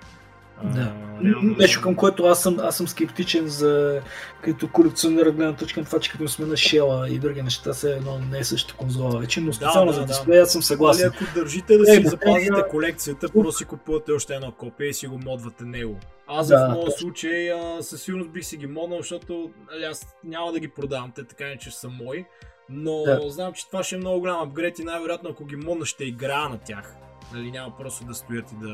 Да. 0.64 0.94
реално... 1.24 1.56
Нещо 1.60 1.82
към 1.82 1.96
което 1.96 2.24
аз 2.24 2.44
съм, 2.44 2.58
аз 2.62 2.78
съм 2.78 2.88
скептичен 2.88 3.48
за 3.48 4.02
като 4.42 4.68
колекционер 4.68 5.26
гледна 5.26 5.56
точка 5.56 5.80
на 5.80 5.86
това, 5.86 6.00
че 6.00 6.12
като 6.12 6.28
сме 6.28 6.46
на 6.46 6.58
Шела 6.58 7.10
и 7.10 7.20
други 7.20 7.42
неща, 7.42 7.74
се 7.74 7.92
едно 7.92 8.20
не 8.32 8.40
е 8.40 8.44
същата 8.44 8.78
конзола 8.78 9.20
вече, 9.20 9.42
но 9.42 9.54
специално 9.54 9.92
да, 9.92 9.98
да, 9.98 10.02
за 10.02 10.08
дисплея 10.08 10.44
аз 10.44 10.52
съм 10.52 10.62
съгласен. 10.62 11.08
Али, 11.08 11.16
ако 11.16 11.40
държите 11.40 11.78
да 11.78 11.86
си 11.86 12.02
е, 12.02 12.10
запазите 12.10 12.60
е, 12.60 12.70
колекцията, 12.70 13.30
просто 13.30 13.58
си 13.58 13.66
купувате 13.66 14.12
още 14.12 14.36
едно 14.36 14.52
копие 14.52 14.88
и 14.88 14.94
си 14.94 15.08
го 15.08 15.20
модвате 15.26 15.64
него. 15.64 16.00
Аз 16.28 16.48
да, 16.48 16.68
в 16.68 16.74
моят 16.74 16.98
случай 16.98 17.52
а, 17.52 17.84
със 17.84 18.02
сигурност 18.02 18.32
бих 18.32 18.46
си 18.46 18.58
ги 18.58 18.68
моднал, 18.68 18.98
защото 18.98 19.52
али, 19.76 19.84
аз 19.84 20.08
няма 20.24 20.52
да 20.52 20.60
ги 20.60 20.68
продавам, 20.68 21.12
те 21.16 21.24
така 21.24 21.46
не 21.46 21.58
че 21.58 21.72
са 21.72 21.90
мои. 21.90 22.26
Но 22.70 23.04
да. 23.04 23.22
знам, 23.30 23.54
че 23.54 23.68
това 23.68 23.84
ще 23.84 23.96
е 23.96 23.98
много 23.98 24.20
голям 24.20 24.42
апгрейд 24.42 24.80
и 24.80 24.84
най-вероятно 24.84 25.30
ако 25.30 25.46
ги 25.46 25.56
модна 25.56 25.86
ще 25.86 26.04
играя 26.04 26.50
на 26.50 26.58
тях. 26.58 26.96
Нали, 27.34 27.52
няма 27.52 27.78
просто 27.78 28.06
да 28.06 28.14
стоят 28.14 28.52
и 28.52 28.56
да, 28.56 28.74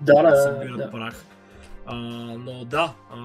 да, 0.00 0.22
да, 0.22 0.22
да 0.22 0.36
събират 0.36 0.76
да. 0.76 0.90
прах. 0.90 1.24
А, 1.86 1.96
но 2.38 2.64
да, 2.64 2.94
а, 3.10 3.18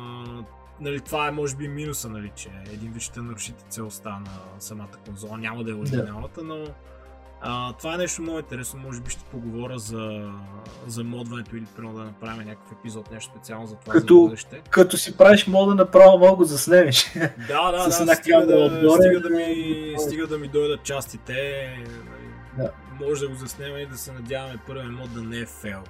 нали, 0.79 0.99
това 0.99 1.27
е 1.27 1.31
може 1.31 1.55
би 1.55 1.67
минуса, 1.67 2.09
нали, 2.09 2.31
че 2.35 2.49
един 2.73 2.91
вид 2.91 3.01
ще 3.01 3.19
нарушите 3.19 3.63
целостта 3.69 4.09
на 4.09 4.31
самата 4.59 4.97
конзола. 5.05 5.37
Няма 5.37 5.63
да 5.63 5.71
е 5.71 5.73
оригиналната, 5.73 6.43
но 6.43 6.65
а, 7.41 7.73
това 7.73 7.93
е 7.93 7.97
нещо 7.97 8.21
много 8.21 8.39
интересно. 8.39 8.79
Може 8.79 9.01
би 9.01 9.09
ще 9.09 9.23
поговоря 9.23 9.79
за, 9.79 10.31
за 10.87 11.03
модването 11.03 11.55
или 11.55 11.65
примерно 11.75 11.97
да 11.97 12.03
направим 12.03 12.47
някакъв 12.47 12.71
епизод, 12.71 13.11
нещо 13.11 13.31
специално 13.35 13.67
за 13.67 13.75
това 13.75 13.93
като, 13.93 14.15
за 14.15 14.23
бъдеще. 14.23 14.61
Като 14.69 14.97
си 14.97 15.17
правиш 15.17 15.47
мода, 15.47 15.75
направо 15.75 16.17
мога 16.17 16.37
да 16.37 16.45
заснемеш. 16.45 17.13
Да, 17.47 17.71
да, 17.71 18.05
да, 18.05 18.15
стига 18.15 18.45
да, 18.45 18.55
отгоре, 18.55 19.01
стига, 19.01 19.21
да 19.21 19.29
ми, 19.29 19.95
стига 19.97 20.27
да 20.27 20.37
ми 20.37 20.47
дойдат 20.47 20.83
частите. 20.83 21.33
Нали, 21.77 22.27
да. 22.57 22.71
Може 23.07 23.21
да 23.21 23.27
го 23.27 23.35
заснема 23.35 23.79
и 23.79 23.85
да 23.85 23.97
се 23.97 24.11
надяваме 24.11 24.59
първият 24.67 24.91
мод 24.91 25.13
да 25.13 25.21
не 25.21 25.37
е 25.37 25.45
фейл. 25.45 25.83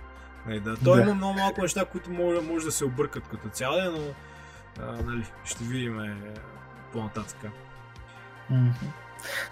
Нали, 0.47 0.59
да. 0.59 0.77
Той 0.83 0.97
да. 0.97 1.01
има 1.01 1.15
много 1.15 1.33
малко 1.33 1.61
неща, 1.61 1.85
които 1.85 2.11
може, 2.11 2.41
може 2.41 2.65
да 2.65 2.71
се 2.71 2.85
объркат 2.85 3.23
като 3.27 3.49
цяло, 3.49 3.77
но 3.91 3.99
а, 4.83 5.03
нали, 5.05 5.25
ще 5.45 5.63
видим 5.63 5.99
е, 5.99 6.15
по-нататък. 6.93 7.37
Mm-hmm. 8.51 8.71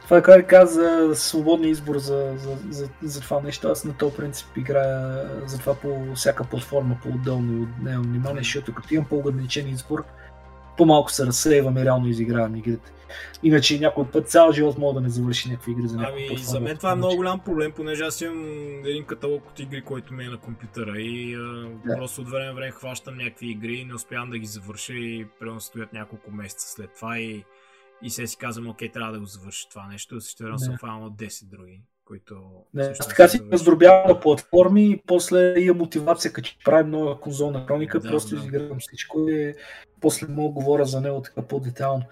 Това 0.03 0.17
е 0.17 0.21
как 0.21 0.49
каза 0.49 1.11
свободния 1.15 1.69
избор 1.69 1.97
за, 1.97 2.33
за, 2.37 2.57
за, 2.69 2.89
за 3.03 3.21
това 3.21 3.41
нещо. 3.41 3.67
Аз 3.67 3.85
на 3.85 3.93
този 3.93 4.15
принцип 4.15 4.57
играя 4.57 5.29
за 5.45 5.59
това 5.59 5.75
по 5.75 6.15
всяка 6.15 6.43
платформа 6.43 6.97
по-отделно 7.03 7.57
и 7.57 7.61
отнемам 7.61 8.03
внимание, 8.03 8.43
защото 8.43 8.73
като 8.73 8.93
имам 8.93 9.05
по-ограничен 9.05 9.69
избор, 9.69 10.03
по-малко 10.79 11.11
се 11.11 11.25
разсейвам 11.25 11.77
и 11.77 11.85
реално 11.85 12.07
изигравам 12.07 12.55
игрите. 12.55 12.91
Иначе 13.43 13.79
някой 13.79 14.05
път 14.11 14.29
цял 14.29 14.51
живот 14.51 14.77
мога 14.77 14.93
да 14.93 15.01
не 15.01 15.09
завърши 15.09 15.49
някакви 15.49 15.71
игри 15.71 15.87
за 15.87 15.97
някаква 15.97 16.21
Ами, 16.29 16.37
за 16.37 16.59
мен 16.59 16.77
това 16.77 16.91
е 16.91 16.95
много 16.95 17.15
голям 17.15 17.39
проблем, 17.39 17.71
понеже 17.71 18.03
аз 18.03 18.21
имам 18.21 18.45
един 18.85 19.05
каталог 19.05 19.49
от 19.49 19.59
игри, 19.59 19.81
който 19.81 20.13
ми 20.13 20.25
е 20.25 20.29
на 20.29 20.37
компютъра 20.37 20.99
и 21.01 21.35
да. 21.85 21.95
просто 21.95 22.21
от 22.21 22.29
време 22.29 22.45
на 22.45 22.53
време 22.53 22.71
хващам 22.71 23.17
някакви 23.17 23.51
игри 23.51 23.75
и 23.75 23.85
не 23.85 23.93
успявам 23.93 24.29
да 24.29 24.37
ги 24.37 24.45
завърша 24.45 24.93
и 24.93 25.27
примерно 25.39 25.61
стоят 25.61 25.93
няколко 25.93 26.31
месеца 26.31 26.67
след 26.67 26.95
това 26.95 27.19
и, 27.19 27.43
и 28.01 28.09
се 28.09 28.27
си 28.27 28.37
казвам, 28.37 28.69
окей, 28.69 28.91
трябва 28.91 29.13
да 29.13 29.19
го 29.19 29.25
завърша 29.25 29.69
това 29.69 29.87
нещо, 29.87 30.21
също 30.21 30.43
време 30.43 30.59
съм 30.59 30.77
фанал 30.79 31.05
от 31.05 31.13
10 31.13 31.45
други 31.45 31.81
които... 32.09 32.35
Не, 32.73 32.93
така 32.93 33.27
си 33.27 33.41
раздробявам 33.51 34.07
на 34.07 34.19
платформи 34.19 34.91
и 34.91 35.01
после 35.07 35.59
има 35.59 35.73
мотивация, 35.73 36.33
като 36.33 36.49
правим 36.65 36.91
нова 36.91 37.19
конзолна 37.19 37.65
хроника, 37.67 37.99
да, 37.99 38.09
просто 38.09 38.35
да. 38.35 38.41
изигравам 38.41 38.79
всичко 38.79 39.29
и 39.29 39.53
после 40.01 40.27
мога 40.27 40.53
говоря 40.53 40.85
за 40.85 41.01
него 41.01 41.21
така 41.21 41.41
по-детално. 41.41 42.03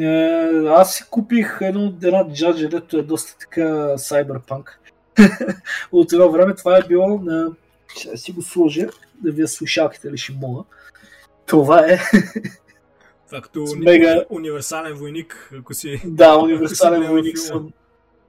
Е, 0.00 0.38
аз 0.66 0.94
си 0.94 1.04
купих 1.10 1.58
едно, 1.60 1.94
една 2.02 2.32
джаджа, 2.32 2.68
дето 2.68 2.98
е 2.98 3.02
доста 3.02 3.38
така 3.38 3.62
cyberpunk. 3.96 4.68
от 5.92 6.12
едно 6.12 6.30
време 6.30 6.54
това 6.54 6.78
е 6.78 6.88
било 6.88 7.18
на... 7.18 7.52
Ще 7.98 8.16
си 8.16 8.32
го 8.32 8.42
сложа, 8.42 8.88
да 9.22 9.32
вие 9.32 9.46
слушалките 9.46 10.10
ли 10.10 10.16
ще 10.18 10.32
мога. 10.32 10.62
Това 11.46 11.80
е... 11.80 11.98
Това 13.26 13.40
като 13.40 13.62
уни... 13.62 13.86
мега- 13.86 14.24
универсален 14.30 14.94
войник, 14.94 15.50
ако 15.58 15.74
си... 15.74 16.02
Да, 16.04 16.38
универсален 16.38 17.02
войник 17.02 17.38
съм. 17.38 17.72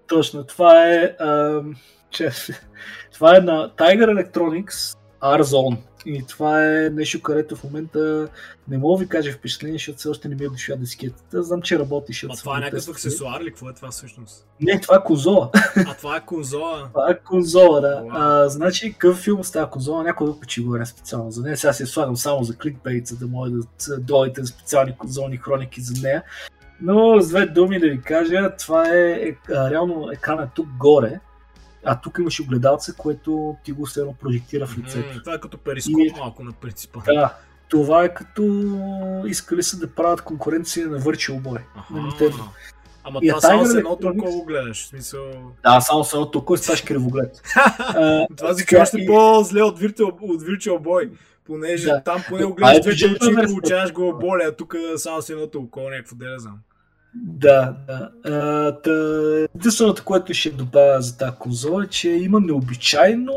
Точно. 0.09 0.43
Това 0.43 0.85
е... 0.85 1.15
ам, 1.19 1.75
че, 2.09 2.29
това 3.13 3.37
е 3.37 3.39
на 3.39 3.69
Tiger 3.69 4.31
Electronics 4.31 4.97
R-Zone. 5.21 5.77
И 6.05 6.25
това 6.27 6.65
е 6.65 6.89
нещо, 6.89 7.21
където 7.21 7.55
в 7.55 7.63
момента 7.63 8.29
не 8.67 8.77
мога 8.77 8.99
ви 9.03 9.09
кажа 9.09 9.31
впечатление, 9.31 9.75
защото 9.75 9.97
все 9.97 10.07
още 10.07 10.27
не 10.27 10.35
ми 10.35 10.45
е 10.45 10.49
дошла 10.49 10.75
дискетата. 10.75 11.43
Знам, 11.43 11.61
че 11.61 11.79
работи, 11.79 12.13
защото 12.13 12.33
А 12.33 12.37
това 12.37 12.57
е 12.57 12.59
някакъв 12.59 12.89
аксесуар 12.89 13.41
или 13.41 13.49
какво 13.49 13.69
е 13.69 13.73
това 13.73 13.91
всъщност? 13.91 14.47
Не, 14.61 14.81
това 14.81 14.95
е 14.95 15.03
конзола. 15.03 15.49
А 15.75 15.93
това 15.93 16.17
е 16.17 16.25
конзола. 16.25 16.87
Това 16.87 17.11
е 17.11 17.19
конзола, 17.19 17.81
да. 17.81 18.03
Уау. 18.05 18.09
А, 18.11 18.49
значи, 18.49 18.91
какъв 18.91 19.17
филм 19.17 19.43
с 19.43 19.51
тази 19.51 19.69
конзола? 19.69 20.03
Някой 20.03 20.27
друг 20.27 20.45
ще 20.47 20.61
говоря 20.61 20.85
специално 20.85 21.31
за 21.31 21.41
нея. 21.41 21.57
Сега 21.57 21.73
я 21.79 21.87
слагам 21.87 22.17
само 22.17 22.43
за 22.43 22.57
кликбейт, 22.57 23.07
за 23.07 23.17
да 23.17 23.27
може 23.27 23.51
да 23.51 23.97
дойдете 23.99 24.45
специални 24.45 24.97
конзолни 24.97 25.37
хроники 25.37 25.81
за 25.81 26.01
нея. 26.01 26.23
Но 26.81 27.21
с 27.21 27.29
две 27.29 27.45
думи 27.45 27.79
да 27.79 27.87
ви 27.87 28.01
кажа, 28.01 28.51
това 28.59 28.89
е, 28.89 29.11
е 29.11 29.35
реално 29.49 30.11
екрана 30.11 30.43
е 30.43 30.47
тук 30.55 30.67
горе, 30.69 31.19
а 31.85 32.01
тук 32.01 32.17
имаш 32.19 32.39
огледалце, 32.39 32.91
което 32.97 33.55
ти 33.63 33.71
го 33.71 33.85
все 33.85 33.99
едно 33.99 34.13
прожектира 34.13 34.67
в 34.67 34.77
лицето. 34.77 35.13
М, 35.15 35.21
Това 35.23 35.33
е 35.33 35.39
като 35.39 35.57
перископ 35.57 35.99
И- 35.99 36.13
малко 36.19 36.43
на 36.43 36.51
принципа. 36.51 36.99
Да, 37.05 37.33
това 37.69 38.03
е 38.03 38.13
като 38.13 38.43
искали 39.25 39.63
са 39.63 39.79
да 39.79 39.87
правят 39.87 40.21
конкуренция 40.21 40.87
на 40.87 40.99
Virtual 40.99 41.41
Boy. 41.41 41.61
на 41.91 41.99
Nintendo. 42.01 42.43
Ама 43.03 43.19
това 43.21 43.41
само 43.41 43.65
с 43.65 43.75
едно 43.75 43.95
толкова 43.95 44.45
гледаш. 44.45 44.87
Смисъл... 44.87 45.21
Да, 45.63 45.81
само 45.81 46.03
с 46.03 46.13
едно 46.13 46.31
толкова 46.31 46.57
ставаш 46.57 46.81
кривоглед. 46.81 47.41
Това 48.37 48.53
си 48.53 48.77
още 48.77 48.97
и- 48.97 49.05
по-зле 49.07 49.61
от 49.61 49.79
Virtual, 49.79 50.21
от 50.21 50.43
Virtual 50.43 50.79
Boy. 50.79 51.09
Понеже 51.45 51.85
Да. 51.85 52.03
там 52.03 52.23
поне 52.29 52.45
го 52.45 52.53
гледаш 52.53 52.81
двете 52.81 53.05
очи 53.05 53.31
и 53.33 53.45
получаваш 53.45 53.93
го 53.93 54.17
боля, 54.19 54.43
а 54.43 54.55
тук 54.55 54.75
само 54.97 55.21
с 55.21 55.29
едното 55.29 55.59
око, 55.59 55.79
някакво 55.81 56.15
да 56.15 56.39
знам. 56.39 56.57
Да, 57.15 57.75
да. 57.87 58.09
Единственото, 59.55 60.03
което 60.05 60.33
ще 60.33 60.49
добавя 60.49 61.01
за 61.01 61.17
тази 61.17 61.31
конзола 61.39 61.83
е, 61.83 61.87
че 61.87 62.09
има 62.09 62.39
необичайно 62.39 63.33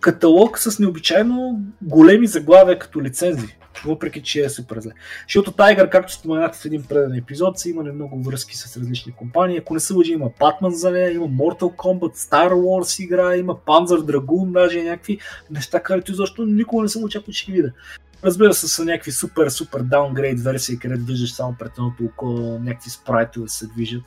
каталог 0.00 0.58
с 0.58 0.78
необичайно 0.78 1.60
големи 1.82 2.26
заглавия 2.26 2.78
като 2.78 3.02
лицензи. 3.02 3.58
Въпреки, 3.84 4.22
че 4.22 4.44
е 4.44 4.48
супер 4.48 4.80
зле. 4.80 4.90
Защото 5.28 5.52
Tiger, 5.52 5.88
както 5.88 6.12
споменахте 6.12 6.58
в 6.58 6.64
един 6.64 6.82
преден 6.82 7.14
епизод, 7.14 7.58
са 7.58 7.68
имали 7.68 7.92
много 7.92 8.22
връзки 8.22 8.56
с 8.56 8.76
различни 8.76 9.12
компании. 9.12 9.58
Ако 9.58 9.74
не 9.74 9.80
се 9.80 9.92
лъжи, 9.92 10.12
има 10.12 10.30
Batman 10.40 10.68
за 10.68 10.90
нея, 10.90 11.12
има 11.12 11.26
Mortal 11.26 11.76
Kombat, 11.76 12.16
Star 12.16 12.52
Wars 12.52 13.04
игра, 13.04 13.36
има 13.36 13.54
Panzer 13.54 13.98
Dragoon, 13.98 14.52
даже 14.52 14.82
някакви 14.82 15.18
неща, 15.50 15.82
където 15.82 16.12
изобщо 16.12 16.46
никога 16.46 16.82
не 16.82 16.88
съм 16.88 17.04
очаквал, 17.04 17.32
че 17.32 17.46
ги 17.46 17.52
видя. 17.52 17.72
Разбира 18.24 18.54
се, 18.54 18.68
са 18.68 18.84
някакви 18.84 19.12
супер, 19.12 19.48
супер 19.48 19.80
даунгрейд 19.80 20.40
версии, 20.40 20.78
където 20.78 21.04
виждаш 21.04 21.32
само 21.34 21.54
пред 21.58 21.72
едното 21.78 22.04
око 22.04 22.26
някакви 22.62 22.90
спрайтове 22.90 23.48
се 23.48 23.66
движат. 23.66 24.02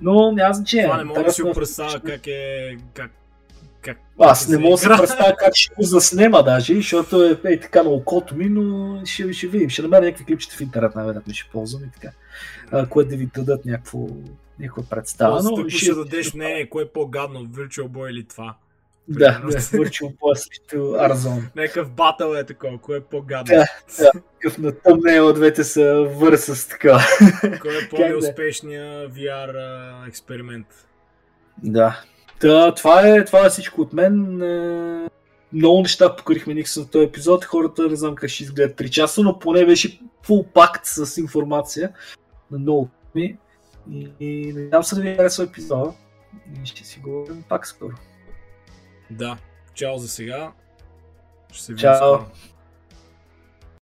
Но 0.00 0.32
няма 0.32 0.54
значение. 0.54 0.86
Това 0.86 0.96
не 0.96 1.04
мога 1.04 1.24
да 1.24 1.32
си 1.32 1.42
го 1.42 1.48
е, 1.48 1.52
представя 1.52 2.00
как 2.00 2.26
е... 2.26 2.76
Как, 2.94 3.10
как, 3.82 3.98
Аз 4.18 4.48
не 4.48 4.56
се 4.56 4.62
мога 4.62 4.76
да 4.76 4.84
игра. 4.84 4.96
представя 4.96 5.36
как 5.36 5.52
ще 5.54 5.74
го 5.74 5.82
заснема 5.82 6.42
даже, 6.42 6.74
защото 6.74 7.24
е, 7.24 7.40
е 7.44 7.60
така 7.60 7.82
на 7.82 7.90
окото 7.90 8.36
ми, 8.36 8.48
но 8.48 9.00
ще, 9.04 9.32
ще 9.32 9.46
видим. 9.46 9.68
Ще 9.68 9.82
намеря 9.82 10.04
някакви 10.04 10.24
клипчета 10.24 10.56
в 10.56 10.60
интернет, 10.60 10.94
най-вероятно 10.94 11.34
ще 11.34 11.50
ползвам 11.52 11.84
и 11.84 11.90
така, 12.00 12.08
а, 12.70 12.86
което 12.86 13.10
да 13.10 13.16
ви 13.16 13.26
дадат 13.26 13.64
някакво, 13.64 14.06
някаква 14.58 14.82
представа. 14.90 15.42
Но 15.42 15.54
тъпо 15.54 15.70
ще 15.70 15.94
дадеш 15.94 16.34
мнение, 16.34 16.68
кое 16.68 16.82
е 16.82 16.88
по-гадно, 16.88 17.46
Virtual 17.46 17.88
Boy 17.88 18.10
или 18.10 18.24
това. 18.24 18.54
Да, 19.08 19.40
да, 19.46 19.58
Virtual 19.58 20.14
Boy 20.16 20.34
срещу 20.34 20.76
Arzon. 20.76 21.42
Някакъв 21.56 21.90
батъл 21.90 22.34
е 22.34 22.44
такова, 22.44 22.78
кое 22.78 22.96
е 22.96 23.00
по-гадно. 23.00 23.56
Да. 23.98 24.10
Какъв 24.38 24.58
на 24.58 24.72
тъмнейл 24.72 25.28
от 25.28 25.34
двете 25.34 25.64
са 25.64 26.08
върса 26.14 26.56
с 26.56 26.68
така. 26.68 26.98
Кой 27.60 27.78
е 27.78 27.88
по-неуспешният 27.90 29.14
VR 29.14 29.54
а, 29.56 30.08
експеримент? 30.08 30.66
Да. 31.62 32.00
Та, 32.40 32.74
това, 32.74 33.08
е, 33.08 33.24
това 33.24 33.46
е 33.46 33.50
всичко 33.50 33.80
от 33.80 33.92
мен. 33.92 34.42
Е, 34.42 35.08
Много 35.52 35.80
неща 35.80 36.16
покрихме 36.16 36.54
Никс 36.54 36.76
на 36.76 36.90
този 36.90 37.04
епизод. 37.04 37.44
Хората 37.44 37.88
не 37.88 37.96
знам 37.96 38.14
как 38.14 38.30
ще 38.30 38.42
изгледат 38.42 38.78
3 38.78 38.90
часа, 38.90 39.22
но 39.22 39.38
поне 39.38 39.66
беше 39.66 40.00
фул 40.22 40.46
пакт 40.54 40.86
с 40.86 41.20
информация 41.20 41.92
на 42.50 42.58
много 42.58 42.88
ми. 43.14 43.38
И, 43.90 44.10
и 44.20 44.52
надявам 44.52 44.84
се 44.84 44.94
да 44.94 45.00
ви 45.00 45.16
харесва 45.16 45.44
епизода. 45.44 45.92
И 46.62 46.66
ще 46.66 46.84
си 46.84 47.00
говорим 47.00 47.44
пак 47.48 47.66
скоро. 47.66 47.92
Да. 49.12 49.38
Чао 49.74 49.98
за 49.98 50.08
сега. 50.08 50.52
Ще 51.52 51.62
се 51.62 51.72
видим 51.72 51.82
Чао. 51.82 52.18